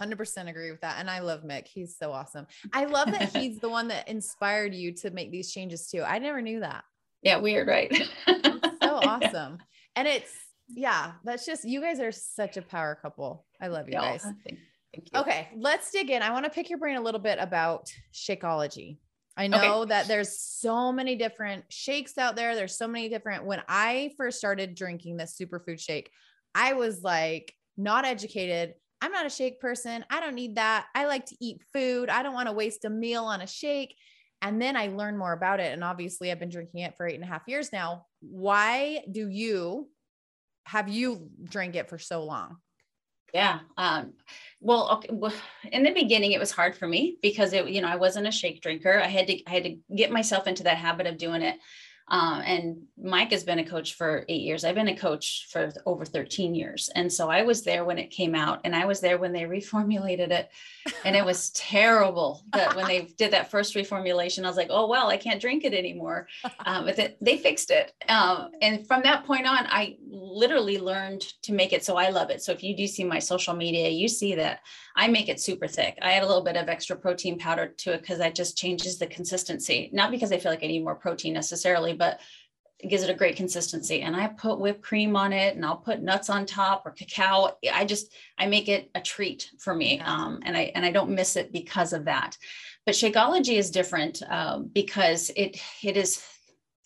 100% 0.00 0.48
agree 0.48 0.70
with 0.70 0.80
that. 0.80 0.96
And 0.98 1.10
I 1.10 1.20
love 1.20 1.42
Mick. 1.42 1.68
He's 1.68 1.96
so 1.96 2.12
awesome. 2.12 2.46
I 2.72 2.86
love 2.86 3.10
that 3.12 3.32
he's 3.36 3.58
the 3.58 3.68
one 3.68 3.88
that 3.88 4.08
inspired 4.08 4.74
you 4.74 4.92
to 4.94 5.10
make 5.10 5.30
these 5.30 5.52
changes 5.52 5.88
too. 5.88 6.02
I 6.02 6.18
never 6.18 6.40
knew 6.40 6.60
that. 6.60 6.84
Yeah, 7.22 7.36
weird, 7.36 7.68
right? 7.68 7.94
so 8.26 8.70
awesome. 8.82 9.58
And 9.94 10.08
it's, 10.08 10.32
yeah, 10.68 11.12
that's 11.24 11.44
just, 11.44 11.68
you 11.68 11.82
guys 11.82 12.00
are 12.00 12.12
such 12.12 12.56
a 12.56 12.62
power 12.62 12.98
couple. 13.00 13.44
I 13.60 13.68
love 13.68 13.88
you 13.88 13.94
guys. 13.94 14.22
Thank, 14.22 14.58
thank 14.94 15.08
you. 15.12 15.20
Okay, 15.20 15.48
let's 15.54 15.90
dig 15.90 16.10
in. 16.10 16.22
I 16.22 16.30
want 16.30 16.46
to 16.46 16.50
pick 16.50 16.70
your 16.70 16.78
brain 16.78 16.96
a 16.96 17.02
little 17.02 17.20
bit 17.20 17.38
about 17.38 17.92
Shakeology. 18.14 18.96
I 19.40 19.46
know 19.46 19.80
okay. 19.80 19.88
that 19.88 20.06
there's 20.06 20.38
so 20.38 20.92
many 20.92 21.16
different 21.16 21.64
shakes 21.70 22.18
out 22.18 22.36
there. 22.36 22.54
There's 22.54 22.76
so 22.76 22.86
many 22.86 23.08
different. 23.08 23.46
When 23.46 23.62
I 23.68 24.12
first 24.18 24.36
started 24.36 24.74
drinking 24.74 25.16
this 25.16 25.34
superfood 25.40 25.80
shake, 25.80 26.10
I 26.54 26.74
was 26.74 27.02
like 27.02 27.54
not 27.78 28.04
educated. 28.04 28.74
I'm 29.00 29.12
not 29.12 29.24
a 29.24 29.30
shake 29.30 29.58
person. 29.58 30.04
I 30.10 30.20
don't 30.20 30.34
need 30.34 30.56
that. 30.56 30.88
I 30.94 31.06
like 31.06 31.24
to 31.26 31.36
eat 31.40 31.62
food. 31.72 32.10
I 32.10 32.22
don't 32.22 32.34
want 32.34 32.48
to 32.48 32.54
waste 32.54 32.84
a 32.84 32.90
meal 32.90 33.24
on 33.24 33.40
a 33.40 33.46
shake. 33.46 33.96
And 34.42 34.60
then 34.60 34.76
I 34.76 34.88
learned 34.88 35.18
more 35.18 35.32
about 35.32 35.58
it. 35.58 35.72
And 35.72 35.82
obviously, 35.82 36.30
I've 36.30 36.38
been 36.38 36.50
drinking 36.50 36.80
it 36.80 36.98
for 36.98 37.06
eight 37.06 37.14
and 37.14 37.24
a 37.24 37.26
half 37.26 37.44
years 37.46 37.72
now. 37.72 38.04
Why 38.20 39.02
do 39.10 39.26
you 39.26 39.88
have 40.66 40.90
you 40.90 41.30
drank 41.42 41.76
it 41.76 41.88
for 41.88 41.98
so 41.98 42.24
long? 42.24 42.58
Yeah. 43.32 43.60
Um, 43.76 44.12
well, 44.60 44.90
okay, 44.92 45.08
well, 45.12 45.32
in 45.70 45.82
the 45.82 45.92
beginning, 45.92 46.32
it 46.32 46.40
was 46.40 46.50
hard 46.50 46.76
for 46.76 46.86
me 46.86 47.16
because 47.22 47.52
it, 47.52 47.68
you 47.68 47.80
know, 47.80 47.88
I 47.88 47.96
wasn't 47.96 48.26
a 48.26 48.32
shake 48.32 48.60
drinker. 48.60 49.00
I 49.00 49.06
had 49.06 49.26
to, 49.28 49.46
I 49.46 49.50
had 49.50 49.64
to 49.64 49.78
get 49.94 50.10
myself 50.10 50.46
into 50.46 50.64
that 50.64 50.76
habit 50.76 51.06
of 51.06 51.16
doing 51.16 51.42
it. 51.42 51.58
Um, 52.10 52.42
and 52.44 52.82
Mike 53.00 53.30
has 53.30 53.44
been 53.44 53.60
a 53.60 53.64
coach 53.64 53.94
for 53.94 54.24
eight 54.28 54.42
years. 54.42 54.64
I've 54.64 54.74
been 54.74 54.88
a 54.88 54.96
coach 54.96 55.46
for 55.50 55.72
over 55.86 56.04
13 56.04 56.54
years. 56.54 56.90
And 56.94 57.12
so 57.12 57.30
I 57.30 57.42
was 57.42 57.62
there 57.62 57.84
when 57.84 57.98
it 57.98 58.10
came 58.10 58.34
out 58.34 58.60
and 58.64 58.74
I 58.74 58.84
was 58.84 59.00
there 59.00 59.18
when 59.18 59.32
they 59.32 59.42
reformulated 59.44 60.30
it. 60.30 60.50
And 61.04 61.14
it 61.14 61.24
was 61.24 61.50
terrible 61.50 62.42
that 62.52 62.74
when 62.74 62.86
they 62.86 63.02
did 63.16 63.32
that 63.32 63.50
first 63.50 63.74
reformulation, 63.74 64.44
I 64.44 64.48
was 64.48 64.56
like, 64.56 64.70
oh, 64.70 64.88
well, 64.88 65.08
I 65.08 65.16
can't 65.16 65.40
drink 65.40 65.64
it 65.64 65.72
anymore. 65.72 66.26
Um, 66.66 66.84
but 66.84 66.96
the, 66.96 67.14
they 67.20 67.38
fixed 67.38 67.70
it. 67.70 67.92
Um, 68.08 68.50
and 68.60 68.86
from 68.86 69.02
that 69.02 69.24
point 69.24 69.46
on, 69.46 69.66
I 69.66 69.96
literally 70.08 70.78
learned 70.78 71.20
to 71.42 71.52
make 71.52 71.72
it 71.72 71.84
so 71.84 71.96
I 71.96 72.10
love 72.10 72.30
it. 72.30 72.42
So 72.42 72.52
if 72.52 72.62
you 72.62 72.76
do 72.76 72.86
see 72.86 73.04
my 73.04 73.18
social 73.18 73.54
media, 73.54 73.88
you 73.88 74.08
see 74.08 74.34
that 74.34 74.60
I 74.96 75.08
make 75.08 75.28
it 75.28 75.40
super 75.40 75.66
thick. 75.66 75.98
I 76.02 76.12
add 76.12 76.22
a 76.22 76.26
little 76.26 76.42
bit 76.42 76.56
of 76.56 76.68
extra 76.68 76.96
protein 76.96 77.38
powder 77.38 77.68
to 77.68 77.94
it 77.94 78.00
because 78.00 78.18
that 78.18 78.34
just 78.34 78.58
changes 78.58 78.98
the 78.98 79.06
consistency. 79.06 79.88
Not 79.92 80.10
because 80.10 80.32
I 80.32 80.38
feel 80.38 80.50
like 80.50 80.64
I 80.64 80.66
need 80.66 80.84
more 80.84 80.94
protein 80.94 81.32
necessarily, 81.32 81.92
but 82.00 82.18
it 82.80 82.88
gives 82.88 83.02
it 83.02 83.10
a 83.10 83.14
great 83.14 83.36
consistency. 83.36 84.00
And 84.00 84.16
I 84.16 84.26
put 84.26 84.58
whipped 84.58 84.82
cream 84.82 85.14
on 85.14 85.32
it 85.32 85.54
and 85.54 85.64
I'll 85.64 85.76
put 85.76 86.02
nuts 86.02 86.30
on 86.30 86.46
top 86.46 86.86
or 86.86 86.92
cacao. 86.92 87.50
I 87.72 87.84
just, 87.84 88.12
I 88.38 88.46
make 88.46 88.68
it 88.68 88.90
a 88.94 89.00
treat 89.00 89.50
for 89.58 89.74
me. 89.74 90.00
Um, 90.00 90.40
and 90.44 90.56
I, 90.56 90.72
and 90.74 90.84
I 90.84 90.90
don't 90.90 91.14
miss 91.14 91.36
it 91.36 91.52
because 91.52 91.92
of 91.92 92.06
that. 92.06 92.38
But 92.86 92.94
Shakeology 92.94 93.58
is 93.58 93.70
different 93.70 94.22
um, 94.28 94.70
because 94.72 95.30
it, 95.36 95.60
it 95.82 95.98
is, 95.98 96.24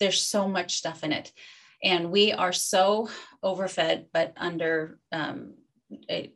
there's 0.01 0.21
so 0.21 0.49
much 0.49 0.75
stuff 0.75 1.03
in 1.05 1.13
it. 1.13 1.31
And 1.81 2.11
we 2.11 2.33
are 2.33 2.53
so 2.53 3.09
overfed, 3.41 4.07
but 4.11 4.33
under 4.35 4.99
um, 5.13 5.53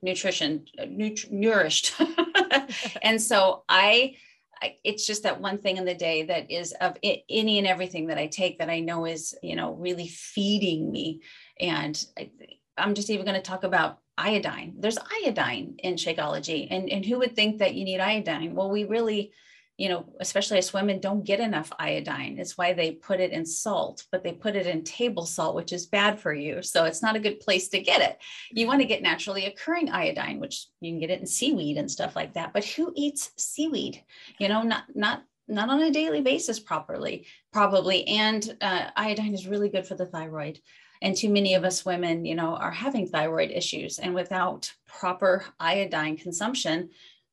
nutrition, 0.02 0.66
nut- 0.88 1.32
nourished. 1.32 2.00
and 3.02 3.22
so 3.22 3.64
I, 3.68 4.16
I, 4.62 4.76
it's 4.84 5.08
just 5.08 5.24
that 5.24 5.42
one 5.42 5.60
thing 5.60 5.78
in 5.78 5.86
the 5.86 5.96
day 5.96 6.24
that 6.24 6.52
is 6.52 6.74
of 6.82 6.98
it, 7.02 7.24
any 7.30 7.58
and 7.58 7.68
everything 7.68 8.08
that 8.08 8.18
I 8.18 8.28
take 8.28 8.60
that 8.60 8.70
I 8.70 8.80
know 8.80 9.06
is, 9.06 9.36
you 9.42 9.56
know, 9.56 9.74
really 9.74 10.08
feeding 10.08 10.92
me. 10.92 11.22
And 11.60 12.04
I, 12.18 12.30
I'm 12.78 12.94
just 12.94 13.10
even 13.10 13.26
going 13.26 13.36
to 13.36 13.42
talk 13.42 13.64
about 13.64 14.00
iodine. 14.18 14.76
There's 14.80 14.98
iodine 15.24 15.76
in 15.80 15.96
Shakeology. 15.96 16.68
And, 16.70 16.90
and 16.90 17.06
who 17.06 17.20
would 17.20 17.36
think 17.36 17.60
that 17.60 17.76
you 17.76 17.86
need 17.86 18.00
iodine? 18.00 18.56
Well, 18.56 18.70
we 18.70 18.84
really, 18.84 19.32
you 19.80 19.88
know, 19.88 20.06
especially 20.20 20.58
as 20.58 20.74
women, 20.74 21.00
don't 21.00 21.24
get 21.24 21.40
enough 21.40 21.72
iodine. 21.80 22.38
It's 22.38 22.58
why 22.58 22.74
they 22.74 22.92
put 22.92 23.22
it 23.22 23.32
in 23.32 23.46
salt, 23.46 24.06
but 24.12 24.26
they 24.26 24.34
put 24.34 24.58
it 24.58 24.68
in 24.68 24.84
table 24.84 25.26
salt, 25.26 25.56
which 25.56 25.72
is 25.72 25.86
bad 25.86 26.20
for 26.20 26.34
you. 26.34 26.62
So 26.62 26.84
it's 26.84 27.02
not 27.02 27.16
a 27.16 27.20
good 27.20 27.40
place 27.40 27.70
to 27.70 27.80
get 27.80 28.02
it. 28.02 28.18
You 28.52 28.68
want 28.68 28.82
to 28.82 28.88
get 28.88 29.02
naturally 29.02 29.46
occurring 29.46 29.90
iodine, 29.90 30.42
which 30.42 30.66
you 30.82 30.92
can 30.92 31.00
get 31.00 31.12
it 31.12 31.22
in 31.22 31.26
seaweed 31.26 31.78
and 31.78 31.90
stuff 31.90 32.14
like 32.14 32.34
that. 32.34 32.52
But 32.52 32.66
who 32.66 32.92
eats 32.94 33.32
seaweed? 33.38 34.04
You 34.38 34.50
know, 34.50 34.64
not 34.64 34.84
not 34.96 35.24
not 35.48 35.70
on 35.70 35.82
a 35.82 35.92
daily 35.92 36.20
basis 36.20 36.60
properly, 36.60 37.26
probably. 37.54 38.06
And 38.06 38.58
uh, 38.60 38.90
iodine 38.98 39.34
is 39.34 39.48
really 39.48 39.70
good 39.70 39.88
for 39.88 39.96
the 39.96 40.06
thyroid. 40.06 40.60
And 41.02 41.16
too 41.16 41.30
many 41.30 41.54
of 41.54 41.64
us 41.64 41.86
women, 41.86 42.26
you 42.26 42.36
know, 42.36 42.58
are 42.58 42.72
having 42.72 43.08
thyroid 43.08 43.52
issues. 43.52 43.98
And 43.98 44.14
without 44.14 44.74
proper 44.88 45.46
iodine 45.58 46.18
consumption, 46.18 46.90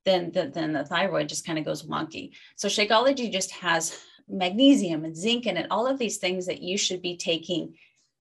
then 0.06 0.30
the, 0.32 0.48
then 0.48 0.72
the 0.72 0.84
thyroid 0.84 1.28
just 1.28 1.44
kind 1.44 1.58
of 1.58 1.66
goes 1.66 1.82
wonky. 1.82 2.30
So 2.54 2.68
Shakeology 2.68 3.30
just 3.30 3.50
has 3.50 4.00
magnesium 4.28 5.04
and 5.04 5.14
zinc 5.14 5.46
in 5.46 5.58
it, 5.58 5.66
all 5.70 5.86
of 5.86 5.98
these 5.98 6.16
things 6.16 6.46
that 6.46 6.62
you 6.62 6.78
should 6.78 7.02
be 7.02 7.16
taking 7.16 7.74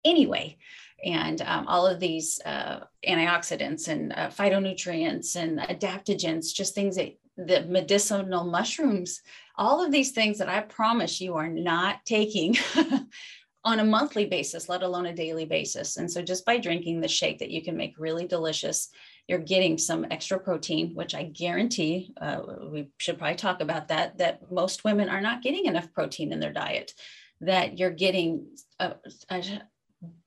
anyway. 0.03 0.57
And 1.03 1.41
um, 1.41 1.67
all 1.67 1.85
of 1.85 1.99
these 1.99 2.41
uh, 2.43 2.81
antioxidants 3.07 3.87
and 3.87 4.11
uh, 4.13 4.29
phytonutrients 4.29 5.35
and 5.35 5.59
adaptogens, 5.59 6.53
just 6.53 6.73
things 6.73 6.95
that 6.95 7.17
the 7.37 7.63
medicinal 7.63 8.45
mushrooms, 8.45 9.21
all 9.57 9.85
of 9.85 9.91
these 9.91 10.11
things 10.11 10.37
that 10.39 10.49
I 10.49 10.61
promise 10.61 11.21
you 11.21 11.35
are 11.35 11.49
not 11.49 12.03
taking 12.05 12.57
on 13.63 13.79
a 13.79 13.85
monthly 13.85 14.25
basis, 14.25 14.69
let 14.69 14.83
alone 14.83 15.07
a 15.07 15.13
daily 15.13 15.45
basis. 15.45 15.97
And 15.97 16.09
so 16.09 16.21
just 16.21 16.45
by 16.45 16.57
drinking 16.57 17.01
the 17.01 17.07
shake 17.07 17.39
that 17.39 17.51
you 17.51 17.61
can 17.61 17.75
make 17.75 17.99
really 17.99 18.25
delicious 18.25 18.89
you're 19.27 19.39
getting 19.39 19.77
some 19.77 20.05
extra 20.11 20.39
protein, 20.39 20.93
which 20.93 21.15
I 21.15 21.23
guarantee 21.23 22.13
uh, 22.21 22.41
we 22.71 22.89
should 22.97 23.17
probably 23.17 23.35
talk 23.35 23.61
about 23.61 23.87
that, 23.87 24.17
that 24.19 24.51
most 24.51 24.83
women 24.83 25.09
are 25.09 25.21
not 25.21 25.41
getting 25.41 25.65
enough 25.65 25.91
protein 25.93 26.31
in 26.31 26.39
their 26.39 26.53
diet, 26.53 26.93
that 27.41 27.79
you're 27.79 27.89
getting 27.89 28.47
a, 28.79 28.95
a 29.29 29.43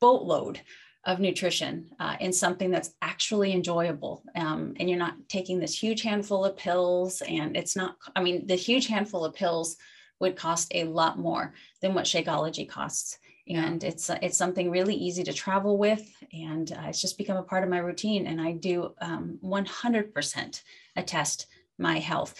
boatload 0.00 0.60
of 1.04 1.20
nutrition 1.20 1.90
uh, 2.00 2.16
in 2.20 2.32
something 2.32 2.70
that's 2.70 2.92
actually 3.00 3.52
enjoyable. 3.52 4.24
Um, 4.34 4.74
and 4.78 4.90
you're 4.90 4.98
not 4.98 5.16
taking 5.28 5.60
this 5.60 5.80
huge 5.80 6.02
handful 6.02 6.44
of 6.44 6.56
pills. 6.56 7.22
And 7.22 7.56
it's 7.56 7.76
not, 7.76 7.96
I 8.16 8.22
mean, 8.22 8.46
the 8.46 8.56
huge 8.56 8.88
handful 8.88 9.24
of 9.24 9.34
pills 9.34 9.76
would 10.20 10.36
cost 10.36 10.72
a 10.74 10.84
lot 10.84 11.18
more 11.18 11.54
than 11.80 11.94
what 11.94 12.04
Shakeology 12.04 12.68
costs 12.68 13.18
and 13.48 13.82
it's 13.82 14.10
it's 14.22 14.36
something 14.36 14.70
really 14.70 14.94
easy 14.94 15.22
to 15.24 15.32
travel 15.32 15.78
with 15.78 16.22
and 16.32 16.72
uh, 16.72 16.82
it's 16.86 17.00
just 17.00 17.18
become 17.18 17.36
a 17.36 17.42
part 17.42 17.64
of 17.64 17.70
my 17.70 17.78
routine 17.78 18.26
and 18.26 18.40
i 18.40 18.52
do 18.52 18.92
um, 19.00 19.38
100% 19.42 20.62
attest 20.96 21.46
my 21.78 21.98
health 21.98 22.34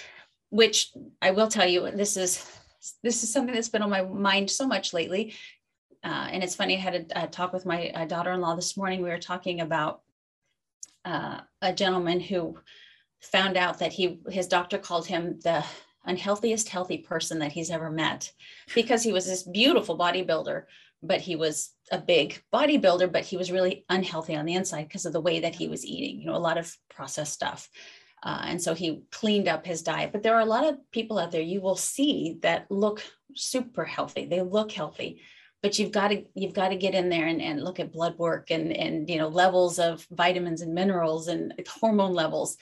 which 0.51 0.93
i 1.23 1.31
will 1.31 1.49
tell 1.49 1.67
you 1.67 1.91
this 1.91 2.17
is 2.17 2.45
this 3.03 3.23
is 3.23 3.33
something 3.33 3.55
that's 3.55 3.69
been 3.69 3.83
on 3.83 3.91
my 3.91 4.03
mind 4.03 4.51
so 4.51 4.67
much 4.67 4.93
lately 4.93 5.35
uh, 6.05 6.29
and 6.31 6.43
it's 6.43 6.55
funny 6.55 6.77
i 6.77 6.81
had 6.81 6.95
a, 6.95 7.25
a 7.25 7.27
talk 7.27 7.53
with 7.53 7.67
my 7.67 7.91
uh, 7.91 8.05
daughter-in-law 8.05 8.55
this 8.55 8.77
morning. 8.77 9.03
We 9.03 9.11
were 9.11 9.19
talking 9.19 9.61
about 9.61 10.03
uh, 11.05 11.41
a 11.63 11.73
gentleman 11.73 12.21
who 12.21 12.59
found 13.21 13.57
out 13.57 13.79
that 13.81 13.93
he 13.93 14.21
his 14.29 14.47
doctor 14.47 14.79
called 14.79 15.07
him 15.07 15.41
the 15.43 15.65
unhealthiest 16.05 16.69
healthy 16.69 16.99
person 16.99 17.41
that 17.41 17.53
he's 17.53 17.71
ever 17.71 17.91
met 17.91 18.33
because 18.75 19.03
he 19.03 19.13
was 19.13 19.27
this 19.27 19.43
beautiful 19.43 19.99
bodybuilder 19.99 20.65
but 21.03 21.21
he 21.21 21.37
was 21.37 21.73
a 21.91 21.99
big 21.99 22.43
bodybuilder, 22.53 23.13
but 23.13 23.25
he 23.25 23.37
was 23.37 23.53
really 23.53 23.85
unhealthy 23.89 24.35
on 24.35 24.45
the 24.45 24.55
inside 24.55 24.85
because 24.85 25.07
of 25.07 25.13
the 25.13 25.21
way 25.21 25.41
that 25.41 25.55
he 25.55 25.69
was 25.69 25.85
eating, 25.85 26.21
you 26.21 26.27
know, 26.27 26.37
a 26.37 26.39
lot 26.39 26.59
of 26.59 26.75
processed 26.91 27.33
stuff. 27.33 27.69
Uh, 28.23 28.43
and 28.47 28.61
so 28.61 28.75
he 28.75 29.03
cleaned 29.13 29.49
up 29.49 29.65
his 29.65 29.83
diet. 29.83 30.11
But 30.13 30.23
there 30.23 30.35
are 30.35 30.41
a 30.41 30.47
lot 30.47 30.65
of 30.65 30.77
people 30.91 31.19
out 31.19 31.31
there 31.31 31.41
you 31.41 31.61
will 31.61 31.77
see 31.77 32.39
that 32.43 32.71
look 32.71 33.03
super 33.35 33.85
healthy. 33.85 34.27
They 34.27 34.43
look 34.43 34.73
healthy, 34.73 35.23
but 35.63 35.79
you've 35.79 35.93
got 35.93 36.09
to 36.09 36.25
you've 36.35 36.55
got 36.55 36.69
to 36.69 36.77
get 36.77 36.95
in 36.95 37.09
there 37.09 37.27
and, 37.27 37.41
and 37.41 37.63
look 37.63 37.79
at 37.79 37.93
blood 37.93 38.19
work 38.19 38.51
and 38.51 38.73
and 38.73 39.09
you 39.09 39.19
know 39.19 39.29
levels 39.29 39.79
of 39.79 40.07
vitamins 40.11 40.63
and 40.63 40.75
minerals 40.75 41.29
and 41.29 41.55
hormone 41.81 42.15
levels 42.15 42.57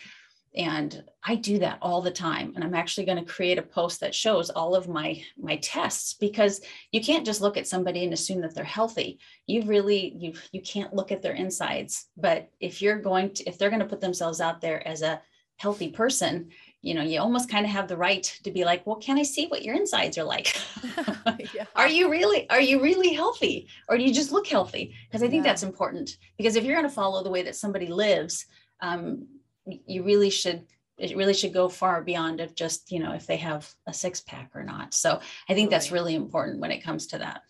and 0.56 1.04
i 1.24 1.34
do 1.34 1.58
that 1.58 1.78
all 1.82 2.00
the 2.00 2.10
time 2.10 2.52
and 2.54 2.64
i'm 2.64 2.74
actually 2.74 3.04
going 3.04 3.18
to 3.18 3.32
create 3.32 3.58
a 3.58 3.62
post 3.62 4.00
that 4.00 4.14
shows 4.14 4.50
all 4.50 4.74
of 4.74 4.88
my 4.88 5.20
my 5.38 5.56
tests 5.56 6.14
because 6.14 6.60
you 6.92 7.00
can't 7.00 7.26
just 7.26 7.40
look 7.40 7.56
at 7.56 7.66
somebody 7.66 8.04
and 8.04 8.12
assume 8.12 8.40
that 8.40 8.54
they're 8.54 8.64
healthy 8.64 9.18
you 9.46 9.62
really 9.62 10.14
you 10.18 10.32
you 10.52 10.60
can't 10.62 10.94
look 10.94 11.12
at 11.12 11.22
their 11.22 11.34
insides 11.34 12.06
but 12.16 12.50
if 12.60 12.80
you're 12.80 12.98
going 12.98 13.30
to 13.30 13.44
if 13.44 13.58
they're 13.58 13.70
going 13.70 13.80
to 13.80 13.86
put 13.86 14.00
themselves 14.00 14.40
out 14.40 14.60
there 14.60 14.86
as 14.86 15.02
a 15.02 15.20
healthy 15.58 15.88
person 15.88 16.48
you 16.82 16.94
know 16.94 17.02
you 17.02 17.18
almost 17.18 17.50
kind 17.50 17.64
of 17.64 17.72
have 17.72 17.88
the 17.88 17.96
right 17.96 18.22
to 18.44 18.50
be 18.50 18.64
like 18.64 18.86
well 18.86 18.96
can 18.96 19.18
i 19.18 19.22
see 19.22 19.46
what 19.46 19.62
your 19.62 19.74
insides 19.74 20.18
are 20.18 20.24
like 20.24 20.54
yeah. 21.54 21.64
are 21.76 21.88
you 21.88 22.10
really 22.10 22.48
are 22.50 22.60
you 22.60 22.80
really 22.82 23.12
healthy 23.12 23.68
or 23.88 23.96
do 23.96 24.04
you 24.04 24.12
just 24.12 24.32
look 24.32 24.46
healthy 24.46 24.94
because 25.08 25.22
i 25.22 25.28
think 25.28 25.44
yeah. 25.44 25.50
that's 25.50 25.62
important 25.62 26.16
because 26.36 26.56
if 26.56 26.64
you're 26.64 26.76
going 26.76 26.88
to 26.88 26.94
follow 26.94 27.22
the 27.22 27.30
way 27.30 27.42
that 27.42 27.56
somebody 27.56 27.86
lives 27.86 28.46
um, 28.82 29.26
you 29.66 30.02
really 30.02 30.30
should 30.30 30.66
it 30.98 31.14
really 31.14 31.34
should 31.34 31.52
go 31.52 31.68
far 31.68 32.02
beyond 32.02 32.40
of 32.40 32.54
just 32.54 32.90
you 32.90 32.98
know 32.98 33.12
if 33.12 33.26
they 33.26 33.36
have 33.36 33.70
a 33.86 33.92
six 33.92 34.20
pack 34.20 34.50
or 34.54 34.62
not. 34.62 34.94
So 34.94 35.20
i 35.48 35.54
think 35.54 35.70
that's 35.70 35.92
really 35.92 36.14
important 36.14 36.60
when 36.60 36.70
it 36.70 36.82
comes 36.82 37.06
to 37.08 37.18
that. 37.18 37.42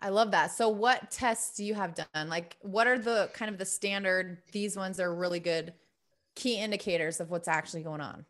I 0.00 0.08
love 0.08 0.32
that. 0.32 0.50
So 0.50 0.68
what 0.68 1.12
tests 1.12 1.56
do 1.56 1.64
you 1.64 1.74
have 1.74 1.94
done? 1.94 2.28
Like 2.28 2.56
what 2.60 2.86
are 2.86 2.98
the 2.98 3.30
kind 3.34 3.50
of 3.50 3.58
the 3.58 3.66
standard 3.66 4.38
these 4.52 4.76
ones 4.76 4.98
are 4.98 5.14
really 5.14 5.40
good 5.40 5.74
key 6.34 6.58
indicators 6.58 7.20
of 7.20 7.30
what's 7.30 7.48
actually 7.48 7.82
going 7.82 8.00
on? 8.00 8.24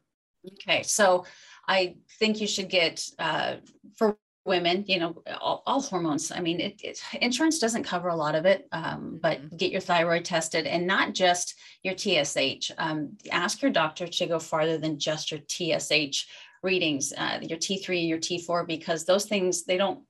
Okay 0.65 0.83
so 0.83 1.25
i 1.69 1.95
think 2.19 2.41
you 2.41 2.47
should 2.47 2.69
get 2.69 3.05
uh, 3.19 3.57
for 3.97 4.19
women, 4.45 4.85
you 4.89 4.99
know, 4.99 5.23
all, 5.41 5.63
all 5.67 5.81
hormones. 5.81 6.33
I 6.33 6.41
mean, 6.41 6.61
it, 6.61 6.81
it, 6.83 7.01
insurance 7.21 7.59
doesn't 7.59 7.85
cover 7.85 8.09
a 8.09 8.17
lot 8.17 8.35
of 8.35 8.45
it, 8.45 8.67
um, 8.73 9.19
but 9.23 9.39
mm-hmm. 9.39 9.57
get 9.57 9.71
your 9.71 9.81
thyroid 9.81 10.25
tested 10.25 10.67
and 10.67 10.87
not 10.87 11.15
just 11.15 11.55
your 11.83 11.97
TSH. 11.97 12.73
Um, 12.77 13.17
ask 13.31 13.63
your 13.63 13.71
doctor 13.71 14.07
to 14.07 14.27
go 14.27 14.39
farther 14.39 14.79
than 14.79 14.99
just 14.99 15.31
your 15.31 15.41
TSH 15.49 16.27
readings, 16.63 17.13
uh, 17.17 17.39
your 17.43 17.59
T3 17.59 18.01
and 18.01 18.09
your 18.09 18.19
T4, 18.19 18.67
because 18.67 19.05
those 19.05 19.27
things, 19.27 19.65
they 19.65 19.77
don't, 19.77 20.01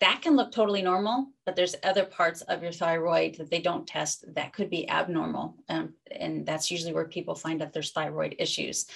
that 0.00 0.22
can 0.22 0.36
look 0.36 0.52
totally 0.52 0.82
normal, 0.82 1.26
but 1.44 1.56
there's 1.56 1.76
other 1.82 2.04
parts 2.04 2.42
of 2.42 2.62
your 2.62 2.72
thyroid 2.72 3.36
that 3.36 3.50
they 3.50 3.60
don't 3.60 3.86
test 3.86 4.24
that 4.34 4.52
could 4.52 4.70
be 4.70 4.88
abnormal. 4.88 5.56
Um, 5.68 5.94
and 6.10 6.46
that's 6.46 6.70
usually 6.70 6.92
where 6.92 7.06
people 7.06 7.34
find 7.34 7.60
out 7.60 7.72
there's 7.72 7.92
thyroid 7.92 8.36
issues. 8.38 8.86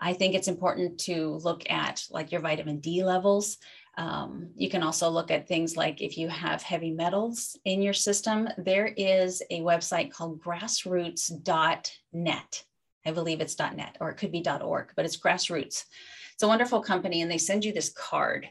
I 0.00 0.12
think 0.12 0.34
it's 0.34 0.48
important 0.48 1.00
to 1.00 1.40
look 1.42 1.68
at 1.70 2.04
like 2.10 2.30
your 2.30 2.40
vitamin 2.40 2.78
D 2.78 3.04
levels. 3.04 3.58
Um, 3.98 4.50
you 4.54 4.70
can 4.70 4.84
also 4.84 5.10
look 5.10 5.32
at 5.32 5.48
things 5.48 5.76
like 5.76 6.00
if 6.00 6.16
you 6.16 6.28
have 6.28 6.62
heavy 6.62 6.92
metals 6.92 7.58
in 7.64 7.82
your 7.82 7.92
system, 7.92 8.48
there 8.56 8.86
is 8.86 9.42
a 9.50 9.60
website 9.60 10.12
called 10.12 10.40
grassroots.net. 10.40 12.64
I 13.04 13.10
believe 13.10 13.40
it's 13.40 13.58
.net 13.58 13.96
or 14.00 14.10
it 14.10 14.16
could 14.16 14.30
be 14.30 14.44
.org, 14.48 14.92
but 14.94 15.04
it's 15.04 15.16
grassroots. 15.16 15.84
It's 16.32 16.44
a 16.44 16.48
wonderful 16.48 16.80
company 16.80 17.22
and 17.22 17.30
they 17.30 17.38
send 17.38 17.64
you 17.64 17.72
this 17.72 17.88
card 17.88 18.48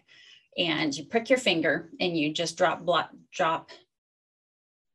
and 0.58 0.94
you 0.94 1.06
prick 1.06 1.30
your 1.30 1.40
finger 1.40 1.92
and 2.02 2.18
you 2.18 2.34
just 2.34 2.58
drop 2.58 2.86
drop 3.32 3.70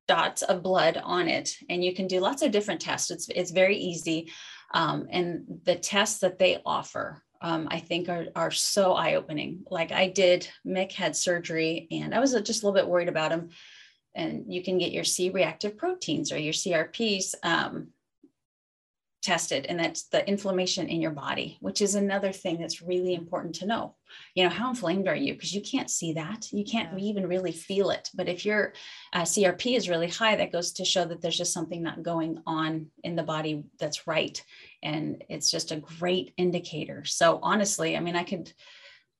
dots 0.06 0.42
of 0.42 0.62
blood 0.62 1.00
on 1.02 1.28
it 1.28 1.56
and 1.70 1.82
you 1.82 1.94
can 1.94 2.06
do 2.06 2.20
lots 2.20 2.42
of 2.42 2.50
different 2.50 2.82
tests. 2.82 3.10
It's, 3.10 3.30
it's 3.30 3.52
very 3.52 3.78
easy. 3.78 4.30
Um, 4.74 5.06
and 5.10 5.60
the 5.64 5.76
tests 5.76 6.20
that 6.20 6.38
they 6.38 6.60
offer 6.66 7.22
um, 7.42 7.68
I 7.70 7.80
think 7.80 8.08
are, 8.08 8.26
are 8.34 8.50
so 8.50 8.94
eye 8.94 9.16
opening. 9.16 9.64
Like 9.70 9.92
I 9.92 10.08
did, 10.08 10.48
Mick 10.66 10.92
had 10.92 11.16
surgery 11.16 11.88
and 11.90 12.14
I 12.14 12.20
was 12.20 12.32
just 12.32 12.62
a 12.62 12.66
little 12.66 12.80
bit 12.80 12.88
worried 12.88 13.08
about 13.08 13.32
him. 13.32 13.50
And 14.14 14.52
you 14.52 14.62
can 14.62 14.78
get 14.78 14.92
your 14.92 15.04
C 15.04 15.30
reactive 15.30 15.76
proteins 15.76 16.32
or 16.32 16.38
your 16.38 16.52
CRPs 16.52 17.34
um, 17.42 17.88
tested, 19.22 19.66
and 19.66 19.78
that's 19.78 20.04
the 20.08 20.26
inflammation 20.28 20.88
in 20.88 21.00
your 21.00 21.12
body, 21.12 21.56
which 21.60 21.80
is 21.80 21.94
another 21.94 22.32
thing 22.32 22.60
that's 22.60 22.82
really 22.82 23.14
important 23.14 23.54
to 23.56 23.66
know. 23.66 23.94
You 24.34 24.44
know, 24.44 24.50
how 24.50 24.68
inflamed 24.68 25.08
are 25.08 25.16
you? 25.16 25.32
Because 25.32 25.54
you 25.54 25.62
can't 25.62 25.90
see 25.90 26.14
that. 26.14 26.52
You 26.52 26.64
can't 26.64 26.98
yeah. 26.98 27.06
even 27.06 27.26
really 27.26 27.52
feel 27.52 27.90
it. 27.90 28.10
But 28.14 28.28
if 28.28 28.44
your 28.44 28.74
uh, 29.12 29.22
CRP 29.22 29.76
is 29.76 29.88
really 29.88 30.08
high, 30.08 30.36
that 30.36 30.52
goes 30.52 30.72
to 30.72 30.84
show 30.84 31.04
that 31.04 31.22
there's 31.22 31.38
just 31.38 31.54
something 31.54 31.82
not 31.82 32.02
going 32.02 32.42
on 32.46 32.88
in 33.04 33.16
the 33.16 33.22
body 33.22 33.64
that's 33.78 34.06
right 34.06 34.42
and 34.82 35.22
it's 35.28 35.50
just 35.50 35.70
a 35.70 35.76
great 35.76 36.34
indicator. 36.36 37.04
So 37.04 37.38
honestly, 37.42 37.96
I 37.96 38.00
mean, 38.00 38.16
I 38.16 38.24
could, 38.24 38.52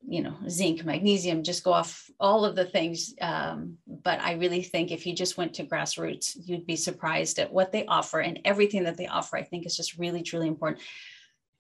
you 0.07 0.22
know, 0.22 0.34
zinc, 0.48 0.84
magnesium, 0.84 1.42
just 1.42 1.64
go 1.64 1.72
off 1.72 2.11
all 2.18 2.44
of 2.44 2.57
the 2.57 2.64
things. 2.64 3.14
Um, 3.20 3.78
but 3.86 4.20
I 4.20 4.32
really 4.32 4.62
think 4.62 4.90
if 4.90 5.07
you 5.07 5.14
just 5.14 5.36
went 5.36 5.55
to 5.55 5.64
grassroots, 5.64 6.36
you'd 6.44 6.66
be 6.66 6.76
surprised 6.76 7.38
at 7.38 7.53
what 7.53 7.72
they 7.72 7.86
offer 7.86 8.20
and 8.20 8.40
everything 8.44 8.84
that 8.84 8.96
they 8.96 9.07
offer. 9.07 9.36
I 9.36 9.42
think 9.42 9.66
is 9.66 9.76
just 9.76 9.98
really, 9.98 10.22
truly 10.22 10.48
important. 10.48 10.82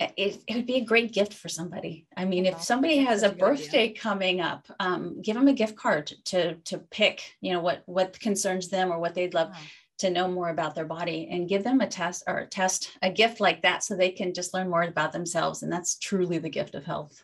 It, 0.00 0.42
it, 0.48 0.56
would 0.56 0.66
be 0.66 0.78
a 0.78 0.84
great 0.84 1.12
gift 1.12 1.32
for 1.32 1.48
somebody. 1.48 2.06
I 2.16 2.24
mean, 2.24 2.44
if 2.44 2.60
somebody 2.60 2.96
has 2.98 3.22
a 3.22 3.30
birthday 3.30 3.92
coming 3.92 4.40
up, 4.40 4.66
um, 4.80 5.22
give 5.22 5.36
them 5.36 5.46
a 5.46 5.52
gift 5.52 5.76
card 5.76 6.12
to 6.26 6.54
to 6.54 6.78
pick, 6.78 7.22
you 7.40 7.52
know, 7.52 7.60
what 7.60 7.82
what 7.86 8.18
concerns 8.18 8.68
them 8.68 8.92
or 8.92 8.98
what 8.98 9.14
they'd 9.14 9.34
love 9.34 9.54
to 9.98 10.10
know 10.10 10.26
more 10.26 10.48
about 10.48 10.74
their 10.74 10.84
body 10.84 11.28
and 11.30 11.48
give 11.48 11.62
them 11.62 11.80
a 11.80 11.86
test 11.86 12.24
or 12.26 12.38
a 12.38 12.46
test, 12.46 12.90
a 13.02 13.10
gift 13.10 13.38
like 13.38 13.62
that 13.62 13.84
so 13.84 13.94
they 13.94 14.10
can 14.10 14.34
just 14.34 14.52
learn 14.52 14.68
more 14.68 14.82
about 14.82 15.12
themselves. 15.12 15.62
And 15.62 15.70
that's 15.72 15.96
truly 15.98 16.38
the 16.38 16.50
gift 16.50 16.74
of 16.74 16.84
health. 16.84 17.22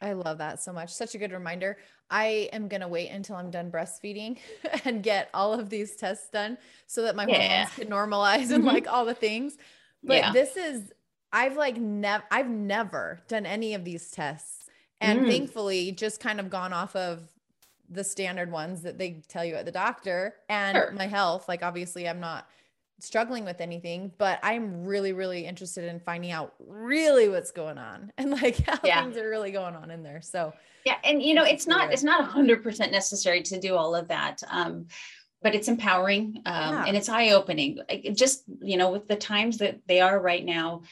I 0.00 0.12
love 0.12 0.38
that 0.38 0.62
so 0.62 0.72
much. 0.72 0.92
Such 0.92 1.14
a 1.14 1.18
good 1.18 1.32
reminder. 1.32 1.78
I 2.10 2.48
am 2.52 2.68
going 2.68 2.82
to 2.82 2.88
wait 2.88 3.08
until 3.08 3.36
I'm 3.36 3.50
done 3.50 3.70
breastfeeding 3.70 4.38
and 4.84 5.02
get 5.02 5.30
all 5.32 5.54
of 5.54 5.70
these 5.70 5.96
tests 5.96 6.28
done 6.30 6.58
so 6.86 7.02
that 7.02 7.16
my 7.16 7.26
yeah. 7.26 7.66
hormones 7.66 7.74
can 7.74 7.88
normalize 7.88 8.50
and 8.54 8.64
mm-hmm. 8.64 8.74
like 8.74 8.86
all 8.86 9.04
the 9.04 9.14
things. 9.14 9.56
But 10.04 10.16
yeah. 10.18 10.32
this 10.32 10.56
is, 10.56 10.92
I've 11.32 11.56
like 11.56 11.76
never, 11.76 12.24
I've 12.30 12.48
never 12.48 13.20
done 13.28 13.46
any 13.46 13.74
of 13.74 13.84
these 13.84 14.10
tests. 14.10 14.66
And 15.00 15.20
mm. 15.20 15.28
thankfully, 15.28 15.92
just 15.92 16.20
kind 16.20 16.40
of 16.40 16.48
gone 16.48 16.72
off 16.72 16.96
of 16.96 17.20
the 17.88 18.04
standard 18.04 18.50
ones 18.50 18.82
that 18.82 18.98
they 18.98 19.22
tell 19.28 19.44
you 19.44 19.54
at 19.54 19.64
the 19.64 19.72
doctor 19.72 20.34
and 20.48 20.76
sure. 20.76 20.92
my 20.92 21.06
health. 21.06 21.48
Like, 21.48 21.62
obviously, 21.62 22.08
I'm 22.08 22.20
not 22.20 22.48
struggling 23.00 23.44
with 23.44 23.60
anything, 23.60 24.12
but 24.18 24.38
I'm 24.42 24.84
really, 24.84 25.12
really 25.12 25.46
interested 25.46 25.84
in 25.84 26.00
finding 26.00 26.30
out 26.30 26.54
really 26.58 27.28
what's 27.28 27.50
going 27.50 27.78
on 27.78 28.12
and 28.18 28.30
like 28.30 28.58
how 28.66 28.78
yeah. 28.84 29.02
things 29.02 29.16
are 29.16 29.28
really 29.28 29.52
going 29.52 29.74
on 29.74 29.90
in 29.90 30.02
there. 30.02 30.22
So, 30.22 30.52
yeah. 30.84 30.96
And, 31.04 31.22
you 31.22 31.34
know, 31.34 31.44
it's 31.44 31.66
not, 31.66 31.92
it's 31.92 32.02
not 32.02 32.20
a 32.20 32.24
hundred 32.24 32.62
percent 32.62 32.92
necessary 32.92 33.42
to 33.42 33.60
do 33.60 33.76
all 33.76 33.94
of 33.94 34.08
that. 34.08 34.42
Um, 34.48 34.86
but 35.42 35.54
it's 35.54 35.68
empowering 35.68 36.42
um, 36.46 36.74
yeah. 36.74 36.84
and 36.86 36.96
it's 36.96 37.08
eye 37.08 37.30
opening. 37.30 37.78
Just, 38.14 38.42
you 38.62 38.76
know, 38.76 38.90
with 38.90 39.06
the 39.06 39.16
times 39.16 39.58
that 39.58 39.78
they 39.86 40.00
are 40.00 40.18
right 40.18 40.44
now, 40.44 40.82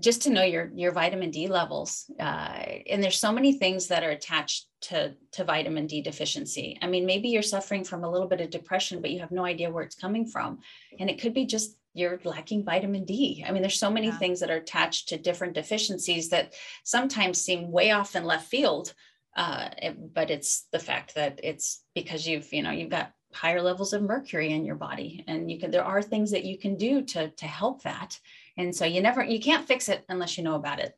just 0.00 0.22
to 0.22 0.30
know 0.30 0.42
your 0.42 0.70
your 0.74 0.92
vitamin 0.92 1.30
D 1.30 1.46
levels. 1.46 2.10
Uh, 2.18 2.62
and 2.88 3.02
there's 3.02 3.20
so 3.20 3.32
many 3.32 3.58
things 3.58 3.88
that 3.88 4.02
are 4.02 4.10
attached 4.10 4.66
to 4.82 5.14
to 5.32 5.44
vitamin 5.44 5.86
D 5.86 6.00
deficiency. 6.00 6.78
I 6.80 6.86
mean, 6.86 7.04
maybe 7.06 7.28
you're 7.28 7.42
suffering 7.42 7.84
from 7.84 8.04
a 8.04 8.10
little 8.10 8.28
bit 8.28 8.40
of 8.40 8.50
depression, 8.50 9.00
but 9.00 9.10
you 9.10 9.20
have 9.20 9.30
no 9.30 9.44
idea 9.44 9.70
where 9.70 9.84
it's 9.84 9.94
coming 9.94 10.26
from, 10.26 10.60
and 10.98 11.10
it 11.10 11.20
could 11.20 11.34
be 11.34 11.44
just 11.44 11.76
you're 11.92 12.18
lacking 12.24 12.64
vitamin 12.64 13.04
D. 13.04 13.44
I 13.46 13.52
mean, 13.52 13.62
there's 13.62 13.78
so 13.78 13.90
many 13.90 14.08
yeah. 14.08 14.18
things 14.18 14.40
that 14.40 14.50
are 14.50 14.56
attached 14.56 15.08
to 15.08 15.18
different 15.18 15.54
deficiencies 15.54 16.30
that 16.30 16.54
sometimes 16.82 17.40
seem 17.40 17.70
way 17.70 17.92
off 17.92 18.16
in 18.16 18.24
left 18.24 18.48
field. 18.48 18.94
Uh, 19.36 19.68
it, 19.78 20.14
but 20.14 20.30
it's 20.30 20.66
the 20.72 20.78
fact 20.78 21.14
that 21.16 21.40
it's 21.42 21.82
because 21.94 22.26
you've 22.26 22.50
you 22.52 22.62
know 22.62 22.70
you've 22.70 22.90
got 22.90 23.12
higher 23.34 23.60
levels 23.60 23.92
of 23.92 24.00
mercury 24.00 24.52
in 24.52 24.64
your 24.64 24.76
body, 24.76 25.24
and 25.28 25.50
you 25.50 25.58
can 25.58 25.70
there 25.70 25.84
are 25.84 26.02
things 26.02 26.30
that 26.30 26.44
you 26.44 26.58
can 26.58 26.76
do 26.76 27.02
to 27.02 27.28
to 27.28 27.46
help 27.46 27.82
that 27.82 28.18
and 28.56 28.74
so 28.74 28.84
you 28.84 29.00
never, 29.00 29.24
you 29.24 29.40
can't 29.40 29.66
fix 29.66 29.88
it 29.88 30.04
unless 30.08 30.38
you 30.38 30.44
know 30.44 30.54
about 30.54 30.78
it. 30.78 30.96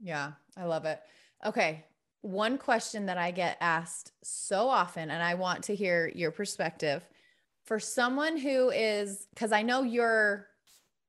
Yeah, 0.00 0.32
I 0.56 0.64
love 0.64 0.84
it. 0.84 1.00
Okay. 1.44 1.84
One 2.20 2.58
question 2.58 3.06
that 3.06 3.16
I 3.18 3.30
get 3.30 3.56
asked 3.60 4.12
so 4.22 4.68
often, 4.68 5.10
and 5.10 5.22
I 5.22 5.34
want 5.34 5.64
to 5.64 5.74
hear 5.74 6.10
your 6.14 6.30
perspective 6.30 7.08
for 7.64 7.78
someone 7.78 8.36
who 8.36 8.70
is, 8.70 9.26
because 9.34 9.52
I 9.52 9.62
know 9.62 9.82
you're 9.82 10.48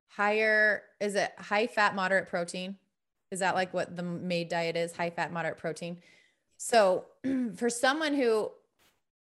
higher, 0.08 0.82
is 1.00 1.14
it 1.14 1.32
high 1.38 1.66
fat, 1.66 1.94
moderate 1.94 2.28
protein? 2.28 2.76
Is 3.30 3.40
that 3.40 3.54
like 3.54 3.72
what 3.74 3.96
the 3.96 4.02
MAID 4.02 4.48
diet 4.48 4.76
is? 4.76 4.92
High 4.92 5.10
fat, 5.10 5.32
moderate 5.32 5.58
protein. 5.58 5.98
So 6.56 7.06
for 7.56 7.70
someone 7.70 8.14
who 8.14 8.50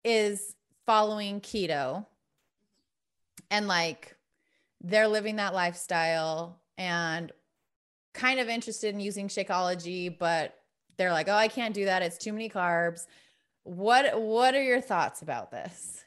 is 0.05 0.55
following 0.87 1.41
keto 1.41 2.07
and 3.51 3.69
like 3.69 4.17
they're 4.81 5.09
living 5.09 5.37
that 5.37 5.55
lifestyle 5.55 6.61
and 6.79 7.33
kind 8.15 8.41
of 8.41 8.49
interested 8.49 8.95
in 8.95 9.01
using 9.01 9.29
Shakeology, 9.29 10.17
but 10.17 10.55
they're 10.97 11.13
like, 11.13 11.29
"Oh, 11.29 11.35
I 11.35 11.49
can't 11.49 11.75
do 11.75 11.85
that. 11.87 12.03
It's 12.03 12.19
too 12.19 12.33
many 12.33 12.49
carbs." 12.49 13.07
What 13.65 14.21
what 14.21 14.55
are 14.55 14.63
your 14.63 14.81
thoughts 14.81 15.23
about 15.23 15.51
this? 15.51 16.05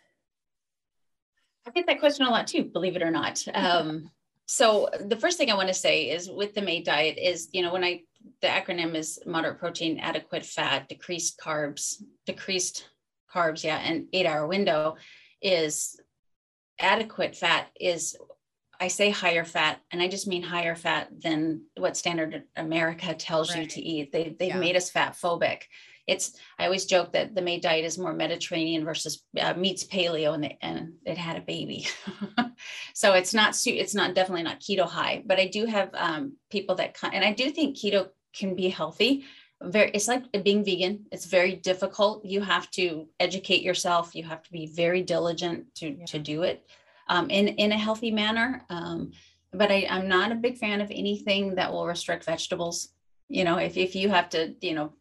I 1.67 1.71
get 1.71 1.87
that 1.87 1.99
question 1.99 2.25
a 2.25 2.29
lot 2.29 2.47
too, 2.47 2.63
believe 2.63 2.95
it 2.95 3.03
or 3.03 3.11
not. 3.11 3.43
Um, 3.53 4.09
so 4.47 4.89
the 4.99 5.15
first 5.15 5.37
thing 5.37 5.51
I 5.51 5.55
want 5.55 5.67
to 5.67 5.73
say 5.73 6.09
is 6.09 6.27
with 6.29 6.55
the 6.55 6.61
MAID 6.61 6.85
diet 6.85 7.17
is, 7.19 7.49
you 7.51 7.61
know, 7.61 7.71
when 7.71 7.83
I 7.83 8.01
the 8.41 8.47
acronym 8.47 8.95
is 8.95 9.19
moderate 9.25 9.59
protein, 9.59 9.99
adequate 9.99 10.45
fat, 10.45 10.89
decreased 10.89 11.39
carbs, 11.39 12.01
decreased 12.25 12.89
carbs, 13.31 13.63
yeah, 13.63 13.77
and 13.77 14.07
eight 14.11 14.25
hour 14.25 14.47
window 14.47 14.95
is 15.41 15.99
adequate 16.79 17.35
fat 17.35 17.67
is 17.79 18.17
I 18.79 18.87
say 18.87 19.09
higher 19.09 19.43
fat, 19.43 19.81
and 19.91 20.01
I 20.01 20.07
just 20.07 20.27
mean 20.27 20.41
higher 20.41 20.75
fat 20.75 21.09
than 21.21 21.63
what 21.75 21.97
standard 21.97 22.43
America 22.55 23.13
tells 23.13 23.51
right. 23.51 23.61
you 23.61 23.67
to 23.67 23.81
eat. 23.81 24.11
They 24.11 24.35
they've 24.39 24.49
yeah. 24.49 24.59
made 24.59 24.75
us 24.75 24.89
fat 24.89 25.13
phobic. 25.13 25.63
It's 26.07 26.37
I 26.57 26.65
always 26.65 26.85
joke 26.85 27.13
that 27.13 27.35
the 27.35 27.41
MAID 27.41 27.61
diet 27.61 27.85
is 27.85 27.97
more 27.97 28.13
Mediterranean 28.13 28.85
versus 28.85 29.23
uh, 29.39 29.53
meets 29.53 29.83
paleo, 29.83 30.33
and, 30.33 30.53
and 30.61 30.93
it 31.05 31.17
had 31.17 31.37
a 31.37 31.41
baby. 31.41 31.87
so 32.93 33.13
it's 33.13 33.33
not 33.33 33.55
it's 33.67 33.95
not 33.95 34.15
definitely 34.15 34.43
not 34.43 34.61
keto 34.61 34.87
high, 34.87 35.23
but 35.25 35.39
I 35.39 35.47
do 35.47 35.65
have 35.65 35.89
um, 35.93 36.37
people 36.49 36.75
that 36.75 36.95
and 37.03 37.23
I 37.23 37.33
do 37.33 37.51
think 37.51 37.75
keto 37.75 38.09
can 38.33 38.55
be 38.55 38.69
healthy 38.69 39.25
very 39.61 39.91
it's 39.93 40.07
like 40.07 40.23
being 40.43 40.63
vegan 40.63 41.05
it's 41.11 41.25
very 41.25 41.55
difficult 41.55 42.23
you 42.23 42.41
have 42.41 42.69
to 42.71 43.07
educate 43.19 43.61
yourself 43.61 44.15
you 44.15 44.23
have 44.23 44.41
to 44.41 44.51
be 44.51 44.67
very 44.67 45.01
diligent 45.01 45.65
to 45.75 45.89
yeah. 45.89 46.05
to 46.05 46.19
do 46.19 46.43
it 46.43 46.65
um, 47.09 47.29
in 47.29 47.47
in 47.47 47.71
a 47.71 47.77
healthy 47.77 48.11
manner 48.11 48.63
um, 48.69 49.11
but 49.53 49.71
I, 49.71 49.87
i'm 49.89 50.07
not 50.07 50.31
a 50.31 50.35
big 50.35 50.57
fan 50.57 50.81
of 50.81 50.91
anything 50.91 51.55
that 51.55 51.71
will 51.71 51.87
restrict 51.87 52.23
vegetables 52.25 52.89
you 53.27 53.43
know 53.43 53.57
if, 53.57 53.77
if 53.77 53.95
you 53.95 54.09
have 54.09 54.29
to 54.29 54.55
you 54.61 54.73
know 54.73 54.93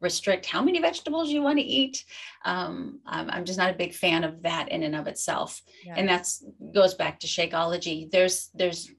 restrict 0.00 0.46
how 0.46 0.62
many 0.62 0.78
vegetables 0.80 1.30
you 1.30 1.42
want 1.42 1.58
to 1.58 1.64
eat 1.64 2.04
um, 2.44 3.00
I'm, 3.06 3.30
I'm, 3.30 3.44
just 3.44 3.58
not 3.58 3.70
a 3.70 3.78
big 3.78 3.94
fan 3.94 4.24
of 4.24 4.42
that 4.42 4.68
in 4.68 4.82
and 4.82 4.94
of 4.94 5.06
itself 5.06 5.62
yeah. 5.84 5.94
and 5.96 6.08
that's 6.08 6.44
goes 6.74 6.94
back 6.94 7.18
to 7.20 7.26
shakeology 7.26 8.10
there's 8.10 8.50
there's 8.54 8.90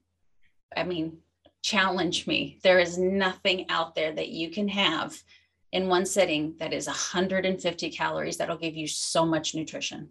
i 0.76 0.82
mean 0.82 1.18
challenge 1.62 2.26
me. 2.26 2.58
There 2.62 2.78
is 2.78 2.98
nothing 2.98 3.66
out 3.68 3.94
there 3.94 4.12
that 4.12 4.28
you 4.28 4.50
can 4.50 4.68
have 4.68 5.16
in 5.72 5.88
one 5.88 6.06
sitting 6.06 6.54
that 6.58 6.72
is 6.72 6.86
150 6.86 7.90
calories 7.90 8.36
that'll 8.36 8.56
give 8.56 8.76
you 8.76 8.86
so 8.86 9.26
much 9.26 9.54
nutrition. 9.54 10.08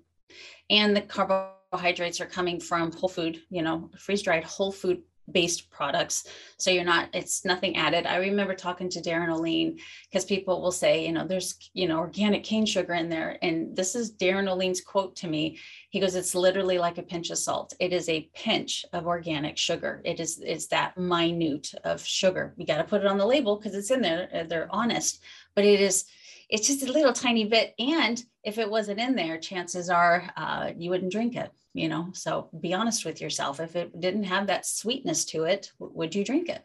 And 0.70 0.96
the 0.96 1.02
carbohydrates 1.02 2.22
are 2.22 2.26
coming 2.26 2.60
from 2.60 2.92
whole 2.92 3.10
food, 3.10 3.42
you 3.50 3.62
know, 3.62 3.90
freeze 3.98 4.22
dried 4.22 4.44
whole 4.44 4.72
food 4.72 5.02
based 5.32 5.70
products. 5.70 6.28
So 6.58 6.72
you're 6.72 6.86
not, 6.86 7.10
it's 7.14 7.44
nothing 7.44 7.76
added. 7.76 8.06
I 8.06 8.18
remember 8.18 8.54
talking 8.54 8.90
to 8.90 9.02
Darin 9.02 9.30
Olien 9.30 9.78
because 10.10 10.26
people 10.26 10.62
will 10.62 10.72
say, 10.72 11.06
you 11.06 11.12
know, 11.12 11.28
there's, 11.28 11.70
you 11.74 11.88
know, 11.88 11.98
organic 11.98 12.44
cane 12.44 12.66
sugar 12.66 12.94
in 12.94 13.10
there. 13.10 13.38
And 13.42 13.76
this 13.76 13.94
is 13.96 14.12
Darin 14.12 14.46
Olien's 14.46 14.82
quote 14.82 15.18
to 15.18 15.28
me. 15.28 15.60
He 15.90 16.00
goes, 16.00 16.16
it's 16.16 16.34
literally 16.34 16.78
like 16.78 16.98
a 16.98 17.04
pinch 17.04 17.30
of 17.30 17.38
salt. 17.38 17.74
It 17.80 17.92
is 17.92 18.08
a 18.08 18.30
pinch 18.34 18.86
of 18.94 19.06
organic 19.06 19.58
sugar. 19.58 20.02
It 20.06 20.20
is, 20.20 20.40
it's 20.40 20.68
that 20.68 20.98
minute 20.98 21.74
of 21.84 22.02
sugar. 22.02 22.54
You 22.56 22.66
got 22.66 22.78
to 22.78 22.86
put 22.86 23.02
it 23.02 23.08
on 23.08 23.18
the 23.18 23.26
label 23.26 23.58
because 23.58 23.76
it's 23.76 23.92
in 23.92 24.02
there. 24.02 24.30
Uh, 24.34 24.44
they're 24.44 24.70
honest, 24.72 25.22
but 25.56 25.66
it 25.66 25.82
is, 25.82 26.06
it's 26.50 26.68
just 26.68 26.84
a 26.88 26.92
little 26.92 27.14
tiny 27.14 27.46
bit. 27.46 27.74
And 27.78 28.24
if 28.44 28.58
it 28.58 28.70
wasn't 28.70 29.00
in 29.00 29.16
there, 29.16 29.38
chances 29.38 29.90
are 29.90 30.30
uh, 30.38 30.72
you 30.78 30.90
wouldn't 30.90 31.12
drink 31.12 31.36
it 31.36 31.52
you 31.78 31.88
know? 31.88 32.10
So 32.14 32.50
be 32.60 32.74
honest 32.74 33.06
with 33.06 33.22
yourself. 33.22 33.60
If 33.60 33.76
it 33.76 34.00
didn't 34.00 34.24
have 34.24 34.48
that 34.48 34.66
sweetness 34.66 35.26
to 35.26 35.44
it 35.44 35.72
would 35.80 36.16
you 36.16 36.26
drink 36.26 36.50
it? 36.50 36.64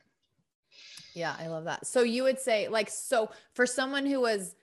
Yeah 1.15 1.37
i 1.39 1.47
love 1.47 1.65
that. 1.65 1.87
So 1.87 2.03
you 2.03 2.23
would 2.23 2.41
say 2.41 2.69
like 2.69 2.89
so 2.89 3.31
for 3.53 3.67
someone 3.67 4.07
who 4.07 4.21
was 4.21 4.57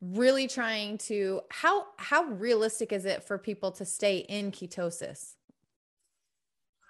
really 0.00 0.46
trying 0.46 0.98
to 0.98 1.40
how 1.50 1.86
how 1.96 2.24
realistic 2.24 2.92
is 2.92 3.06
it 3.06 3.24
for 3.24 3.38
people 3.38 3.72
to 3.72 3.86
stay 3.86 4.18
in 4.18 4.52
ketosis 4.52 5.36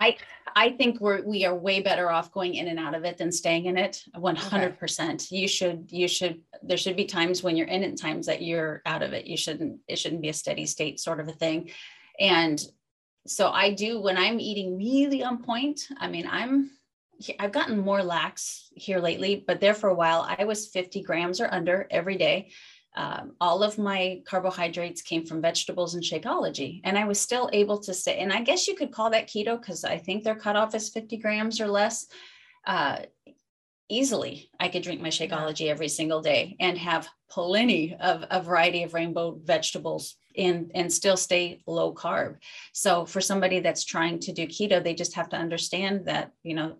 I 0.00 0.16
I 0.56 0.70
think 0.70 1.00
we're 1.00 1.22
we 1.22 1.44
are 1.44 1.54
way 1.54 1.80
better 1.80 2.10
off 2.10 2.32
going 2.32 2.54
in 2.54 2.68
and 2.68 2.78
out 2.78 2.94
of 2.94 3.04
it 3.04 3.18
than 3.18 3.32
staying 3.32 3.66
in 3.66 3.76
it. 3.76 4.02
One 4.14 4.36
hundred 4.36 4.78
percent. 4.78 5.30
You 5.30 5.48
should 5.48 5.86
you 5.90 6.08
should 6.08 6.40
there 6.62 6.76
should 6.76 6.96
be 6.96 7.04
times 7.04 7.42
when 7.42 7.56
you're 7.56 7.68
in 7.68 7.82
it, 7.82 8.00
times 8.00 8.26
that 8.26 8.42
you're 8.42 8.82
out 8.86 9.02
of 9.02 9.12
it. 9.12 9.26
You 9.26 9.36
shouldn't 9.36 9.80
it 9.88 9.98
shouldn't 9.98 10.22
be 10.22 10.28
a 10.28 10.34
steady 10.34 10.66
state 10.66 11.00
sort 11.00 11.20
of 11.20 11.28
a 11.28 11.32
thing. 11.32 11.70
And 12.20 12.64
so 13.26 13.50
I 13.50 13.72
do 13.72 14.00
when 14.00 14.16
I'm 14.16 14.38
eating 14.38 14.76
really 14.76 15.24
on 15.24 15.42
point. 15.42 15.88
I 15.98 16.08
mean, 16.08 16.28
I'm 16.30 16.70
I've 17.38 17.52
gotten 17.52 17.78
more 17.78 18.02
lax 18.02 18.70
here 18.74 18.98
lately, 18.98 19.44
but 19.46 19.60
there 19.60 19.74
for 19.74 19.88
a 19.88 19.94
while 19.94 20.26
I 20.38 20.44
was 20.44 20.66
50 20.66 21.02
grams 21.02 21.40
or 21.40 21.52
under 21.52 21.86
every 21.90 22.16
day. 22.16 22.50
Um, 22.96 23.32
all 23.40 23.62
of 23.62 23.78
my 23.78 24.22
carbohydrates 24.24 25.02
came 25.02 25.26
from 25.26 25.42
vegetables 25.42 25.94
and 25.94 26.02
Shakeology, 26.02 26.80
and 26.84 26.96
I 26.96 27.04
was 27.04 27.20
still 27.20 27.50
able 27.52 27.78
to 27.78 27.94
stay. 27.94 28.18
And 28.18 28.32
I 28.32 28.40
guess 28.40 28.68
you 28.68 28.76
could 28.76 28.92
call 28.92 29.10
that 29.10 29.28
keto 29.28 29.60
because 29.60 29.84
I 29.84 29.98
think 29.98 30.22
their 30.22 30.36
cutoff 30.36 30.74
is 30.74 30.90
50 30.90 31.16
grams 31.16 31.60
or 31.60 31.66
less. 31.66 32.06
Uh, 32.66 32.98
easily, 33.88 34.48
I 34.60 34.68
could 34.68 34.82
drink 34.82 35.00
my 35.00 35.08
Shakeology 35.08 35.68
every 35.68 35.88
single 35.88 36.22
day 36.22 36.56
and 36.60 36.78
have 36.78 37.08
plenty 37.28 37.96
of 37.98 38.24
a 38.30 38.40
variety 38.40 38.84
of 38.84 38.94
rainbow 38.94 39.38
vegetables 39.42 40.16
and 40.36 40.70
and 40.74 40.92
still 40.92 41.16
stay 41.16 41.60
low 41.66 41.94
carb 41.94 42.36
so 42.72 43.04
for 43.04 43.20
somebody 43.20 43.60
that's 43.60 43.84
trying 43.84 44.18
to 44.18 44.32
do 44.32 44.46
keto 44.46 44.82
they 44.82 44.94
just 44.94 45.14
have 45.14 45.28
to 45.28 45.36
understand 45.36 46.06
that 46.06 46.32
you 46.42 46.54
know 46.54 46.76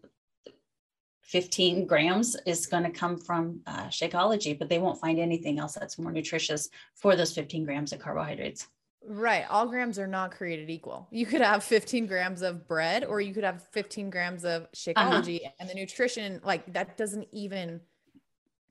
15 1.25 1.87
grams 1.87 2.37
is 2.47 2.67
going 2.67 2.85
to 2.85 2.91
come 2.91 3.17
from 3.17 3.61
uh, 3.67 3.87
Shakeology, 3.87 4.59
but 4.59 4.69
they 4.69 4.79
won't 4.79 5.01
find 5.01 5.19
anything 5.19 5.59
else 5.59 5.75
that's 5.75 5.99
more 5.99 6.13
nutritious 6.13 6.69
for 6.95 7.17
those 7.17 7.33
15 7.35 7.65
grams 7.65 7.93
of 7.93 7.99
carbohydrates. 7.99 8.69
Right. 9.07 9.45
All 9.51 9.67
grams 9.67 9.99
are 9.99 10.07
not 10.07 10.31
created 10.31 10.71
equal. 10.71 11.09
You 11.11 11.27
could 11.27 11.41
have 11.41 11.65
15 11.65 12.07
grams 12.07 12.43
of 12.43 12.67
bread 12.67 13.05
or 13.05 13.21
you 13.21 13.35
could 13.35 13.45
have 13.45 13.63
15 13.73 14.11
grams 14.11 14.45
of 14.45 14.71
Shakeology 14.73 15.41
uh-huh. 15.41 15.51
and 15.61 15.69
the 15.69 15.75
nutrition, 15.75 16.41
like 16.45 16.73
that 16.73 16.97
doesn't 16.97 17.29
even, 17.33 17.81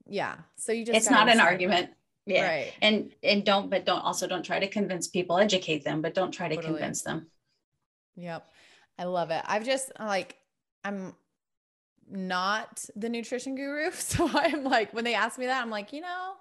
yeah. 0.06 0.36
So 0.56 0.72
you 0.72 0.84
just, 0.84 0.96
it's 0.96 1.10
not 1.10 1.28
an 1.28 1.40
argument 1.40 1.90
yeah 2.26 2.48
right 2.48 2.72
and 2.80 3.12
and 3.22 3.44
don't 3.44 3.70
but 3.70 3.84
don't 3.84 4.00
also 4.00 4.26
don't 4.26 4.44
try 4.44 4.58
to 4.58 4.66
convince 4.66 5.08
people 5.08 5.38
educate 5.38 5.84
them 5.84 6.00
but 6.00 6.14
don't 6.14 6.32
try 6.32 6.48
to 6.48 6.54
totally. 6.54 6.72
convince 6.74 7.02
them 7.02 7.26
yep 8.16 8.46
i 8.98 9.04
love 9.04 9.30
it 9.30 9.42
i've 9.46 9.64
just 9.64 9.92
like 10.00 10.36
i'm 10.84 11.14
not 12.10 12.84
the 12.96 13.08
nutrition 13.08 13.54
guru 13.54 13.90
so 13.92 14.28
i'm 14.32 14.64
like 14.64 14.92
when 14.92 15.04
they 15.04 15.14
ask 15.14 15.38
me 15.38 15.46
that 15.46 15.62
i'm 15.62 15.70
like 15.70 15.92
you 15.92 16.00
know 16.00 16.34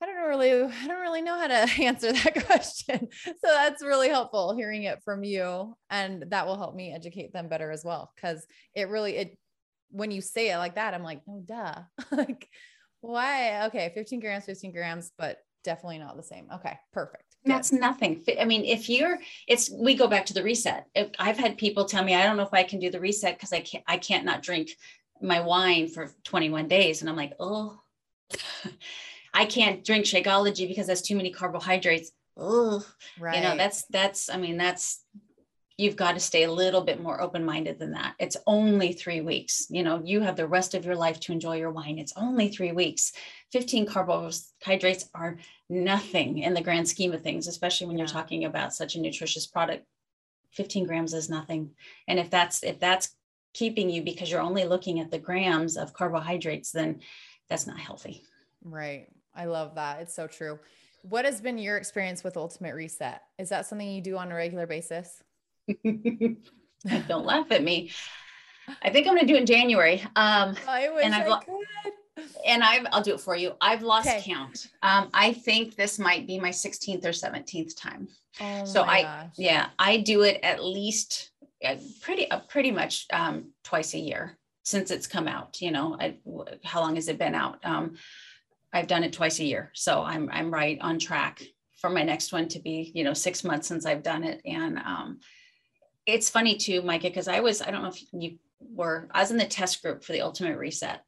I 0.00 0.04
don't 0.04 0.28
really, 0.28 0.52
I 0.52 0.86
don't 0.86 1.00
really 1.00 1.22
know 1.22 1.38
how 1.38 1.46
to 1.46 1.54
answer 1.82 2.12
that 2.12 2.44
question. 2.46 3.08
So 3.24 3.32
that's 3.42 3.82
really 3.82 4.08
helpful 4.08 4.54
hearing 4.54 4.82
it 4.82 5.02
from 5.04 5.24
you. 5.24 5.74
And 5.90 6.24
that 6.28 6.46
will 6.46 6.58
help 6.58 6.74
me 6.74 6.92
educate 6.92 7.32
them 7.32 7.48
better 7.48 7.70
as 7.70 7.84
well. 7.84 8.12
Cause 8.20 8.46
it 8.74 8.88
really, 8.88 9.16
it, 9.16 9.38
when 9.90 10.10
you 10.10 10.20
say 10.20 10.50
it 10.50 10.58
like 10.58 10.74
that, 10.74 10.92
I'm 10.92 11.02
like, 11.02 11.22
no, 11.26 11.42
duh. 11.44 11.82
like 12.10 12.48
why? 13.00 13.66
Okay, 13.66 13.92
15 13.94 14.20
grams, 14.20 14.44
15 14.44 14.72
grams, 14.72 15.12
but 15.16 15.38
definitely 15.64 15.98
not 15.98 16.16
the 16.16 16.22
same. 16.22 16.48
Okay, 16.52 16.76
perfect. 16.92 17.25
That's 17.46 17.72
nothing. 17.72 18.22
I 18.40 18.44
mean, 18.44 18.64
if 18.64 18.88
you're, 18.88 19.18
it's 19.46 19.70
we 19.70 19.94
go 19.94 20.08
back 20.08 20.26
to 20.26 20.34
the 20.34 20.42
reset. 20.42 20.86
I've 21.18 21.38
had 21.38 21.56
people 21.56 21.84
tell 21.84 22.04
me, 22.04 22.14
I 22.14 22.24
don't 22.24 22.36
know 22.36 22.42
if 22.42 22.52
I 22.52 22.64
can 22.64 22.80
do 22.80 22.90
the 22.90 23.00
reset 23.00 23.36
because 23.36 23.52
I 23.52 23.60
can't, 23.60 23.84
I 23.86 23.98
can't 23.98 24.24
not 24.24 24.42
drink 24.42 24.70
my 25.22 25.40
wine 25.40 25.88
for 25.88 26.10
21 26.24 26.68
days, 26.68 27.00
and 27.00 27.08
I'm 27.08 27.16
like, 27.16 27.34
oh, 27.38 27.80
I 29.34 29.44
can't 29.44 29.84
drink 29.84 30.06
Shakeology 30.06 30.66
because 30.66 30.86
that's 30.86 31.02
too 31.02 31.16
many 31.16 31.30
carbohydrates. 31.30 32.10
Oh, 32.36 32.84
right. 33.18 33.36
You 33.36 33.42
know, 33.42 33.56
that's 33.56 33.84
that's. 33.84 34.28
I 34.28 34.36
mean, 34.36 34.56
that's 34.56 35.02
you've 35.78 35.96
got 35.96 36.12
to 36.12 36.20
stay 36.20 36.44
a 36.44 36.52
little 36.52 36.80
bit 36.80 37.02
more 37.02 37.20
open-minded 37.20 37.78
than 37.78 37.92
that. 37.92 38.14
It's 38.18 38.36
only 38.46 38.92
three 38.92 39.20
weeks. 39.20 39.66
You 39.68 39.82
know 39.82 40.00
you 40.04 40.20
have 40.20 40.36
the 40.36 40.46
rest 40.46 40.74
of 40.74 40.84
your 40.84 40.96
life 40.96 41.20
to 41.20 41.32
enjoy 41.32 41.56
your 41.56 41.70
wine. 41.70 41.98
It's 41.98 42.14
only 42.16 42.48
three 42.48 42.72
weeks. 42.72 43.12
15 43.52 43.86
carbohydrates 43.86 45.08
are 45.14 45.38
nothing 45.68 46.38
in 46.38 46.54
the 46.54 46.62
grand 46.62 46.88
scheme 46.88 47.12
of 47.12 47.22
things 47.22 47.46
especially 47.46 47.86
when 47.86 47.96
yeah. 47.96 48.02
you're 48.02 48.12
talking 48.12 48.44
about 48.44 48.74
such 48.74 48.96
a 48.96 49.00
nutritious 49.00 49.46
product. 49.46 49.84
15 50.52 50.86
grams 50.86 51.12
is 51.12 51.28
nothing. 51.28 51.70
And 52.08 52.18
if 52.18 52.30
that's 52.30 52.62
if 52.62 52.80
that's 52.80 53.14
keeping 53.52 53.90
you 53.90 54.02
because 54.02 54.30
you're 54.30 54.40
only 54.40 54.64
looking 54.64 55.00
at 55.00 55.10
the 55.10 55.18
grams 55.18 55.76
of 55.76 55.94
carbohydrates 55.94 56.72
then 56.72 57.00
that's 57.48 57.66
not 57.66 57.78
healthy. 57.78 58.22
Right. 58.64 59.08
I 59.34 59.44
love 59.44 59.74
that. 59.74 60.00
It's 60.00 60.14
so 60.14 60.26
true. 60.26 60.58
What 61.02 61.24
has 61.24 61.40
been 61.40 61.58
your 61.58 61.76
experience 61.76 62.24
with 62.24 62.36
ultimate 62.36 62.74
reset? 62.74 63.22
Is 63.38 63.50
that 63.50 63.66
something 63.66 63.88
you 63.88 64.00
do 64.00 64.16
on 64.16 64.32
a 64.32 64.34
regular 64.34 64.66
basis 64.66 65.22
Don't 67.08 67.26
laugh 67.26 67.50
at 67.50 67.62
me. 67.62 67.90
I 68.82 68.90
think 68.90 69.06
I'm 69.06 69.14
going 69.14 69.26
to 69.26 69.32
do 69.32 69.36
it 69.36 69.40
in 69.40 69.46
January. 69.46 70.02
Um, 70.16 70.56
I 70.68 70.90
wish 70.90 71.04
and 71.04 71.14
I've, 71.14 71.30
I 71.30 71.44
could. 71.44 71.92
And 72.46 72.64
i 72.64 72.78
will 72.92 73.02
do 73.02 73.14
it 73.14 73.20
for 73.20 73.36
you. 73.36 73.52
I've 73.60 73.82
lost 73.82 74.08
okay. 74.08 74.22
count. 74.22 74.68
Um, 74.82 75.10
I 75.12 75.32
think 75.32 75.76
this 75.76 75.98
might 75.98 76.26
be 76.26 76.40
my 76.40 76.50
16th 76.50 77.04
or 77.04 77.10
17th 77.10 77.80
time. 77.80 78.08
Oh 78.40 78.64
so 78.64 78.82
I, 78.82 79.02
gosh. 79.02 79.30
yeah, 79.36 79.68
I 79.78 79.98
do 79.98 80.22
it 80.22 80.40
at 80.42 80.62
least 80.64 81.30
uh, 81.64 81.76
pretty, 82.00 82.30
uh, 82.30 82.40
pretty 82.48 82.70
much 82.70 83.06
um, 83.12 83.52
twice 83.64 83.94
a 83.94 83.98
year 83.98 84.38
since 84.66 84.90
it's 84.90 85.06
come 85.06 85.28
out. 85.28 85.60
You 85.62 85.70
know, 85.70 85.96
I, 85.98 86.18
how 86.64 86.80
long 86.80 86.96
has 86.96 87.08
it 87.08 87.18
been 87.18 87.34
out? 87.34 87.64
Um, 87.64 87.96
I've 88.72 88.88
done 88.88 89.04
it 89.04 89.12
twice 89.12 89.38
a 89.38 89.44
year, 89.44 89.70
so 89.74 90.02
I'm 90.02 90.28
I'm 90.30 90.52
right 90.52 90.78
on 90.82 90.98
track 90.98 91.42
for 91.80 91.88
my 91.88 92.02
next 92.02 92.32
one 92.32 92.48
to 92.48 92.58
be 92.58 92.90
you 92.94 93.04
know 93.04 93.14
six 93.14 93.44
months 93.44 93.68
since 93.68 93.86
I've 93.86 94.02
done 94.02 94.24
it, 94.24 94.42
and 94.44 94.78
um, 94.78 95.20
it's 96.06 96.30
funny 96.30 96.56
too, 96.56 96.82
Micah, 96.82 97.08
because 97.08 97.28
I 97.28 97.40
was, 97.40 97.60
I 97.60 97.70
don't 97.70 97.82
know 97.82 97.88
if 97.88 98.02
you 98.12 98.38
were, 98.60 99.08
I 99.12 99.20
was 99.20 99.30
in 99.30 99.36
the 99.36 99.44
test 99.44 99.82
group 99.82 100.04
for 100.04 100.12
the 100.12 100.22
ultimate 100.22 100.56
reset 100.56 101.02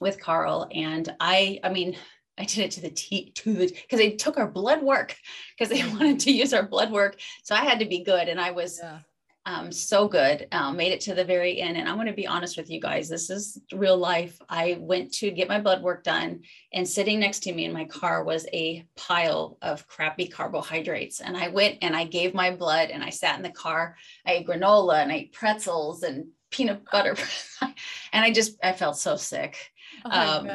with 0.00 0.20
Carl. 0.20 0.68
And 0.72 1.14
I, 1.18 1.58
I 1.64 1.70
mean, 1.70 1.96
I 2.38 2.44
did 2.44 2.58
it 2.58 2.70
to 2.72 2.80
the 2.80 2.90
T 2.90 3.32
to 3.36 3.52
the 3.52 3.66
because 3.66 3.98
they 3.98 4.12
took 4.12 4.38
our 4.38 4.48
blood 4.48 4.82
work 4.82 5.16
because 5.58 5.68
they 5.68 5.86
wanted 5.94 6.20
to 6.20 6.32
use 6.32 6.54
our 6.54 6.62
blood 6.62 6.90
work. 6.90 7.18
So 7.42 7.54
I 7.54 7.64
had 7.64 7.80
to 7.80 7.86
be 7.86 8.02
good. 8.02 8.28
And 8.28 8.40
I 8.40 8.52
was 8.52 8.80
yeah 8.82 9.00
um, 9.46 9.72
so 9.72 10.06
good. 10.06 10.46
Um, 10.52 10.76
made 10.76 10.92
it 10.92 11.00
to 11.02 11.14
the 11.14 11.24
very 11.24 11.60
end. 11.60 11.76
And 11.76 11.88
I'm 11.88 11.96
going 11.96 12.06
to 12.06 12.12
be 12.12 12.26
honest 12.26 12.56
with 12.56 12.70
you 12.70 12.80
guys. 12.80 13.08
This 13.08 13.30
is 13.30 13.58
real 13.72 13.96
life. 13.96 14.38
I 14.48 14.76
went 14.80 15.12
to 15.14 15.30
get 15.30 15.48
my 15.48 15.60
blood 15.60 15.82
work 15.82 16.04
done, 16.04 16.42
and 16.72 16.86
sitting 16.86 17.18
next 17.18 17.40
to 17.44 17.52
me 17.52 17.64
in 17.64 17.72
my 17.72 17.86
car 17.86 18.22
was 18.22 18.46
a 18.52 18.84
pile 18.96 19.56
of 19.62 19.86
crappy 19.86 20.26
carbohydrates. 20.26 21.20
And 21.20 21.36
I 21.36 21.48
went 21.48 21.78
and 21.82 21.96
I 21.96 22.04
gave 22.04 22.34
my 22.34 22.50
blood, 22.50 22.90
and 22.90 23.02
I 23.02 23.10
sat 23.10 23.36
in 23.36 23.42
the 23.42 23.50
car. 23.50 23.96
I 24.26 24.32
ate 24.32 24.46
granola 24.46 25.02
and 25.02 25.10
I 25.10 25.16
ate 25.16 25.32
pretzels 25.32 26.02
and 26.02 26.28
peanut 26.50 26.84
butter, 26.90 27.16
and 27.62 28.24
I 28.24 28.32
just 28.32 28.58
I 28.62 28.72
felt 28.72 28.98
so 28.98 29.16
sick. 29.16 29.56
Oh 30.04 30.10
um, 30.10 30.50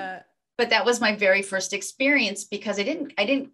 but 0.58 0.70
that 0.70 0.86
was 0.86 1.02
my 1.02 1.16
very 1.16 1.42
first 1.42 1.74
experience 1.74 2.46
because 2.46 2.80
I 2.80 2.84
didn't 2.84 3.14
I 3.18 3.26
didn't 3.26 3.50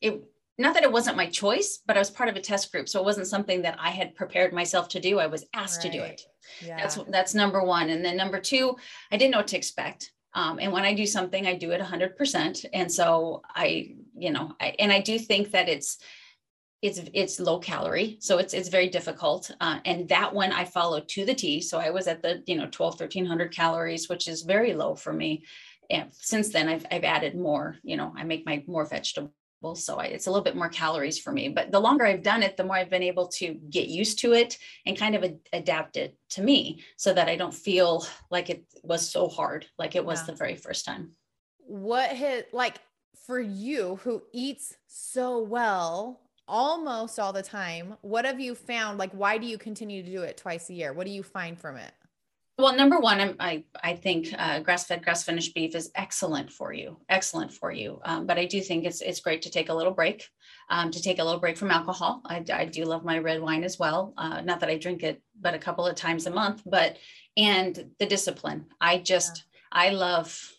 it 0.00 0.22
not 0.58 0.74
that 0.74 0.82
it 0.82 0.92
wasn't 0.92 1.16
my 1.16 1.26
choice, 1.26 1.80
but 1.86 1.96
I 1.96 2.00
was 2.00 2.10
part 2.10 2.28
of 2.28 2.36
a 2.36 2.40
test 2.40 2.70
group. 2.70 2.88
So 2.88 3.00
it 3.00 3.04
wasn't 3.04 3.26
something 3.26 3.62
that 3.62 3.78
I 3.80 3.90
had 3.90 4.14
prepared 4.14 4.52
myself 4.52 4.88
to 4.90 5.00
do. 5.00 5.18
I 5.18 5.26
was 5.26 5.44
asked 5.54 5.82
right. 5.82 5.92
to 5.92 5.98
do 5.98 6.04
it. 6.04 6.22
Yeah. 6.64 6.76
That's 6.76 6.98
that's 7.08 7.34
number 7.34 7.62
one. 7.62 7.90
And 7.90 8.04
then 8.04 8.16
number 8.16 8.40
two, 8.40 8.76
I 9.10 9.16
didn't 9.16 9.32
know 9.32 9.38
what 9.38 9.48
to 9.48 9.56
expect. 9.56 10.12
Um, 10.34 10.58
and 10.60 10.72
when 10.72 10.84
I 10.84 10.94
do 10.94 11.06
something, 11.06 11.46
I 11.46 11.56
do 11.56 11.72
it 11.72 11.80
100%. 11.80 12.64
And 12.72 12.90
so 12.90 13.42
I, 13.54 13.94
you 14.16 14.30
know, 14.30 14.52
I, 14.60 14.74
and 14.78 14.90
I 14.90 15.00
do 15.00 15.18
think 15.18 15.50
that 15.50 15.68
it's 15.68 15.98
it's 16.80 17.00
it's 17.14 17.38
low 17.38 17.60
calorie 17.60 18.16
so 18.20 18.38
it's 18.38 18.52
it's 18.52 18.68
very 18.68 18.88
difficult 18.88 19.52
uh, 19.60 19.78
and 19.84 20.08
that 20.08 20.34
one 20.34 20.50
i 20.50 20.64
followed 20.64 21.08
to 21.08 21.24
the 21.24 21.32
t 21.32 21.60
so 21.60 21.78
i 21.78 21.90
was 21.90 22.08
at 22.08 22.22
the 22.22 22.42
you 22.46 22.56
know 22.56 22.66
12 22.72 22.94
1300 22.98 23.54
calories 23.54 24.08
which 24.08 24.26
is 24.26 24.42
very 24.42 24.74
low 24.74 24.96
for 24.96 25.12
me 25.12 25.44
and 25.90 26.10
since 26.12 26.48
then 26.48 26.68
i've, 26.68 26.84
I've 26.90 27.04
added 27.04 27.36
more 27.36 27.76
you 27.84 27.96
know 27.96 28.12
i 28.16 28.24
make 28.24 28.44
my 28.44 28.64
more 28.66 28.84
vegetable 28.84 29.32
so 29.74 29.96
I, 29.98 30.06
it's 30.06 30.26
a 30.26 30.30
little 30.30 30.44
bit 30.44 30.56
more 30.56 30.68
calories 30.68 31.18
for 31.18 31.32
me 31.32 31.48
but 31.48 31.70
the 31.70 31.80
longer 31.80 32.04
i've 32.04 32.22
done 32.22 32.42
it 32.42 32.56
the 32.56 32.64
more 32.64 32.76
i've 32.76 32.90
been 32.90 33.02
able 33.02 33.28
to 33.28 33.54
get 33.70 33.88
used 33.88 34.18
to 34.20 34.32
it 34.32 34.58
and 34.86 34.96
kind 34.96 35.14
of 35.14 35.24
adapt 35.52 35.96
it 35.96 36.16
to 36.30 36.42
me 36.42 36.82
so 36.96 37.12
that 37.14 37.28
i 37.28 37.36
don't 37.36 37.54
feel 37.54 38.04
like 38.30 38.50
it 38.50 38.64
was 38.82 39.08
so 39.08 39.28
hard 39.28 39.66
like 39.78 39.96
it 39.96 40.04
was 40.04 40.20
yeah. 40.20 40.26
the 40.26 40.34
very 40.34 40.56
first 40.56 40.84
time. 40.84 41.12
What 41.58 42.10
hit 42.10 42.52
like 42.52 42.80
for 43.26 43.40
you 43.40 43.98
who 44.02 44.22
eats 44.32 44.74
so 44.86 45.40
well 45.40 46.20
almost 46.48 47.18
all 47.18 47.32
the 47.32 47.42
time 47.42 47.96
what 48.02 48.24
have 48.24 48.40
you 48.40 48.54
found? 48.54 48.98
Like 48.98 49.12
why 49.12 49.38
do 49.38 49.46
you 49.46 49.58
continue 49.58 50.02
to 50.02 50.10
do 50.10 50.22
it 50.22 50.36
twice 50.36 50.68
a 50.70 50.74
year? 50.74 50.92
What 50.92 51.06
do 51.06 51.12
you 51.12 51.22
find 51.22 51.58
from 51.58 51.76
it 51.76 51.92
well, 52.58 52.76
number 52.76 52.98
one, 52.98 53.20
I'm, 53.20 53.36
i 53.40 53.64
I 53.82 53.94
think 53.94 54.28
uh, 54.36 54.60
grass-fed, 54.60 55.02
grass-finished 55.02 55.54
beef 55.54 55.74
is 55.74 55.90
excellent 55.94 56.50
for 56.50 56.72
you, 56.72 56.98
excellent 57.08 57.52
for 57.52 57.72
you. 57.72 58.00
Um, 58.04 58.26
but 58.26 58.38
I 58.38 58.44
do 58.44 58.60
think 58.60 58.84
it's 58.84 59.00
it's 59.00 59.20
great 59.20 59.42
to 59.42 59.50
take 59.50 59.70
a 59.70 59.74
little 59.74 59.92
break, 59.92 60.28
um, 60.68 60.90
to 60.90 61.02
take 61.02 61.18
a 61.18 61.24
little 61.24 61.40
break 61.40 61.56
from 61.56 61.70
alcohol. 61.70 62.20
I, 62.26 62.44
I 62.52 62.66
do 62.66 62.84
love 62.84 63.04
my 63.04 63.18
red 63.18 63.40
wine 63.40 63.64
as 63.64 63.78
well. 63.78 64.12
Uh, 64.18 64.42
not 64.42 64.60
that 64.60 64.68
I 64.68 64.76
drink 64.76 65.02
it, 65.02 65.22
but 65.40 65.54
a 65.54 65.58
couple 65.58 65.86
of 65.86 65.96
times 65.96 66.26
a 66.26 66.30
month. 66.30 66.62
But 66.66 66.98
and 67.36 67.90
the 67.98 68.06
discipline. 68.06 68.66
I 68.80 68.98
just 68.98 69.44
yeah. 69.72 69.80
I 69.84 69.90
love, 69.90 70.52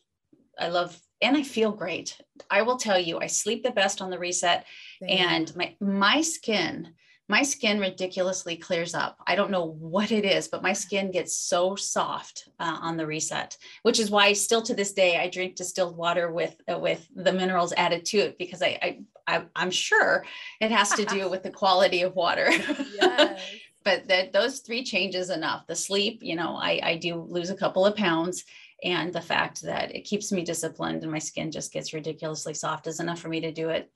I 0.60 0.70
love, 0.70 1.00
and 1.22 1.38
I 1.38 1.44
feel 1.44 1.72
great. 1.72 2.20
I 2.50 2.64
will 2.64 2.78
tell 2.78 3.00
you, 3.00 3.20
I 3.20 3.28
sleep 3.28 3.64
the 3.64 3.72
best 3.72 4.02
on 4.02 4.10
the 4.10 4.20
reset, 4.20 4.66
and 5.08 5.56
my 5.56 5.76
my 5.80 6.22
skin 6.22 6.96
my 7.34 7.42
skin 7.42 7.80
ridiculously 7.80 8.56
clears 8.56 8.94
up. 8.94 9.18
I 9.26 9.36
don't 9.36 9.50
know 9.50 9.66
what 9.66 10.12
it 10.12 10.24
is, 10.24 10.48
but 10.48 10.62
my 10.62 10.72
skin 10.72 11.10
gets 11.10 11.36
so 11.36 11.76
soft 11.76 12.48
uh, 12.60 12.78
on 12.80 12.96
the 12.96 13.08
reset, 13.08 13.58
which 13.82 14.00
is 14.00 14.12
why 14.12 14.34
still 14.34 14.62
to 14.62 14.76
this 14.76 14.94
day 14.94 15.18
I 15.18 15.32
drink 15.32 15.56
distilled 15.56 15.98
water 15.98 16.32
with 16.32 16.56
uh, 16.72 16.78
with 16.78 17.08
the 17.16 17.34
minerals 17.34 17.74
added 17.76 18.06
to 18.06 18.20
it 18.20 18.38
because 18.38 18.62
I, 18.62 19.00
I, 19.28 19.46
I 19.56 19.64
am 19.64 19.72
sure 19.72 20.24
it 20.62 20.70
has 20.70 20.92
to 20.92 21.06
do 21.06 21.28
with 21.28 21.42
the 21.42 21.50
quality 21.50 22.04
of 22.04 22.14
water. 22.16 22.50
Yes. 22.52 23.42
but 23.84 24.08
that 24.10 24.32
those 24.32 24.60
three 24.60 24.84
changes 24.84 25.32
enough. 25.32 25.66
The 25.66 25.76
sleep, 25.76 26.20
you 26.22 26.36
know, 26.36 26.56
I 26.56 26.80
I 26.84 26.98
do 26.98 27.16
lose 27.16 27.50
a 27.50 27.58
couple 27.64 27.84
of 27.84 27.96
pounds 27.96 28.44
and 28.84 29.12
the 29.12 29.28
fact 29.34 29.64
that 29.64 29.96
it 29.96 30.02
keeps 30.02 30.32
me 30.32 30.44
disciplined 30.44 31.02
and 31.02 31.12
my 31.12 31.24
skin 31.30 31.50
just 31.50 31.74
gets 31.74 31.96
ridiculously 31.96 32.54
soft 32.54 32.86
is 32.86 33.00
enough 33.00 33.22
for 33.22 33.30
me 33.30 33.40
to 33.40 33.52
do 33.52 33.70
it 33.70 33.90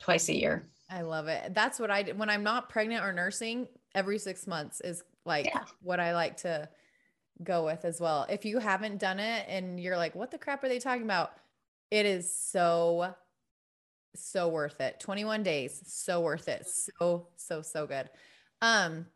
twice 0.00 0.28
a 0.28 0.34
year. 0.34 0.66
I 0.90 1.02
love 1.02 1.28
it. 1.28 1.54
That's 1.54 1.78
what 1.78 1.90
I 1.90 2.02
did 2.02 2.18
when 2.18 2.28
I'm 2.28 2.42
not 2.42 2.68
pregnant 2.68 3.04
or 3.04 3.12
nursing. 3.12 3.68
Every 3.94 4.18
six 4.18 4.46
months 4.46 4.80
is 4.80 5.04
like 5.24 5.46
yeah. 5.46 5.64
what 5.82 6.00
I 6.00 6.14
like 6.14 6.38
to 6.38 6.68
go 7.42 7.64
with 7.64 7.84
as 7.84 8.00
well. 8.00 8.26
If 8.28 8.44
you 8.44 8.58
haven't 8.58 8.98
done 8.98 9.20
it 9.20 9.46
and 9.48 9.80
you're 9.80 9.96
like, 9.96 10.14
what 10.14 10.30
the 10.30 10.38
crap 10.38 10.64
are 10.64 10.68
they 10.68 10.78
talking 10.78 11.04
about? 11.04 11.32
It 11.90 12.06
is 12.06 12.34
so, 12.34 13.14
so 14.14 14.48
worth 14.48 14.80
it. 14.80 15.00
21 15.00 15.42
days, 15.42 15.80
so 15.86 16.20
worth 16.20 16.48
it. 16.48 16.66
So, 16.66 17.28
so, 17.36 17.62
so 17.62 17.86
good. 17.86 18.10
Um, 18.60 19.06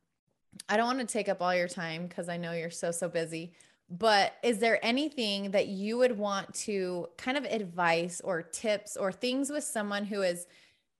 I 0.69 0.77
don't 0.77 0.87
want 0.87 1.01
to 1.01 1.13
take 1.13 1.29
up 1.29 1.43
all 1.43 1.55
your 1.55 1.69
time 1.69 2.07
because 2.07 2.29
I 2.29 2.37
know 2.37 2.53
you're 2.53 2.71
so, 2.71 2.91
so 2.91 3.09
busy. 3.09 3.55
But 3.91 4.35
is 4.43 4.59
there 4.59 4.85
anything 4.85 5.51
that 5.51 5.67
you 5.67 5.99
would 5.99 6.17
want 6.17 6.55
to 6.55 7.09
kind 7.19 7.37
of 7.37 7.45
advice 7.45 8.21
or 8.25 8.43
tips 8.43 8.97
or 8.97 9.13
things 9.13 9.51
with 9.51 9.65
someone 9.65 10.05
who 10.05 10.23
is 10.23 10.47